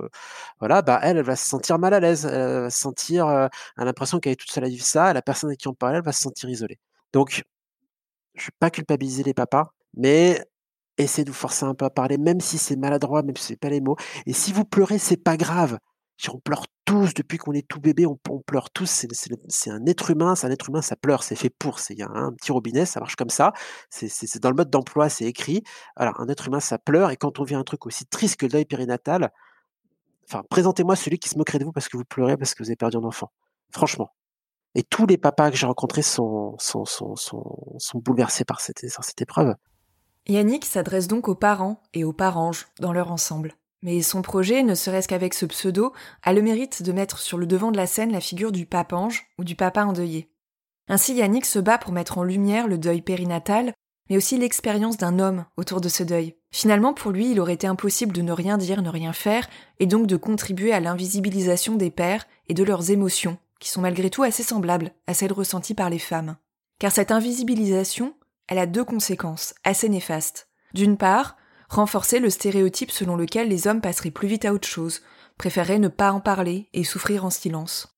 voilà, 0.59 0.81
bah, 0.83 0.99
elle, 1.03 1.19
elle 1.19 1.25
va 1.25 1.37
se 1.37 1.47
sentir 1.47 1.79
mal 1.79 1.93
à 1.95 2.01
l'aise, 2.01 2.25
elle 2.27 2.63
va 2.63 2.71
se 2.71 2.79
sentir, 2.81 3.27
heu, 3.29 3.49
elle 3.77 3.83
a 3.83 3.85
l'impression 3.87 4.21
qu'elle 4.21 4.33
est 4.33 4.37
toute 4.37 4.51
seule 4.51 4.65
à 4.65 4.69
vivre 4.69 4.85
ça 4.85 5.13
la 5.13 5.23
personne 5.23 5.51
avec 5.51 5.61
qui 5.61 5.69
on 5.69 5.75
parlait, 5.75 5.99
elle 5.99 6.05
va 6.05 6.13
se 6.13 6.23
sentir 6.23 6.49
isolée. 6.49 6.79
Donc, 7.13 7.43
je 8.35 8.47
vais 8.47 8.53
pas 8.61 8.71
culpabiliser 8.71 9.23
les 9.25 9.35
papas, 9.35 9.73
mais 9.95 10.45
essayez 10.99 11.25
de 11.25 11.31
vous 11.31 11.37
forcer 11.37 11.65
un 11.67 11.75
peu 11.75 11.85
à 11.87 11.91
parler, 11.91 12.19
même 12.19 12.41
si 12.41 12.59
c'est 12.59 12.77
maladroit, 12.77 13.23
même 13.23 13.37
si 13.37 13.45
c'est 13.47 13.57
pas 13.57 13.71
les 13.71 13.81
mots. 13.81 13.97
Et 14.27 14.33
si 14.33 14.53
vous 14.53 14.65
pleurez, 14.65 14.99
c'est 14.99 15.17
pas 15.23 15.37
grave. 15.37 15.79
On 16.33 16.39
pleure 16.39 16.67
tous 16.85 17.15
depuis 17.15 17.39
qu'on 17.39 17.53
est 17.53 17.67
tout 17.67 17.81
bébé, 17.81 18.07
on, 18.07 18.17
pleure 18.47 18.71
tous. 18.71 19.07
C'est 19.49 19.71
un 19.71 19.87
être 19.87 20.11
humain, 20.11 20.35
c'est 20.35 20.47
un 20.47 20.51
être 20.51 20.69
humain, 20.69 20.83
ça 20.83 20.97
pleure, 20.97 21.23
c'est 21.23 21.37
fait 21.37 21.51
pour. 21.51 21.79
Il 21.91 21.99
y 21.99 22.03
a 22.03 22.09
un 22.09 22.33
petit 22.33 22.53
robinet, 22.53 22.87
ça 22.87 23.01
marche 23.01 23.17
comme 23.17 23.31
ça. 23.31 23.53
C'est 23.91 24.41
dans 24.41 24.51
le 24.51 24.57
mode 24.57 24.71
d'emploi, 24.71 25.09
c'est 25.09 25.25
écrit. 25.25 25.63
Alors, 25.97 26.21
un 26.21 26.29
être 26.29 26.49
humain, 26.49 26.61
ça 26.61 26.79
pleure. 26.79 27.11
Et 27.11 27.17
quand 27.17 27.41
on 27.41 27.45
vit 27.45 27.55
un 27.55 27.65
truc 27.65 27.87
aussi 27.87 28.07
triste 28.07 28.37
que 28.37 28.47
le 28.47 28.53
deuil 28.53 28.65
périnatal, 28.65 29.31
enfin, 30.29 30.43
présentez-moi 30.51 30.97
celui 30.97 31.19
qui 31.19 31.29
se 31.29 31.39
moquerait 31.39 31.59
de 31.59 31.65
vous 31.65 31.73
parce 31.73 31.89
que 31.89 31.97
vous 31.97 32.05
pleurez, 32.05 32.37
parce 32.37 32.55
que 32.55 32.63
vous 32.63 32.69
avez 32.69 32.77
perdu 32.77 32.97
un 32.97 33.05
enfant. 33.05 33.33
Franchement. 33.71 34.15
Et 34.75 34.83
tous 34.83 35.07
les 35.07 35.19
papas 35.19 35.51
que 35.51 35.57
j'ai 35.57 35.67
rencontrés 35.67 36.03
sont, 36.03 36.57
bouleversés 37.95 38.45
par 38.45 38.61
cette, 38.61 38.81
par 38.95 39.05
cette 39.05 39.21
épreuve. 39.21 39.55
Yannick 40.29 40.65
s'adresse 40.65 41.09
donc 41.09 41.29
aux 41.29 41.35
parents 41.35 41.83
et 41.93 42.05
aux 42.05 42.13
paranges 42.13 42.69
dans 42.79 42.93
leur 42.93 43.11
ensemble. 43.11 43.55
Mais 43.83 44.01
son 44.03 44.23
projet, 44.23 44.63
ne 44.63 44.75
serait-ce 44.75 45.09
qu'avec 45.09 45.35
ce 45.35 45.47
pseudo, 45.47 45.93
a 46.23 46.33
le 46.33 46.43
mérite 46.43 46.83
de 46.83 46.93
mettre 46.93 47.19
sur 47.19 47.37
le 47.37 47.47
devant 47.47 47.73
de 47.73 47.77
la 47.77 47.87
scène 47.87 48.13
la 48.13 48.21
figure 48.21 48.53
du 48.53 48.65
papange 48.65 49.27
ou 49.39 49.45
du 49.45 49.57
papa 49.57 49.85
endeuillé. 49.85 50.31
Ainsi, 50.89 51.15
Yannick 51.15 51.45
se 51.45 51.59
bat 51.59 51.79
pour 51.79 51.93
mettre 51.93 52.19
en 52.19 52.23
lumière 52.23 52.69
le 52.69 52.79
deuil 52.79 53.03
périnatal, 53.03 53.73
mais 54.09 54.17
aussi 54.17 54.37
l'expérience 54.37 54.97
d'un 54.97 55.19
homme 55.19 55.45
autour 55.57 55.81
de 55.81 55.89
ce 55.89 56.03
deuil. 56.03 56.37
Finalement, 56.53 56.93
pour 56.93 57.13
lui, 57.13 57.31
il 57.31 57.41
aurait 57.41 57.55
été 57.55 57.67
impossible 57.67 58.13
de 58.13 58.23
ne 58.23 58.33
rien 58.33 58.59
dire, 58.59 58.83
ne 58.83 58.91
rien 58.91 59.13
faire, 59.13 59.49
et 59.81 59.87
donc 59.87 60.07
de 60.07 60.17
contribuer 60.17 60.73
à 60.73 60.81
l'invisibilisation 60.81 61.77
des 61.77 61.91
pères 61.91 62.27
et 62.49 62.55
de 62.55 62.65
leurs 62.65 62.91
émotions, 62.91 63.39
qui 63.59 63.69
sont 63.69 63.81
malgré 63.81 64.11
tout 64.11 64.23
assez 64.23 64.43
semblables 64.43 64.93
à 65.07 65.15
celles 65.15 65.33
ressenties 65.33 65.75
par 65.75 65.89
les 65.89 65.99
femmes. 65.99 66.37
Car 66.79 66.93
cette 66.93 67.13
invisibilisation, 67.13 68.15
elle 68.49 68.59
a 68.59 68.67
deux 68.67 68.85
conséquences 68.85 69.55
assez 69.65 69.89
néfastes. 69.89 70.49
D'une 70.75 70.97
part, 70.97 71.37
renforcer 71.73 72.19
le 72.19 72.29
stéréotype 72.29 72.91
selon 72.91 73.17
lequel 73.17 73.49
les 73.49 73.67
hommes 73.67 73.81
passeraient 73.81 74.11
plus 74.11 74.29
vite 74.29 74.45
à 74.45 74.53
autre 74.53 74.69
chose, 74.69 75.01
préféreraient 75.39 75.79
ne 75.79 75.89
pas 75.89 76.13
en 76.13 76.21
parler 76.21 76.69
et 76.75 76.85
souffrir 76.85 77.25
en 77.25 77.31
silence. 77.31 77.97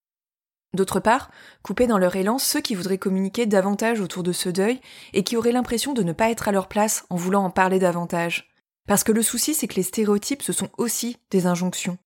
D'autre 0.74 1.00
part, 1.00 1.30
couper 1.62 1.87
dans 1.87 1.98
leur 1.98 2.16
élan 2.16 2.38
ceux 2.38 2.60
qui 2.60 2.74
voudraient 2.74 2.98
communiquer 2.98 3.46
davantage 3.46 4.00
autour 4.00 4.22
de 4.22 4.32
ce 4.32 4.48
deuil 4.48 4.80
et 5.12 5.24
qui 5.24 5.37
auraient 5.37 5.52
l'impression 5.52 5.92
de 5.92 6.02
ne 6.02 6.12
pas 6.12 6.30
être 6.30 6.48
à 6.48 6.52
leur 6.52 6.68
place 6.68 7.04
en 7.10 7.16
voulant 7.16 7.44
en 7.44 7.50
parler 7.50 7.78
davantage. 7.78 8.50
Parce 8.87 9.04
que 9.04 9.12
le 9.12 9.22
souci, 9.22 9.54
c'est 9.54 9.68
que 9.68 9.76
les 9.76 9.82
stéréotypes, 9.82 10.42
ce 10.42 10.52
sont 10.52 10.68
aussi 10.78 11.16
des 11.30 11.46
injonctions. 11.46 11.98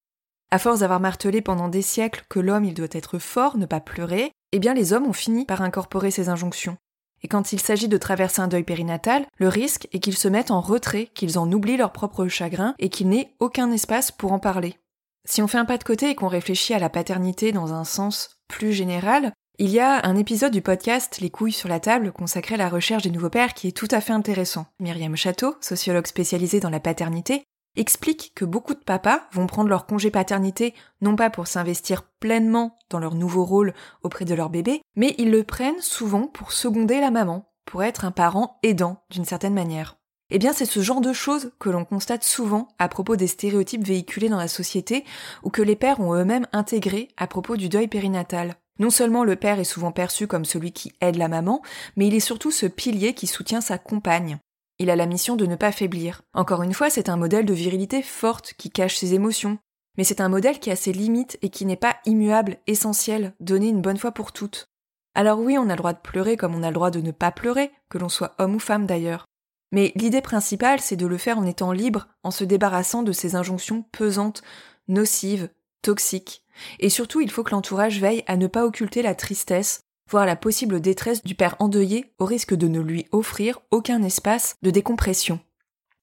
À 0.50 0.58
force 0.58 0.80
d'avoir 0.80 1.00
martelé 1.00 1.42
pendant 1.42 1.68
des 1.68 1.82
siècles 1.82 2.24
que 2.28 2.40
l'homme, 2.40 2.64
il 2.64 2.74
doit 2.74 2.86
être 2.92 3.18
fort, 3.18 3.58
ne 3.58 3.66
pas 3.66 3.80
pleurer, 3.80 4.32
eh 4.52 4.58
bien 4.58 4.72
les 4.72 4.94
hommes 4.94 5.06
ont 5.06 5.12
fini 5.12 5.44
par 5.44 5.60
incorporer 5.60 6.10
ces 6.10 6.30
injonctions. 6.30 6.78
Et 7.22 7.28
quand 7.28 7.52
il 7.52 7.60
s'agit 7.60 7.88
de 7.88 7.96
traverser 7.96 8.40
un 8.40 8.48
deuil 8.48 8.64
périnatal, 8.64 9.26
le 9.38 9.48
risque 9.48 9.88
est 9.92 9.98
qu'ils 9.98 10.16
se 10.16 10.28
mettent 10.28 10.50
en 10.50 10.60
retrait, 10.60 11.10
qu'ils 11.14 11.38
en 11.38 11.50
oublient 11.50 11.76
leur 11.76 11.92
propre 11.92 12.28
chagrin 12.28 12.74
et 12.78 12.88
qu'ils 12.88 13.08
n'aient 13.08 13.34
aucun 13.40 13.70
espace 13.70 14.12
pour 14.12 14.32
en 14.32 14.38
parler. 14.38 14.76
Si 15.24 15.42
on 15.42 15.48
fait 15.48 15.58
un 15.58 15.64
pas 15.64 15.78
de 15.78 15.84
côté 15.84 16.10
et 16.10 16.14
qu'on 16.14 16.28
réfléchit 16.28 16.74
à 16.74 16.78
la 16.78 16.88
paternité 16.88 17.52
dans 17.52 17.72
un 17.72 17.84
sens 17.84 18.40
plus 18.48 18.72
général, 18.72 19.32
il 19.58 19.70
y 19.70 19.80
a 19.80 20.06
un 20.06 20.16
épisode 20.16 20.52
du 20.52 20.62
podcast 20.62 21.18
Les 21.20 21.30
couilles 21.30 21.52
sur 21.52 21.68
la 21.68 21.80
table 21.80 22.12
consacré 22.12 22.54
à 22.54 22.58
la 22.58 22.68
recherche 22.68 23.02
des 23.02 23.10
nouveaux 23.10 23.28
pères 23.28 23.54
qui 23.54 23.68
est 23.68 23.76
tout 23.76 23.88
à 23.90 24.00
fait 24.00 24.12
intéressant. 24.12 24.66
Myriam 24.78 25.16
Château, 25.16 25.56
sociologue 25.60 26.06
spécialisée 26.06 26.60
dans 26.60 26.70
la 26.70 26.78
paternité, 26.78 27.42
explique 27.76 28.32
que 28.34 28.44
beaucoup 28.44 28.74
de 28.74 28.84
papas 28.84 29.22
vont 29.32 29.46
prendre 29.46 29.68
leur 29.68 29.86
congé 29.86 30.10
paternité 30.10 30.74
non 31.00 31.16
pas 31.16 31.30
pour 31.30 31.46
s'investir 31.46 32.02
pleinement 32.02 32.76
dans 32.90 32.98
leur 32.98 33.14
nouveau 33.14 33.44
rôle 33.44 33.74
auprès 34.02 34.24
de 34.24 34.34
leur 34.34 34.50
bébé, 34.50 34.82
mais 34.96 35.14
ils 35.18 35.30
le 35.30 35.44
prennent 35.44 35.80
souvent 35.80 36.26
pour 36.26 36.52
seconder 36.52 37.00
la 37.00 37.10
maman, 37.10 37.50
pour 37.64 37.82
être 37.82 38.04
un 38.04 38.10
parent 38.10 38.58
aidant 38.62 39.02
d'une 39.10 39.24
certaine 39.24 39.54
manière. 39.54 39.96
Eh 40.30 40.38
bien, 40.38 40.52
c'est 40.52 40.66
ce 40.66 40.80
genre 40.80 41.00
de 41.00 41.14
choses 41.14 41.52
que 41.58 41.70
l'on 41.70 41.86
constate 41.86 42.22
souvent 42.22 42.68
à 42.78 42.88
propos 42.88 43.16
des 43.16 43.26
stéréotypes 43.26 43.86
véhiculés 43.86 44.28
dans 44.28 44.36
la 44.36 44.48
société 44.48 45.04
ou 45.42 45.48
que 45.48 45.62
les 45.62 45.76
pères 45.76 46.00
ont 46.00 46.14
eux-mêmes 46.14 46.46
intégrés 46.52 47.08
à 47.16 47.26
propos 47.26 47.56
du 47.56 47.70
deuil 47.70 47.88
périnatal. 47.88 48.56
Non 48.78 48.90
seulement 48.90 49.24
le 49.24 49.36
père 49.36 49.58
est 49.58 49.64
souvent 49.64 49.90
perçu 49.90 50.26
comme 50.26 50.44
celui 50.44 50.72
qui 50.72 50.92
aide 51.00 51.16
la 51.16 51.28
maman, 51.28 51.62
mais 51.96 52.06
il 52.06 52.14
est 52.14 52.20
surtout 52.20 52.50
ce 52.50 52.66
pilier 52.66 53.14
qui 53.14 53.26
soutient 53.26 53.62
sa 53.62 53.78
compagne. 53.78 54.38
Il 54.78 54.90
a 54.90 54.96
la 54.96 55.06
mission 55.06 55.34
de 55.34 55.46
ne 55.46 55.56
pas 55.56 55.72
faiblir. 55.72 56.22
Encore 56.34 56.62
une 56.62 56.74
fois, 56.74 56.90
c'est 56.90 57.08
un 57.08 57.16
modèle 57.16 57.44
de 57.44 57.54
virilité 57.54 58.02
forte 58.02 58.54
qui 58.56 58.70
cache 58.70 58.96
ses 58.96 59.14
émotions. 59.14 59.58
Mais 59.96 60.04
c'est 60.04 60.20
un 60.20 60.28
modèle 60.28 60.60
qui 60.60 60.70
a 60.70 60.76
ses 60.76 60.92
limites 60.92 61.38
et 61.42 61.50
qui 61.50 61.66
n'est 61.66 61.76
pas 61.76 61.96
immuable, 62.06 62.58
essentiel, 62.68 63.34
donné 63.40 63.68
une 63.68 63.82
bonne 63.82 63.96
fois 63.96 64.12
pour 64.12 64.32
toutes. 64.32 64.68
Alors 65.16 65.40
oui, 65.40 65.58
on 65.58 65.68
a 65.68 65.72
le 65.72 65.78
droit 65.78 65.92
de 65.92 65.98
pleurer 65.98 66.36
comme 66.36 66.54
on 66.54 66.62
a 66.62 66.68
le 66.68 66.74
droit 66.74 66.92
de 66.92 67.00
ne 67.00 67.10
pas 67.10 67.32
pleurer, 67.32 67.72
que 67.88 67.98
l'on 67.98 68.08
soit 68.08 68.36
homme 68.38 68.54
ou 68.54 68.60
femme 68.60 68.86
d'ailleurs. 68.86 69.26
Mais 69.72 69.92
l'idée 69.96 70.22
principale, 70.22 70.80
c'est 70.80 70.96
de 70.96 71.06
le 71.06 71.18
faire 71.18 71.38
en 71.38 71.46
étant 71.46 71.72
libre, 71.72 72.06
en 72.22 72.30
se 72.30 72.44
débarrassant 72.44 73.02
de 73.02 73.10
ces 73.10 73.34
injonctions 73.34 73.82
pesantes, 73.90 74.42
nocives, 74.86 75.50
toxiques. 75.82 76.44
Et 76.78 76.88
surtout, 76.88 77.20
il 77.20 77.30
faut 77.30 77.42
que 77.42 77.50
l'entourage 77.50 78.00
veille 78.00 78.22
à 78.28 78.36
ne 78.36 78.46
pas 78.46 78.64
occulter 78.64 79.02
la 79.02 79.16
tristesse, 79.16 79.80
voire 80.08 80.26
la 80.26 80.36
possible 80.36 80.80
détresse 80.80 81.22
du 81.22 81.34
père 81.34 81.56
endeuillé 81.58 82.12
au 82.18 82.24
risque 82.24 82.54
de 82.54 82.68
ne 82.68 82.80
lui 82.80 83.06
offrir 83.12 83.60
aucun 83.70 84.02
espace 84.02 84.56
de 84.62 84.70
décompression. 84.70 85.40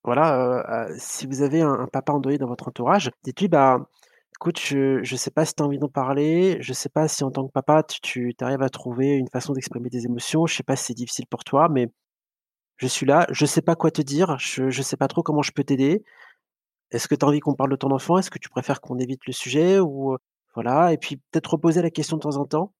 Voilà, 0.04 0.40
euh, 0.40 0.62
euh, 0.68 0.94
si 0.98 1.26
vous 1.26 1.42
avez 1.42 1.62
un, 1.62 1.88
papa 1.92 2.12
endeuillé 2.12 2.38
dans 2.38 2.46
votre 2.46 2.68
entourage, 2.68 3.10
dites-lui, 3.24 3.48
bah, 3.48 3.88
écoute, 4.36 4.60
je 4.60 5.00
ne 5.00 5.16
sais 5.16 5.32
pas 5.32 5.44
si 5.44 5.54
tu 5.54 5.62
as 5.62 5.66
envie 5.66 5.78
d'en 5.80 5.88
parler, 5.88 6.58
je 6.60 6.70
ne 6.70 6.74
sais 6.74 6.88
pas 6.88 7.08
si 7.08 7.24
en 7.24 7.32
tant 7.32 7.46
que 7.46 7.52
papa, 7.52 7.82
tu, 7.82 8.34
arrives 8.40 8.62
à 8.62 8.68
trouver 8.68 9.14
une 9.14 9.28
façon 9.28 9.52
d'exprimer 9.52 9.90
des 9.90 10.04
émotions, 10.04 10.46
je 10.46 10.54
ne 10.54 10.56
sais 10.58 10.62
pas 10.62 10.76
si 10.76 10.84
c'est 10.84 10.94
difficile 10.94 11.26
pour 11.26 11.42
toi, 11.42 11.68
mais 11.68 11.88
je 12.76 12.86
suis 12.86 13.06
là, 13.06 13.26
je 13.30 13.44
ne 13.44 13.48
sais 13.48 13.62
pas 13.62 13.74
quoi 13.74 13.90
te 13.90 14.02
dire, 14.02 14.36
je 14.38 14.64
ne 14.64 14.70
sais 14.70 14.96
pas 14.96 15.08
trop 15.08 15.22
comment 15.22 15.42
je 15.42 15.52
peux 15.52 15.64
t'aider. 15.64 16.04
Est-ce 16.92 17.08
que 17.08 17.16
tu 17.16 17.24
as 17.24 17.28
envie 17.28 17.40
qu'on 17.40 17.54
parle 17.54 17.70
de 17.70 17.76
ton 17.76 17.90
enfant? 17.90 18.18
Est-ce 18.18 18.30
que 18.30 18.38
tu 18.38 18.48
préfères 18.48 18.80
qu'on 18.80 18.98
évite 18.98 19.26
le 19.26 19.32
sujet 19.32 19.80
ou 19.80 20.16
voilà 20.54 20.92
Et 20.92 20.98
puis 20.98 21.16
peut-être 21.16 21.54
reposer 21.54 21.82
la 21.82 21.90
question 21.90 22.16
de 22.16 22.22
temps 22.22 22.36
en 22.36 22.44
temps 22.44 22.72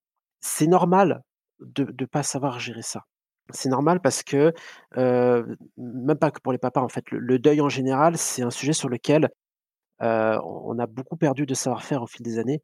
c'est 0.46 0.66
normal 0.66 1.22
de 1.60 1.84
ne 1.84 2.06
pas 2.06 2.22
savoir 2.22 2.60
gérer 2.60 2.82
ça. 2.82 3.02
C'est 3.50 3.68
normal 3.68 4.00
parce 4.00 4.22
que, 4.22 4.52
même 4.96 6.18
pas 6.18 6.30
que 6.30 6.40
pour 6.40 6.52
les 6.52 6.58
papas, 6.58 6.82
en 6.82 6.88
fait, 6.88 7.04
le, 7.10 7.38
deuil 7.38 7.60
en 7.60 7.68
général, 7.68 8.18
c'est 8.18 8.42
un 8.42 8.50
sujet 8.50 8.72
sur 8.72 8.88
lequel 8.88 9.28
on 10.00 10.78
a 10.78 10.86
beaucoup 10.86 11.16
perdu 11.16 11.46
de 11.46 11.54
savoir-faire 11.54 12.02
au 12.02 12.06
fil 12.06 12.22
des 12.22 12.38
années. 12.38 12.62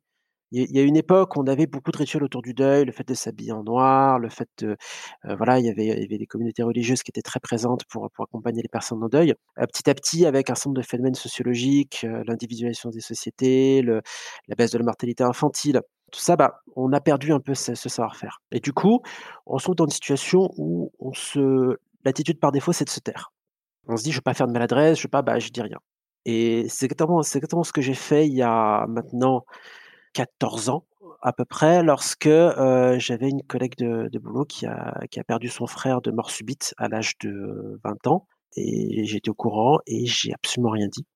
Il 0.54 0.70
y 0.70 0.78
a 0.78 0.82
une 0.82 0.96
époque 0.96 1.36
où 1.36 1.40
on 1.40 1.46
avait 1.46 1.66
beaucoup 1.66 1.92
de 1.92 1.96
rituels 1.96 2.22
autour 2.24 2.42
du 2.42 2.52
deuil, 2.52 2.84
le 2.84 2.92
fait 2.92 3.08
de 3.08 3.14
s'habiller 3.14 3.52
en 3.52 3.62
noir, 3.64 4.18
le 4.18 4.28
fait 4.28 4.48
de, 4.58 4.76
voilà, 5.24 5.58
il 5.58 5.64
y 5.64 5.70
avait, 5.70 6.06
des 6.06 6.26
communautés 6.26 6.62
religieuses 6.62 7.02
qui 7.02 7.10
étaient 7.10 7.22
très 7.22 7.40
présentes 7.40 7.84
pour, 7.86 8.10
accompagner 8.20 8.60
les 8.62 8.68
personnes 8.68 9.02
en 9.02 9.08
deuil. 9.08 9.34
petit 9.72 9.88
à 9.88 9.94
petit, 9.94 10.26
avec 10.26 10.50
un 10.50 10.54
certain 10.54 10.70
nombre 10.70 10.82
de 10.82 10.86
phénomènes 10.86 11.14
sociologiques, 11.14 12.06
l'individualisation 12.26 12.90
des 12.90 13.00
sociétés, 13.00 13.82
la 13.82 14.54
baisse 14.56 14.72
de 14.72 14.78
la 14.78 14.84
mortalité 14.84 15.24
infantile, 15.24 15.80
tout 16.12 16.20
ça, 16.20 16.36
bah, 16.36 16.62
on 16.76 16.92
a 16.92 17.00
perdu 17.00 17.32
un 17.32 17.40
peu 17.40 17.54
ce, 17.54 17.74
savoir-faire. 17.74 18.40
Et 18.52 18.60
du 18.60 18.72
coup, 18.72 19.02
on 19.46 19.58
se 19.58 19.64
trouve 19.64 19.76
dans 19.76 19.86
une 19.86 19.90
situation 19.90 20.50
où 20.56 20.92
on 21.00 21.12
se, 21.12 21.78
l'attitude 22.04 22.38
par 22.38 22.52
défaut, 22.52 22.72
c'est 22.72 22.84
de 22.84 22.90
se 22.90 23.00
taire. 23.00 23.32
On 23.88 23.96
se 23.96 24.04
dit, 24.04 24.10
je 24.10 24.16
ne 24.16 24.18
veux 24.18 24.22
pas 24.22 24.34
faire 24.34 24.46
de 24.46 24.52
maladresse, 24.52 25.00
je 25.00 25.06
ne 25.06 25.10
pas, 25.10 25.22
bah, 25.22 25.38
je 25.38 25.48
dis 25.50 25.62
rien. 25.62 25.78
Et 26.24 26.66
c'est 26.68 26.86
exactement, 26.86 27.20
exactement 27.22 27.64
ce 27.64 27.72
que 27.72 27.80
j'ai 27.80 27.94
fait 27.94 28.28
il 28.28 28.34
y 28.34 28.42
a 28.42 28.86
maintenant 28.86 29.44
14 30.14 30.68
ans 30.68 30.84
à 31.22 31.32
peu 31.32 31.44
près, 31.44 31.82
lorsque 31.84 32.26
euh, 32.26 32.98
j'avais 32.98 33.28
une 33.28 33.42
collègue 33.44 33.76
de, 33.78 34.18
boulot 34.18 34.44
qui 34.44 34.66
a, 34.66 35.00
qui 35.10 35.20
a 35.20 35.24
perdu 35.24 35.48
son 35.48 35.66
frère 35.66 36.02
de 36.02 36.10
mort 36.10 36.30
subite 36.30 36.74
à 36.78 36.88
l'âge 36.88 37.16
de 37.20 37.80
20 37.84 38.06
ans. 38.08 38.26
Et 38.56 39.04
j'étais 39.04 39.30
au 39.30 39.34
courant 39.34 39.78
et 39.86 40.04
j'ai 40.04 40.34
absolument 40.34 40.70
rien 40.70 40.88
dit. 40.88 41.06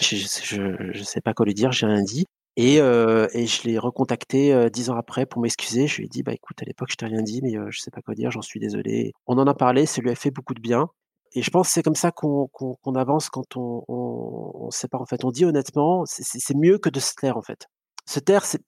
Je 0.00 0.98
ne 0.98 1.04
sais 1.04 1.20
pas 1.20 1.32
quoi 1.32 1.46
lui 1.46 1.54
dire, 1.54 1.72
j'ai 1.72 1.86
rien 1.86 2.02
dit. 2.02 2.26
Et, 2.56 2.80
euh, 2.80 3.26
et 3.32 3.46
je 3.46 3.64
l'ai 3.64 3.78
recontacté 3.78 4.52
euh, 4.52 4.68
dix 4.68 4.90
ans 4.90 4.96
après 4.96 5.26
pour 5.26 5.42
m'excuser. 5.42 5.86
Je 5.86 5.98
lui 5.98 6.04
ai 6.06 6.08
dit, 6.08 6.22
bah 6.22 6.32
écoute, 6.32 6.62
à 6.62 6.64
l'époque, 6.64 6.88
je 6.90 6.96
t'ai 6.96 7.06
rien 7.06 7.22
dit, 7.22 7.40
mais 7.42 7.56
euh, 7.56 7.66
je 7.70 7.80
sais 7.80 7.90
pas 7.90 8.00
quoi 8.00 8.14
dire, 8.14 8.30
j'en 8.30 8.42
suis 8.42 8.60
désolé. 8.60 9.12
On 9.26 9.38
en 9.38 9.46
a 9.46 9.54
parlé, 9.54 9.86
ça 9.86 10.00
lui 10.00 10.10
a 10.10 10.14
fait 10.14 10.30
beaucoup 10.30 10.54
de 10.54 10.60
bien. 10.60 10.88
Et 11.32 11.42
je 11.42 11.50
pense 11.50 11.66
que 11.68 11.72
c'est 11.74 11.82
comme 11.82 11.96
ça 11.96 12.12
qu'on 12.12 12.46
qu'on 12.48 12.94
avance 12.94 13.28
quand 13.28 13.56
on, 13.56 13.84
on, 13.88 14.66
on 14.66 14.70
sait 14.70 14.86
pas. 14.86 14.98
En 14.98 15.06
fait, 15.06 15.24
on 15.24 15.32
dit 15.32 15.44
honnêtement, 15.44 16.04
c'est 16.06 16.56
mieux 16.56 16.78
que 16.78 16.88
de 16.90 17.00
se 17.00 17.14
taire 17.20 17.36
en 17.36 17.42
fait. 17.42 17.66
Se 18.06 18.20
taire, 18.20 18.44
c'est 18.44 18.62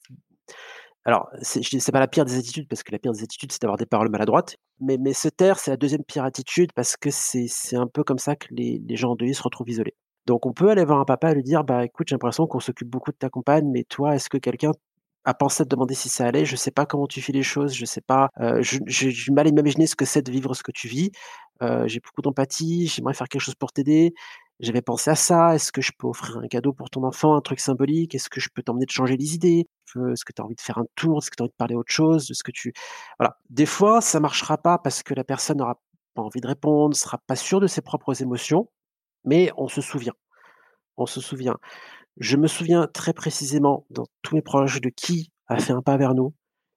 alors, 1.05 1.29
c'est 1.41 1.93
pas 1.93 2.01
la 2.01 2.09
pire 2.09 2.25
des 2.25 2.37
attitudes, 2.37 2.67
parce 2.69 2.83
que 2.83 2.91
la 2.91 2.99
pire 2.99 3.13
des 3.13 3.23
attitudes, 3.23 3.53
c'est 3.53 3.63
d'avoir 3.63 3.79
des 3.79 3.87
paroles 3.87 4.11
maladroites. 4.11 4.57
Mais, 4.81 4.99
mais 4.99 5.13
se 5.13 5.29
taire, 5.29 5.61
c'est 5.61 5.71
la 5.71 5.77
deuxième 5.77 6.03
pire 6.03 6.25
attitude, 6.25 6.73
parce 6.75 6.97
que 6.97 7.11
c'est 7.13 7.77
un 7.77 7.87
peu 7.87 8.03
comme 8.03 8.19
ça 8.19 8.35
que 8.35 8.49
les, 8.51 8.83
les 8.85 8.97
gens 8.97 9.13
endeuillés 9.13 9.33
se 9.33 9.43
retrouvent 9.45 9.71
isolés. 9.71 9.95
Donc 10.27 10.47
on 10.47 10.53
peut 10.53 10.71
aller 10.71 10.85
voir 10.85 10.99
un 11.01 11.05
papa 11.05 11.31
et 11.33 11.35
lui 11.35 11.43
dire 11.43 11.65
«Bah 11.65 11.85
écoute, 11.85 12.09
j'ai 12.09 12.15
l'impression 12.15 12.47
qu'on 12.47 12.61
s'occupe 12.61 12.89
beaucoup 12.89 13.13
de 13.13 13.17
ta 13.17 13.31
compagne, 13.31 13.69
mais 13.71 13.85
toi, 13.85 14.15
est-ce 14.17 14.29
que 14.29 14.39
quelqu'un 14.39 14.73
a 15.25 15.35
pensé 15.35 15.63
à 15.63 15.65
te 15.65 15.71
demander 15.71 15.95
si 15.95 16.09
ça 16.09 16.27
allait? 16.27 16.45
Je 16.45 16.57
sais 16.57 16.71
pas 16.71 16.87
comment 16.87 17.07
tu 17.07 17.23
fais 17.23 17.33
les 17.33 17.43
choses, 17.43 17.75
je 17.75 17.85
sais 17.85 18.01
pas, 18.01 18.31
j'ai 18.61 19.11
du 19.11 19.31
mal 19.33 19.47
à 19.49 19.51
m'imaginer 19.51 19.87
ce 19.87 19.97
que 19.97 20.05
c'est 20.05 20.23
de 20.23 20.31
vivre 20.33 20.55
ce 20.55 20.63
que 20.63 20.73
tu 20.73 20.89
vis. 20.89 21.11
j'ai 21.87 22.01
beaucoup 22.01 22.23
d'empathie, 22.23 22.87
j'aimerais 22.89 23.15
faire 23.15 23.29
quelque 23.29 23.43
chose 23.43 23.55
pour 23.57 23.73
t'aider. 23.73 24.15
J'avais 24.61 24.81
pensé 24.83 25.11
à 25.11 25.15
ça, 25.17 25.55
est-ce 25.55 25.71
que 25.71 25.83
je 25.83 25.93
peux 25.99 26.07
offrir 26.07 26.39
un 26.39 26.49
cadeau 26.49 26.73
pour 26.73 26.89
ton 26.89 27.05
enfant, 27.05 27.37
un 27.37 27.43
truc 27.43 27.61
symbolique? 27.61 28.15
Est-ce 28.15 28.31
que 28.31 28.41
je 28.41 28.49
peux 28.55 28.63
t'emmener 28.63 28.87
de 28.87 28.91
changer 28.91 29.17
les 29.17 29.35
idées? 29.35 29.67
est-ce 30.13 30.25
que 30.25 30.33
tu 30.33 30.43
as 30.43 30.45
envie 30.45 30.55
de 30.55 30.61
faire 30.61 30.79
un 30.79 30.87
tour? 30.95 31.19
Est-ce 31.19 31.31
que 31.31 31.37
tu 31.37 31.43
as 31.43 31.45
envie 31.45 31.51
de 31.51 31.57
parler 31.57 31.75
autre 31.75 31.93
chose? 31.93 32.31
Est-ce 32.31 32.43
que 32.43 32.51
tu 32.53 32.73
voilà. 33.19 33.37
Des 33.51 33.67
fois, 33.67 34.01
ça 34.01 34.21
marchera 34.21 34.59
pas 34.59 34.79
parce 34.79 35.03
que 35.03 35.15
la 35.15 35.25
personne 35.25 35.59
n'aura 35.59 35.81
pas 36.15 36.23
envie 36.23 36.41
de 36.41 36.49
répondre, 36.49 36.97
sera 36.97 37.19
pas 37.27 37.37
sûre 37.37 37.61
de 37.61 37.67
ses 37.67 37.83
propres 37.83 38.23
émotions 38.23 38.69
mais 39.27 39.51
on 39.57 39.69
se 39.69 39.81
souvient. 39.81 40.15
On 40.97 41.07
se 41.07 41.21
souvient. 41.21 41.57
Je 42.19 42.37
me 42.37 42.47
souviens 42.47 42.87
très 42.87 43.13
précisément 43.13 43.85
dans 43.91 44.07
tous 44.23 44.37
mes 44.37 44.43
proches 44.43 44.81
de 44.81 44.89
qui 44.89 45.31
a 45.49 45.59
fait 45.59 45.73
un 45.73 45.83
pas 45.83 45.99
vers 45.99 46.15
nous 46.15 46.33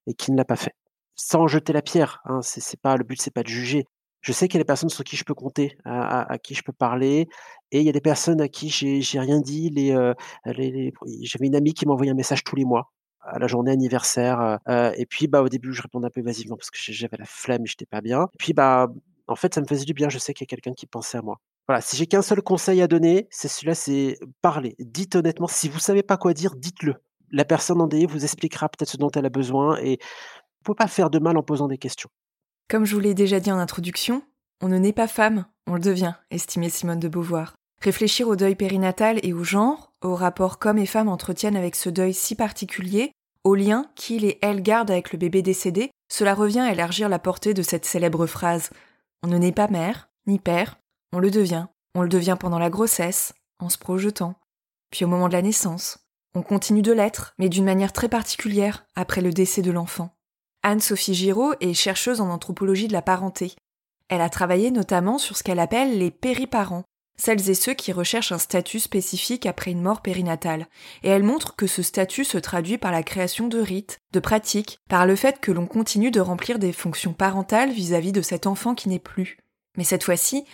et 0.07 0.13
qui 0.13 0.31
ne 0.31 0.37
l'a 0.37 0.45
pas 0.45 0.57
fait. 0.57 0.75
Sans 1.15 1.47
jeter 1.47 1.73
la 1.73 1.81
pierre, 1.81 2.21
hein, 2.25 2.41
c'est 2.41 2.79
pas 2.81 2.97
le 2.97 3.03
but, 3.03 3.21
c'est 3.21 3.33
pas 3.33 3.43
de 3.43 3.47
juger. 3.47 3.85
Je 4.21 4.33
sais 4.33 4.47
qu'il 4.47 4.57
y 4.57 4.59
a 4.59 4.63
des 4.63 4.67
personnes 4.67 4.89
sur 4.89 5.03
qui 5.05 5.15
je 5.15 5.23
peux 5.23 5.33
compter, 5.33 5.77
à, 5.85 6.37
qui 6.43 6.53
je 6.53 6.63
peux 6.63 6.73
parler, 6.73 7.29
et 7.71 7.79
il 7.79 7.85
y 7.85 7.89
a 7.89 7.93
des 7.93 8.01
personnes 8.01 8.41
à 8.41 8.49
qui 8.49 8.69
j'ai 8.69 9.19
rien 9.19 9.39
dit. 9.39 9.71
Euh, 9.93 10.13
j'avais 10.45 11.47
une 11.47 11.55
amie 11.55 11.73
qui 11.73 11.85
m'envoyait 11.85 12.11
un 12.11 12.15
message 12.15 12.43
tous 12.43 12.55
les 12.57 12.65
mois 12.65 12.91
à 13.21 13.39
la 13.39 13.47
journée 13.47 13.71
anniversaire, 13.71 14.41
euh, 14.41 14.57
euh, 14.69 14.91
et 14.97 15.05
puis 15.05 15.27
bah 15.27 15.41
au 15.41 15.49
début 15.49 15.73
je 15.73 15.81
répondais 15.81 16.07
un 16.07 16.09
peu 16.09 16.21
évasivement 16.21 16.55
parce 16.57 16.71
que 16.71 16.77
j'avais 16.79 17.17
la 17.17 17.25
flemme, 17.25 17.65
j'étais 17.65 17.85
pas 17.85 18.01
bien. 18.01 18.23
Et 18.33 18.37
puis 18.37 18.53
bah 18.53 18.87
en 19.27 19.35
fait 19.35 19.53
ça 19.53 19.61
me 19.61 19.67
faisait 19.67 19.85
du 19.85 19.93
bien. 19.93 20.09
Je 20.09 20.17
sais 20.19 20.33
qu'il 20.33 20.45
y 20.45 20.47
a 20.47 20.51
quelqu'un 20.51 20.73
qui 20.73 20.87
pensait 20.87 21.17
à 21.17 21.21
moi. 21.21 21.39
Voilà, 21.69 21.81
si 21.81 21.95
j'ai 21.95 22.07
qu'un 22.07 22.23
seul 22.23 22.41
conseil 22.41 22.81
à 22.81 22.87
donner, 22.87 23.27
c'est 23.29 23.47
celui-là, 23.47 23.75
c'est 23.75 24.17
parler. 24.41 24.75
Dites 24.79 25.15
honnêtement. 25.15 25.45
Si 25.45 25.69
vous 25.69 25.77
savez 25.77 26.01
pas 26.01 26.17
quoi 26.17 26.33
dire, 26.33 26.55
dites-le. 26.55 26.95
La 27.29 27.45
personne 27.45 27.79
endeuillée 27.79 28.07
vous 28.07 28.23
expliquera 28.23 28.69
peut-être 28.69 28.89
ce 28.89 28.97
dont 28.97 29.11
elle 29.11 29.27
a 29.27 29.29
besoin 29.29 29.77
et 29.77 29.99
vous 30.01 30.63
pouvez 30.63 30.75
pas 30.75 30.87
faire 30.87 31.11
de 31.11 31.19
mal 31.19 31.37
en 31.37 31.43
posant 31.43 31.67
des 31.67 31.77
questions. 31.77 32.09
Comme 32.71 32.85
je 32.85 32.95
vous 32.95 32.99
l'ai 32.99 33.13
déjà 33.13 33.39
dit 33.39 33.51
en 33.51 33.59
introduction, 33.59 34.23
on 34.63 34.67
ne 34.67 34.79
naît 34.79 34.93
pas 34.93 35.07
femme, 35.07 35.45
on 35.67 35.75
le 35.75 35.79
devient, 35.79 36.15
estimait 36.31 36.69
Simone 36.69 36.99
de 36.99 37.07
Beauvoir. 37.07 37.53
Réfléchir 37.83 38.27
au 38.27 38.35
deuil 38.35 38.55
périnatal 38.55 39.19
et 39.21 39.31
au 39.31 39.43
genre, 39.43 39.93
au 40.01 40.15
rapport 40.15 40.57
qu'hommes 40.57 40.79
et 40.79 40.87
femmes 40.87 41.07
entretiennent 41.07 41.55
avec 41.55 41.75
ce 41.75 41.91
deuil 41.91 42.15
si 42.15 42.33
particulier, 42.33 43.11
au 43.43 43.53
lien 43.53 43.85
qu'il 43.93 44.25
et 44.25 44.39
elle 44.41 44.63
gardent 44.63 44.89
avec 44.89 45.13
le 45.13 45.19
bébé 45.19 45.43
décédé, 45.43 45.91
cela 46.11 46.33
revient 46.33 46.61
à 46.61 46.71
élargir 46.71 47.09
la 47.09 47.19
portée 47.19 47.53
de 47.53 47.61
cette 47.61 47.85
célèbre 47.85 48.25
phrase. 48.25 48.71
On 49.21 49.27
ne 49.27 49.37
naît 49.37 49.51
pas 49.51 49.67
mère, 49.67 50.09
ni 50.25 50.39
père, 50.39 50.79
on 51.13 51.19
le 51.19 51.31
devient. 51.31 51.67
On 51.95 52.01
le 52.01 52.09
devient 52.09 52.37
pendant 52.39 52.59
la 52.59 52.69
grossesse, 52.69 53.33
en 53.59 53.69
se 53.69 53.77
projetant, 53.77 54.35
puis 54.91 55.05
au 55.05 55.07
moment 55.07 55.27
de 55.27 55.33
la 55.33 55.41
naissance. 55.41 55.99
On 56.35 56.43
continue 56.43 56.83
de 56.83 56.91
l'être, 56.91 57.33
mais 57.39 57.49
d'une 57.49 57.65
manière 57.65 57.93
très 57.93 58.09
particulière, 58.09 58.85
après 58.95 59.21
le 59.21 59.33
décès 59.33 59.61
de 59.61 59.71
l'enfant. 59.71 60.15
Anne-Sophie 60.61 61.15
Giraud 61.15 61.53
est 61.61 61.73
chercheuse 61.73 62.21
en 62.21 62.29
anthropologie 62.29 62.87
de 62.87 62.93
la 62.93 63.01
parenté. 63.01 63.55
Elle 64.09 64.21
a 64.21 64.29
travaillé 64.29 64.71
notamment 64.71 65.17
sur 65.17 65.37
ce 65.37 65.43
qu'elle 65.43 65.59
appelle 65.59 65.97
les 65.97 66.11
périparents, 66.11 66.83
celles 67.17 67.49
et 67.49 67.53
ceux 67.53 67.73
qui 67.73 67.91
recherchent 67.91 68.31
un 68.31 68.37
statut 68.37 68.79
spécifique 68.79 69.45
après 69.45 69.71
une 69.71 69.81
mort 69.81 70.01
périnatale, 70.01 70.67
et 71.03 71.09
elle 71.09 71.23
montre 71.23 71.55
que 71.55 71.67
ce 71.67 71.81
statut 71.81 72.23
se 72.23 72.37
traduit 72.37 72.77
par 72.77 72.91
la 72.91 73.03
création 73.03 73.47
de 73.47 73.59
rites, 73.59 73.99
de 74.13 74.19
pratiques, 74.19 74.79
par 74.87 75.05
le 75.05 75.15
fait 75.15 75.39
que 75.39 75.51
l'on 75.51 75.67
continue 75.67 76.11
de 76.11 76.21
remplir 76.21 76.59
des 76.59 76.71
fonctions 76.71 77.13
parentales 77.13 77.71
vis-à-vis 77.71 78.11
de 78.11 78.21
cet 78.21 78.47
enfant 78.47 78.75
qui 78.75 78.89
n'est 78.89 78.99
plus. 78.99 79.37
Mais 79.77 79.83
cette 79.83 80.03
fois-ci, 80.03 80.45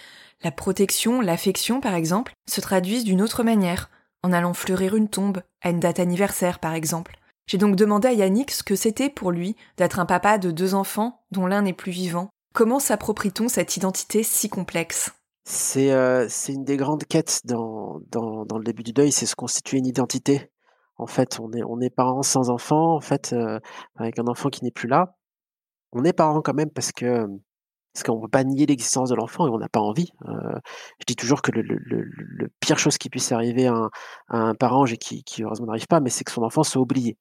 la 0.43 0.51
protection, 0.51 1.21
l'affection 1.21 1.81
par 1.81 1.95
exemple, 1.95 2.33
se 2.49 2.61
traduisent 2.61 3.03
d'une 3.03 3.21
autre 3.21 3.43
manière, 3.43 3.89
en 4.23 4.33
allant 4.33 4.53
fleurir 4.53 4.95
une 4.95 5.09
tombe, 5.09 5.41
à 5.61 5.69
une 5.69 5.79
date 5.79 5.99
anniversaire 5.99 6.59
par 6.59 6.73
exemple. 6.73 7.17
J'ai 7.47 7.57
donc 7.57 7.75
demandé 7.75 8.07
à 8.07 8.13
Yannick 8.13 8.51
ce 8.51 8.63
que 8.63 8.75
c'était 8.75 9.09
pour 9.09 9.31
lui 9.31 9.55
d'être 9.77 9.99
un 9.99 10.05
papa 10.05 10.37
de 10.37 10.51
deux 10.51 10.73
enfants 10.73 11.23
dont 11.31 11.45
l'un 11.45 11.61
n'est 11.61 11.73
plus 11.73 11.91
vivant. 11.91 12.29
Comment 12.53 12.79
s'approprie-t-on 12.79 13.49
cette 13.49 13.77
identité 13.77 14.23
si 14.23 14.49
complexe? 14.49 15.11
C'est, 15.43 15.91
euh, 15.91 16.25
c'est 16.27 16.53
une 16.53 16.63
des 16.63 16.77
grandes 16.77 17.03
quêtes 17.03 17.41
dans, 17.45 17.99
le 18.11 18.63
début 18.63 18.81
du 18.81 18.93
deuil, 18.93 19.11
c'est 19.11 19.27
se 19.27 19.35
constituer 19.35 19.77
une 19.77 19.85
identité. 19.85 20.49
En 20.97 21.05
fait, 21.05 21.39
on 21.39 21.51
est, 21.51 21.63
on 21.63 21.79
est 21.81 21.91
parents 21.91 22.23
sans 22.23 22.49
enfant, 22.49 22.95
en 22.95 23.01
fait, 23.01 23.33
euh, 23.33 23.59
avec 23.95 24.17
un 24.17 24.25
enfant 24.27 24.49
qui 24.49 24.63
n'est 24.63 24.71
plus 24.71 24.87
là. 24.87 25.17
On 25.91 26.03
est 26.03 26.13
parents 26.13 26.41
quand 26.41 26.55
même 26.55 26.71
parce 26.71 26.91
que 26.91 27.27
parce 27.95 28.03
qu'on 28.03 28.17
ne 28.17 28.21
peut 28.23 28.27
pas 28.27 28.43
nier 28.43 28.65
l'existence 28.65 29.09
de 29.09 29.15
l'enfant 29.15 29.47
et 29.47 29.49
on 29.49 29.57
n'a 29.57 29.69
pas 29.69 29.79
envie. 29.79 30.11
Euh, 30.27 30.59
je 30.99 31.05
dis 31.07 31.15
toujours 31.15 31.41
que 31.41 31.51
le, 31.51 32.51
pire 32.59 32.77
chose 32.77 32.97
qui 32.97 33.09
puisse 33.09 33.31
arriver 33.31 33.67
à 33.67 33.89
un, 34.27 34.53
parent 34.53 34.85
et 34.85 34.97
qui, 34.97 35.23
heureusement 35.41 35.67
n'arrive 35.67 35.87
pas, 35.87 36.01
mais 36.01 36.09
c'est 36.09 36.25
que 36.25 36.31
son 36.31 36.43
enfant 36.43 36.63
soit 36.63 36.81
oublié. 36.81 37.17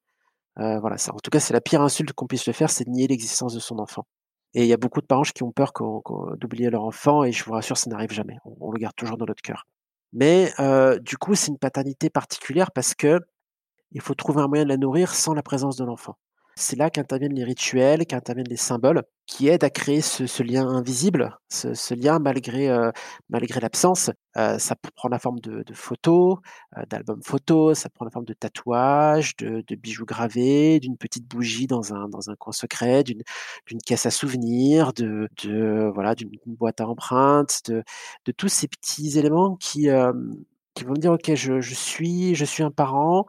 Euh, 0.59 0.77
voilà, 0.81 0.97
en 1.13 1.19
tout 1.19 1.31
cas, 1.31 1.39
c'est 1.39 1.53
la 1.53 1.61
pire 1.61 1.81
insulte 1.81 2.11
qu'on 2.11 2.27
puisse 2.27 2.45
le 2.45 2.51
faire, 2.51 2.69
c'est 2.69 2.83
de 2.83 2.89
nier 2.89 3.07
l'existence 3.07 3.53
de 3.53 3.61
son 3.61 3.79
enfant. 3.79 4.05
Et 4.53 4.63
il 4.63 4.67
y 4.67 4.73
a 4.73 4.77
beaucoup 4.77 4.99
de 4.99 5.05
parents 5.05 5.21
qui 5.21 5.43
ont 5.43 5.51
peur 5.53 5.71
d'oublier 6.41 6.69
leur 6.69 6.83
enfant, 6.83 7.23
et 7.23 7.31
je 7.31 7.45
vous 7.45 7.53
rassure, 7.53 7.77
ça 7.77 7.89
n'arrive 7.89 8.11
jamais. 8.11 8.35
On, 8.43 8.69
le 8.71 8.79
garde 8.79 8.95
toujours 8.97 9.17
dans 9.17 9.25
notre 9.25 9.41
cœur. 9.41 9.65
Mais 10.11 10.51
euh, 10.59 10.99
du 10.99 11.17
coup, 11.17 11.35
c'est 11.35 11.51
une 11.51 11.57
paternité 11.57 12.09
particulière 12.09 12.71
parce 12.71 12.95
que 12.95 13.21
il 13.91 14.01
faut 14.01 14.13
trouver 14.13 14.41
un 14.41 14.49
moyen 14.49 14.65
de 14.65 14.69
la 14.69 14.77
nourrir 14.77 15.13
sans 15.13 15.33
la 15.33 15.41
présence 15.41 15.77
de 15.77 15.85
l'enfant. 15.85 16.17
C'est 16.57 16.77
là 16.77 16.89
qu'interviennent 16.89 17.33
les 17.33 17.43
rituels, 17.43 18.05
qu'interviennent 18.05 18.47
les 18.47 18.55
symboles, 18.55 19.03
qui 19.25 19.49
aident 19.49 19.65
à 19.65 19.69
créer 19.69 19.99
ce, 19.99 20.41
lien 20.41 20.65
invisible, 20.65 21.37
ce, 21.49 21.93
lien 21.93 22.17
malgré, 22.19 22.69
euh, 22.69 22.91
malgré 23.27 23.59
l'absence. 23.59 24.09
Euh, 24.37 24.57
ça 24.57 24.75
prend 24.95 25.09
la 25.09 25.19
forme 25.19 25.39
de, 25.41 25.65
photos, 25.73 26.37
euh, 26.77 26.83
d'albums 26.89 27.21
photos, 27.23 27.77
ça 27.79 27.89
prend 27.89 28.05
la 28.05 28.11
forme 28.11 28.23
de 28.23 28.33
tatouages, 28.33 29.35
de, 29.35 29.75
bijoux 29.75 30.05
gravés, 30.05 30.79
d'une 30.79 30.97
petite 30.97 31.27
bougie 31.27 31.67
dans 31.67 31.93
un, 31.93 32.07
dans 32.07 32.29
un 32.29 32.35
coin 32.35 32.53
secret, 32.53 33.03
d'une, 33.03 33.21
caisse 33.85 34.05
à 34.05 34.11
souvenirs, 34.11 34.93
de, 34.93 35.27
voilà, 35.93 36.15
d'une 36.15 36.31
boîte 36.45 36.79
à 36.79 36.87
empreintes, 36.87 37.63
de, 37.69 37.83
tous 38.31 38.47
ces 38.49 38.69
petits 38.69 39.19
éléments 39.19 39.57
qui, 39.57 39.89
qui 40.73 40.83
vont 40.83 40.91
me 40.93 40.99
dire, 40.99 41.11
OK, 41.11 41.33
je, 41.35 41.73
suis, 41.73 42.35
je 42.35 42.45
suis 42.45 42.63
un 42.63 42.71
parent, 42.71 43.25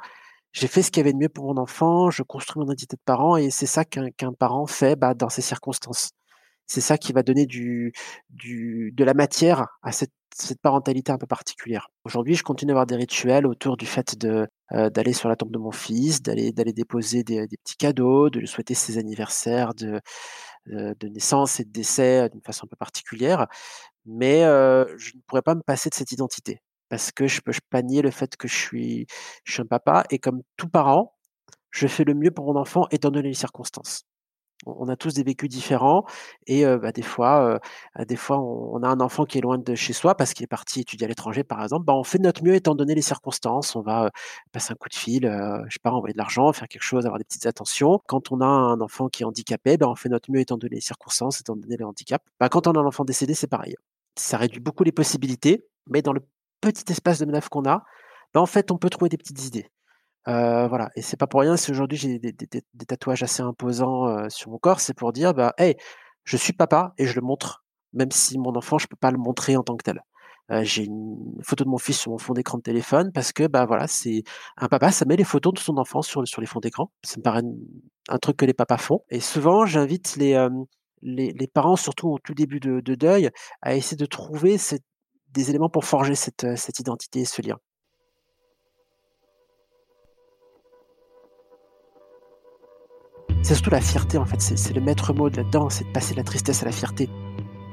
j'ai 0.56 0.68
fait 0.68 0.82
ce 0.82 0.90
qu'il 0.90 1.00
y 1.00 1.02
avait 1.02 1.12
de 1.12 1.18
mieux 1.18 1.28
pour 1.28 1.44
mon 1.44 1.60
enfant, 1.60 2.10
je 2.10 2.22
construis 2.22 2.60
mon 2.60 2.66
identité 2.66 2.96
de 2.96 3.02
parent 3.04 3.36
et 3.36 3.50
c'est 3.50 3.66
ça 3.66 3.84
qu'un 3.84 4.32
parent 4.32 4.66
fait 4.66 4.96
bah, 4.96 5.12
dans 5.14 5.28
ces 5.28 5.42
circonstances. 5.42 6.12
C'est 6.66 6.80
ça 6.80 6.96
qui 6.98 7.12
va 7.12 7.22
donner 7.22 7.46
du, 7.46 7.92
du, 8.30 8.90
de 8.94 9.04
la 9.04 9.12
matière 9.14 9.66
à 9.82 9.92
cette, 9.92 10.12
cette 10.34 10.60
parentalité 10.62 11.12
un 11.12 11.18
peu 11.18 11.26
particulière. 11.26 11.88
Aujourd'hui, 12.04 12.34
je 12.34 12.42
continue 12.42 12.72
à 12.72 12.74
avoir 12.74 12.86
des 12.86 12.96
rituels 12.96 13.46
autour 13.46 13.76
du 13.76 13.86
fait 13.86 14.16
euh, 14.24 14.90
d'aller 14.90 15.12
sur 15.12 15.28
la 15.28 15.36
tombe 15.36 15.52
de 15.52 15.58
mon 15.58 15.72
fils, 15.72 16.22
d'aller 16.22 16.52
déposer 16.52 17.22
des, 17.22 17.46
des, 17.46 17.56
petits 17.58 17.76
cadeaux, 17.76 18.30
de 18.30 18.40
lui 18.40 18.48
souhaiter 18.48 18.74
ses 18.74 18.98
anniversaires 18.98 19.74
de, 19.74 20.00
euh, 20.72 20.94
de 20.98 21.08
naissance 21.08 21.60
et 21.60 21.64
de 21.64 21.70
décès 21.70 22.30
d'une 22.30 22.42
façon 22.42 22.64
un 22.64 22.68
peu 22.68 22.76
particulière. 22.76 23.46
Mais 24.06 24.44
euh, 24.44 24.86
je 24.96 25.16
ne 25.16 25.20
pourrais 25.26 25.42
pas 25.42 25.54
me 25.54 25.62
passer 25.62 25.90
de 25.90 25.94
cette 25.94 26.12
identité 26.12 26.60
parce 26.88 27.12
que 27.12 27.26
je 27.26 27.40
peux 27.40 27.52
pas 27.70 27.82
nier 27.82 28.02
le 28.02 28.10
fait 28.10 28.36
que 28.36 28.48
je 28.48 28.56
suis, 28.56 29.06
je 29.44 29.52
suis 29.52 29.62
un 29.62 29.66
papa 29.66 30.04
et 30.10 30.18
comme 30.18 30.42
tout 30.56 30.68
parent, 30.68 31.14
je 31.70 31.86
fais 31.86 32.04
le 32.04 32.14
mieux 32.14 32.30
pour 32.30 32.46
mon 32.46 32.58
enfant 32.60 32.86
étant 32.90 33.10
donné 33.10 33.28
les 33.28 33.34
circonstances. 33.34 34.04
On 34.64 34.88
a 34.88 34.96
tous 34.96 35.12
des 35.12 35.22
vécus 35.22 35.50
différents 35.50 36.04
et 36.46 36.64
bah, 36.64 36.90
des 36.90 37.02
fois, 37.02 37.60
des 38.08 38.16
fois, 38.16 38.40
on 38.40 38.82
a 38.82 38.88
un 38.88 39.00
enfant 39.00 39.26
qui 39.26 39.36
est 39.36 39.42
loin 39.42 39.58
de 39.58 39.74
chez 39.74 39.92
soi 39.92 40.14
parce 40.14 40.32
qu'il 40.32 40.44
est 40.44 40.48
parti 40.48 40.80
étudier 40.80 41.04
à 41.04 41.08
l'étranger, 41.08 41.44
par 41.44 41.62
exemple. 41.62 41.84
Bah, 41.84 41.92
on 41.94 42.04
fait 42.04 42.16
de 42.16 42.22
notre 42.22 42.42
mieux 42.42 42.54
étant 42.54 42.74
donné 42.74 42.94
les 42.94 43.02
circonstances. 43.02 43.76
On 43.76 43.82
va 43.82 44.10
passer 44.52 44.72
un 44.72 44.76
coup 44.76 44.88
de 44.88 44.94
fil, 44.94 45.24
je 45.24 45.72
sais 45.72 45.78
pas, 45.82 45.90
envoyer 45.90 46.14
de 46.14 46.18
l'argent, 46.18 46.50
faire 46.54 46.68
quelque 46.68 46.82
chose, 46.82 47.04
avoir 47.04 47.18
des 47.18 47.24
petites 47.24 47.44
attentions. 47.44 48.00
Quand 48.06 48.32
on 48.32 48.40
a 48.40 48.46
un 48.46 48.80
enfant 48.80 49.08
qui 49.08 49.22
est 49.22 49.26
handicapé, 49.26 49.76
bah, 49.76 49.88
on 49.90 49.94
fait 49.94 50.08
notre 50.08 50.30
mieux 50.32 50.40
étant 50.40 50.56
donné 50.56 50.76
les 50.76 50.80
circonstances, 50.80 51.38
étant 51.40 51.54
donné 51.54 51.76
les 51.76 51.84
handicaps. 51.84 52.24
Bah, 52.40 52.48
quand 52.48 52.66
on 52.66 52.72
a 52.72 52.80
un 52.80 52.86
enfant 52.86 53.04
décédé, 53.04 53.34
c'est 53.34 53.48
pareil. 53.48 53.74
Ça 54.16 54.38
réduit 54.38 54.60
beaucoup 54.60 54.84
les 54.84 54.92
possibilités, 54.92 55.66
mais 55.86 56.00
dans 56.00 56.14
le 56.14 56.22
petit 56.60 56.84
espace 56.90 57.18
de 57.18 57.26
manœuvre 57.26 57.48
qu'on 57.50 57.64
a, 57.68 57.84
ben, 58.34 58.40
en 58.40 58.46
fait, 58.46 58.70
on 58.70 58.78
peut 58.78 58.90
trouver 58.90 59.08
des 59.08 59.16
petites 59.16 59.44
idées. 59.46 59.70
Euh, 60.28 60.66
voilà, 60.68 60.90
et 60.96 61.02
c'est 61.02 61.16
pas 61.16 61.26
pour 61.28 61.40
rien 61.40 61.56
si 61.56 61.70
aujourd'hui 61.70 61.96
j'ai 61.96 62.18
des, 62.18 62.32
tatouages 62.86 63.22
assez 63.22 63.42
imposants 63.42 64.08
euh, 64.08 64.28
sur 64.28 64.50
mon 64.50 64.58
corps, 64.58 64.80
c'est 64.80 64.94
pour 64.94 65.12
dire, 65.12 65.34
bah, 65.34 65.54
hey, 65.58 65.76
je 66.24 66.36
suis 66.36 66.52
papa 66.52 66.94
et 66.98 67.06
je 67.06 67.14
le 67.14 67.22
montre, 67.22 67.64
même 67.92 68.10
si 68.10 68.38
mon 68.38 68.54
enfant, 68.56 68.78
je 68.78 68.88
peux 68.88 68.96
pas 68.96 69.12
le 69.12 69.18
montrer 69.18 69.56
en 69.56 69.62
tant 69.62 69.76
que 69.76 69.84
tel. 69.84 70.02
Euh, 70.52 70.62
j'ai 70.64 70.84
une 70.84 71.40
photo 71.42 71.64
de 71.64 71.68
mon 71.68 71.78
fils 71.78 71.98
sur 71.98 72.12
mon 72.12 72.18
fond 72.18 72.32
d'écran 72.32 72.58
de 72.58 72.62
téléphone 72.62 73.10
parce 73.12 73.32
que 73.32 73.48
bah 73.48 73.66
voilà, 73.66 73.88
c'est 73.88 74.22
un 74.56 74.68
papa, 74.68 74.92
ça 74.92 75.04
met 75.04 75.16
les 75.16 75.24
photos 75.24 75.54
de 75.54 75.58
son 75.58 75.76
enfant 75.76 76.02
sur, 76.02 76.26
sur 76.26 76.40
les 76.40 76.46
fonds 76.46 76.60
d'écran. 76.60 76.90
Ça 77.04 77.16
me 77.18 77.22
paraît 77.22 77.42
un 78.08 78.18
truc 78.18 78.36
que 78.36 78.44
les 78.46 78.54
papas 78.54 78.78
font. 78.78 79.00
Et 79.10 79.20
souvent, 79.20 79.66
j'invite 79.66 80.16
les, 80.16 81.48
parents, 81.52 81.76
surtout 81.76 82.10
au 82.10 82.18
tout 82.18 82.34
début 82.34 82.60
de, 82.60 82.80
de 82.80 82.94
deuil, 82.94 83.30
à 83.62 83.74
essayer 83.74 83.96
de 83.96 84.06
trouver 84.06 84.58
cette 84.58 84.84
des 85.36 85.50
éléments 85.50 85.68
pour 85.68 85.84
forger 85.84 86.14
cette, 86.14 86.44
euh, 86.44 86.56
identité 86.78 87.24
ce 87.24 87.42
lien. 87.42 87.58
C'est 93.42 93.54
surtout 93.54 93.70
la 93.70 93.80
fierté 93.80 94.18
en 94.18 94.24
fait, 94.24 94.40
c'est 94.40 94.74
le 94.74 94.80
maître 94.80 95.12
mot 95.12 95.28
là-dedans, 95.28 95.70
c'est 95.70 95.84
de 95.84 95.92
passer 95.92 96.14
de 96.14 96.18
la 96.18 96.24
tristesse 96.24 96.62
à 96.62 96.66
la 96.66 96.72
fierté 96.72 97.08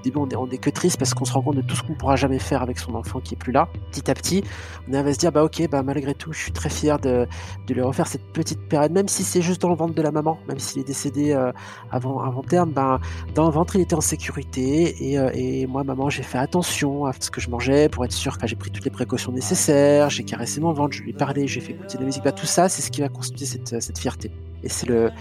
début, 0.04 0.20
on 0.20 0.50
est, 0.50 0.58
que 0.58 0.70
triste 0.70 0.98
parce 0.98 1.14
qu'on 1.14 1.26
se 1.26 1.34
rend 1.34 1.42
compte 1.42 1.56
de 1.56 1.62
tout 1.62 1.76
ce 1.76 1.84
qu'on 1.84 1.96
pourra 1.96 2.16
jamais 2.16 2.40
faire 2.40 2.62
avec 2.62 2.78
son 2.78 2.94
enfant 2.96 3.20
qui 3.20 3.34
est 3.34 3.38
plus 3.38 3.52
là. 3.52 3.70
Petit 3.92 4.10
à 4.10 4.14
petit, 4.14 4.44
on 4.88 5.04
va 5.04 5.14
se 5.14 5.18
dire, 5.18 5.32
bah 5.32 5.44
ok, 5.44 5.68
bah 5.70 5.82
malgré 5.84 6.14
tout, 6.14 6.32
je 6.34 6.40
suis 6.40 6.52
très 6.52 6.70
fier 6.70 7.00
de, 7.00 7.28
lui 7.70 7.82
refaire 7.82 8.08
cette 8.08 8.32
petite 8.34 8.68
période, 8.68 8.92
même 8.92 9.08
si 9.08 9.24
c'est 9.24 9.42
juste 9.42 9.62
dans 9.62 9.70
le 9.70 9.76
ventre 9.76 9.96
de 9.96 10.02
la 10.02 10.12
maman, 10.12 10.38
même 10.48 10.60
s'il 10.60 10.82
est 10.82 10.88
décédé 10.88 11.32
euh, 11.32 11.52
avant, 11.92 12.22
avant 12.22 12.42
terme, 12.42 12.72
bah, 12.72 13.00
dans 13.34 13.46
le 13.46 13.52
ventre, 13.52 13.76
il 13.76 13.82
était 13.82 13.96
en 13.96 14.02
sécurité 14.02 15.12
et, 15.12 15.18
euh, 15.18 15.32
et 15.34 15.66
moi, 15.66 15.84
maman, 15.84 16.10
j'ai 16.10 16.24
fait 16.24 16.38
attention 16.38 17.06
à 17.06 17.14
ce 17.20 17.32
que 17.32 17.42
je 17.42 17.50
mangeais 17.50 17.90
pour 17.90 18.06
être 18.06 18.12
sûr 18.12 18.38
que 18.38 18.46
j'ai 18.46 18.56
pris 18.56 18.70
toutes 18.70 18.86
les 18.86 18.92
précautions 18.92 19.32
nécessaires, 19.32 20.10
j'ai 20.10 20.24
caressé 20.24 20.62
mon 20.62 20.74
ventre, 20.74 20.96
je 20.96 21.02
lui 21.04 21.12
ai 21.12 21.14
parlé, 21.14 21.48
j'ai 21.48 21.62
fait 21.62 21.72
écouter 21.72 21.96
de 21.96 22.00
la 22.00 22.06
musique, 22.06 22.24
bah 22.24 22.32
tout 22.32 22.46
ça, 22.46 22.70
c'est 22.70 22.82
ce 22.82 22.92
qui 22.92 23.02
va 23.02 23.10
constituer 23.10 23.46
cette, 23.46 23.82
cette 23.82 23.98
fierté. 23.98 24.32
Et 24.64 24.70
c'est 24.70 24.88
le 24.88 25.12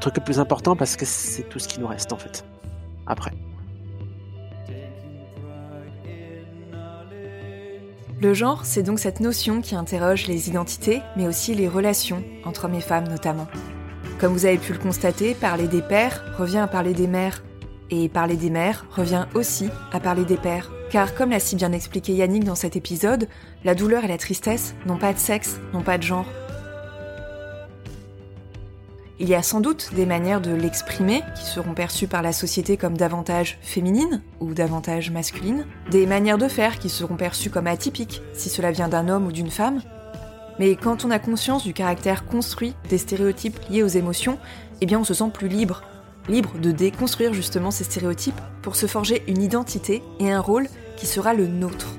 truc 0.00 0.16
le 0.16 0.24
plus 0.24 0.40
important 0.40 0.74
parce 0.76 0.96
que 0.96 1.04
c'est 1.04 1.48
tout 1.48 1.58
ce 1.58 1.68
qui 1.68 1.80
nous 1.80 1.86
reste 1.86 2.12
en 2.12 2.16
fait. 2.16 2.44
Après. 3.06 3.32
Le 8.20 8.34
genre, 8.34 8.64
c'est 8.64 8.82
donc 8.82 8.98
cette 8.98 9.20
notion 9.20 9.60
qui 9.60 9.76
interroge 9.76 10.26
les 10.26 10.48
identités, 10.48 11.02
mais 11.16 11.28
aussi 11.28 11.54
les 11.54 11.68
relations, 11.68 12.24
entre 12.44 12.64
hommes 12.64 12.74
et 12.74 12.80
femmes 12.80 13.06
notamment. 13.06 13.46
Comme 14.18 14.32
vous 14.32 14.44
avez 14.44 14.58
pu 14.58 14.72
le 14.72 14.80
constater, 14.80 15.34
parler 15.34 15.68
des 15.68 15.82
pères 15.82 16.24
revient 16.36 16.58
à 16.58 16.66
parler 16.66 16.94
des 16.94 17.06
mères, 17.06 17.44
et 17.90 18.08
parler 18.08 18.34
des 18.34 18.50
mères 18.50 18.86
revient 18.90 19.26
aussi 19.34 19.70
à 19.92 20.00
parler 20.00 20.24
des 20.24 20.36
pères. 20.36 20.72
Car 20.90 21.14
comme 21.14 21.30
l'a 21.30 21.38
si 21.38 21.54
bien 21.54 21.70
expliqué 21.70 22.12
Yannick 22.12 22.42
dans 22.42 22.56
cet 22.56 22.74
épisode, 22.74 23.28
la 23.62 23.76
douleur 23.76 24.04
et 24.04 24.08
la 24.08 24.18
tristesse 24.18 24.74
n'ont 24.84 24.98
pas 24.98 25.12
de 25.12 25.18
sexe, 25.18 25.60
n'ont 25.72 25.82
pas 25.82 25.96
de 25.96 26.02
genre. 26.02 26.26
Il 29.20 29.28
y 29.28 29.34
a 29.34 29.42
sans 29.42 29.60
doute 29.60 29.90
des 29.96 30.06
manières 30.06 30.40
de 30.40 30.52
l'exprimer 30.52 31.22
qui 31.34 31.44
seront 31.44 31.74
perçues 31.74 32.06
par 32.06 32.22
la 32.22 32.32
société 32.32 32.76
comme 32.76 32.96
davantage 32.96 33.58
féminines 33.62 34.22
ou 34.38 34.54
davantage 34.54 35.10
masculines, 35.10 35.66
des 35.90 36.06
manières 36.06 36.38
de 36.38 36.46
faire 36.46 36.78
qui 36.78 36.88
seront 36.88 37.16
perçues 37.16 37.50
comme 37.50 37.66
atypiques 37.66 38.22
si 38.32 38.48
cela 38.48 38.70
vient 38.70 38.88
d'un 38.88 39.08
homme 39.08 39.26
ou 39.26 39.32
d'une 39.32 39.50
femme. 39.50 39.82
Mais 40.60 40.76
quand 40.76 41.04
on 41.04 41.10
a 41.10 41.18
conscience 41.18 41.64
du 41.64 41.72
caractère 41.72 42.26
construit 42.26 42.74
des 42.88 42.98
stéréotypes 42.98 43.58
liés 43.68 43.82
aux 43.82 43.88
émotions, 43.88 44.38
eh 44.80 44.86
bien 44.86 45.00
on 45.00 45.04
se 45.04 45.14
sent 45.14 45.30
plus 45.34 45.48
libre, 45.48 45.82
libre 46.28 46.56
de 46.60 46.70
déconstruire 46.70 47.34
justement 47.34 47.72
ces 47.72 47.84
stéréotypes 47.84 48.40
pour 48.62 48.76
se 48.76 48.86
forger 48.86 49.24
une 49.26 49.42
identité 49.42 50.00
et 50.20 50.30
un 50.30 50.40
rôle 50.40 50.68
qui 50.96 51.06
sera 51.06 51.34
le 51.34 51.48
nôtre. 51.48 51.97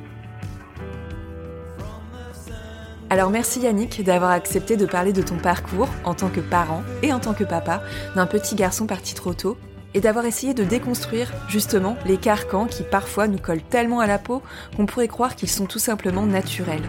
Alors 3.12 3.32
merci 3.32 3.62
Yannick 3.62 4.04
d'avoir 4.04 4.30
accepté 4.30 4.78
de 4.78 4.86
parler 4.86 5.14
de 5.14 5.24
ton 5.24 5.38
parcours 5.38 5.90
en 6.04 6.14
tant 6.14 6.30
que 6.30 6.42
parent 6.42 6.84
et 7.02 7.12
en 7.12 7.20
tant 7.20 7.34
que 7.34 7.44
papa 7.44 7.82
d'un 8.16 8.28
petit 8.28 8.54
garçon 8.54 8.86
parti 8.86 9.16
trop 9.16 9.34
tôt 9.34 9.58
et 9.96 10.00
d'avoir 10.00 10.26
essayé 10.26 10.54
de 10.54 10.64
déconstruire 10.64 11.32
justement 11.48 11.98
les 12.06 12.18
carcans 12.18 12.68
qui 12.68 12.84
parfois 12.84 13.28
nous 13.28 13.40
collent 13.40 13.64
tellement 13.64 14.00
à 14.00 14.06
la 14.06 14.20
peau 14.20 14.44
qu'on 14.78 14.86
pourrait 14.86 15.08
croire 15.08 15.36
qu'ils 15.36 15.50
sont 15.50 15.66
tout 15.66 15.80
simplement 15.80 16.28
naturels. 16.28 16.88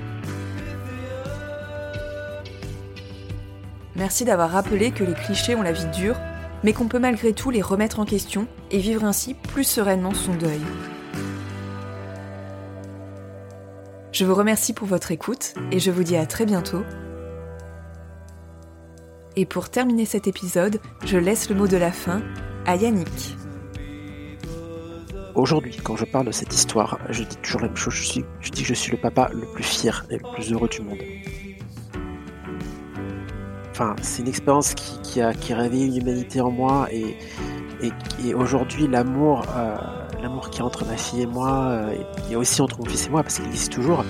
Merci 3.96 4.26
d'avoir 4.26 4.50
rappelé 4.50 4.90
que 4.90 5.04
les 5.04 5.14
clichés 5.14 5.54
ont 5.54 5.62
la 5.62 5.72
vie 5.72 5.86
dure, 5.86 6.16
mais 6.62 6.74
qu'on 6.74 6.88
peut 6.88 6.98
malgré 6.98 7.32
tout 7.32 7.50
les 7.50 7.62
remettre 7.62 7.98
en 7.98 8.04
question 8.04 8.46
et 8.70 8.78
vivre 8.78 9.04
ainsi 9.04 9.32
plus 9.34 9.64
sereinement 9.64 10.12
son 10.14 10.34
deuil. 10.34 10.60
Je 14.20 14.26
vous 14.26 14.34
remercie 14.34 14.74
pour 14.74 14.86
votre 14.86 15.12
écoute 15.12 15.54
et 15.72 15.80
je 15.80 15.90
vous 15.90 16.02
dis 16.02 16.14
à 16.14 16.26
très 16.26 16.44
bientôt. 16.44 16.84
Et 19.34 19.46
pour 19.46 19.70
terminer 19.70 20.04
cet 20.04 20.28
épisode, 20.28 20.78
je 21.06 21.16
laisse 21.16 21.48
le 21.48 21.56
mot 21.56 21.66
de 21.66 21.78
la 21.78 21.90
fin 21.90 22.20
à 22.66 22.76
Yannick. 22.76 23.38
Aujourd'hui, 25.34 25.74
quand 25.82 25.96
je 25.96 26.04
parle 26.04 26.26
de 26.26 26.32
cette 26.32 26.52
histoire, 26.52 26.98
je 27.08 27.22
dis 27.22 27.36
toujours 27.36 27.62
la 27.62 27.68
même 27.68 27.76
chose, 27.78 27.94
je, 27.94 28.50
dis 28.50 28.60
que 28.60 28.68
je 28.68 28.74
suis 28.74 28.92
le 28.92 28.98
papa 28.98 29.30
le 29.32 29.46
plus 29.54 29.64
fier 29.64 30.04
et 30.10 30.18
le 30.18 30.32
plus 30.34 30.52
heureux 30.52 30.68
du 30.68 30.82
monde. 30.82 30.98
Enfin, 33.70 33.96
c'est 34.02 34.20
une 34.20 34.28
expérience 34.28 34.74
qui, 34.74 35.22
a 35.22 35.32
qui 35.32 35.54
réveillé 35.54 35.98
une 35.98 36.42
en 36.42 36.50
moi 36.50 36.88
et, 36.92 37.16
et, 38.22 38.34
aujourd'hui 38.34 38.86
l'amour 38.86 39.46
euh, 39.56 39.78
l'amour 40.40 40.50
qui 40.50 40.62
entre 40.62 40.84
ma 40.84 40.96
fille 40.96 41.22
et 41.22 41.26
moi, 41.26 41.68
euh, 41.70 41.94
et 42.30 42.36
aussi 42.36 42.60
entre 42.62 42.78
mon 42.78 42.86
fils 42.86 43.06
et 43.06 43.10
moi, 43.10 43.22
parce 43.22 43.36
qu'il 43.36 43.46
existe 43.46 43.72
toujours, 43.72 44.04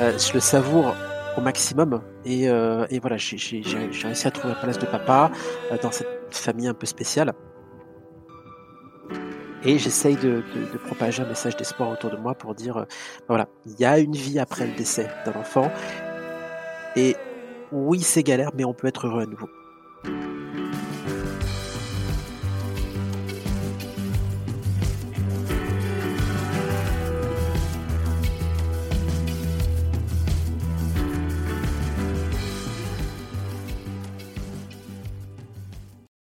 euh, 0.00 0.16
je 0.18 0.32
le 0.32 0.40
savoure 0.40 0.94
au 1.36 1.40
maximum. 1.40 2.02
Et, 2.24 2.48
euh, 2.48 2.86
voilà, 3.00 3.16
j'ai 3.16 3.62
réussi 3.62 4.26
à 4.26 4.30
trouver 4.30 4.54
la 4.54 4.60
place 4.60 4.78
de 4.78 4.86
papa 4.86 5.30
dans 5.82 5.92
cette 5.92 6.08
famille 6.30 6.68
un 6.68 6.74
peu 6.74 6.86
spéciale. 6.86 7.32
Et 9.64 9.78
j'essaye 9.78 10.16
de, 10.16 10.42
propager 10.86 11.22
un 11.22 11.26
message 11.26 11.56
d'espoir 11.56 11.90
autour 11.90 12.10
de 12.10 12.16
moi 12.16 12.34
pour 12.34 12.54
dire, 12.54 12.74
ben 12.74 12.86
voilà, 13.28 13.48
il 13.66 13.78
y 13.78 13.84
a 13.84 13.98
une 13.98 14.14
vie 14.14 14.38
après 14.38 14.66
le 14.66 14.74
décès 14.74 15.08
d'un 15.24 15.38
enfant. 15.38 15.70
Et 16.96 17.16
oui, 17.72 18.00
c'est 18.00 18.22
galère, 18.22 18.50
mais 18.54 18.64
on 18.64 18.72
peut 18.74 18.86
être 18.86 19.06
heureux 19.06 19.22
à 19.22 19.26
nouveau. 19.26 19.48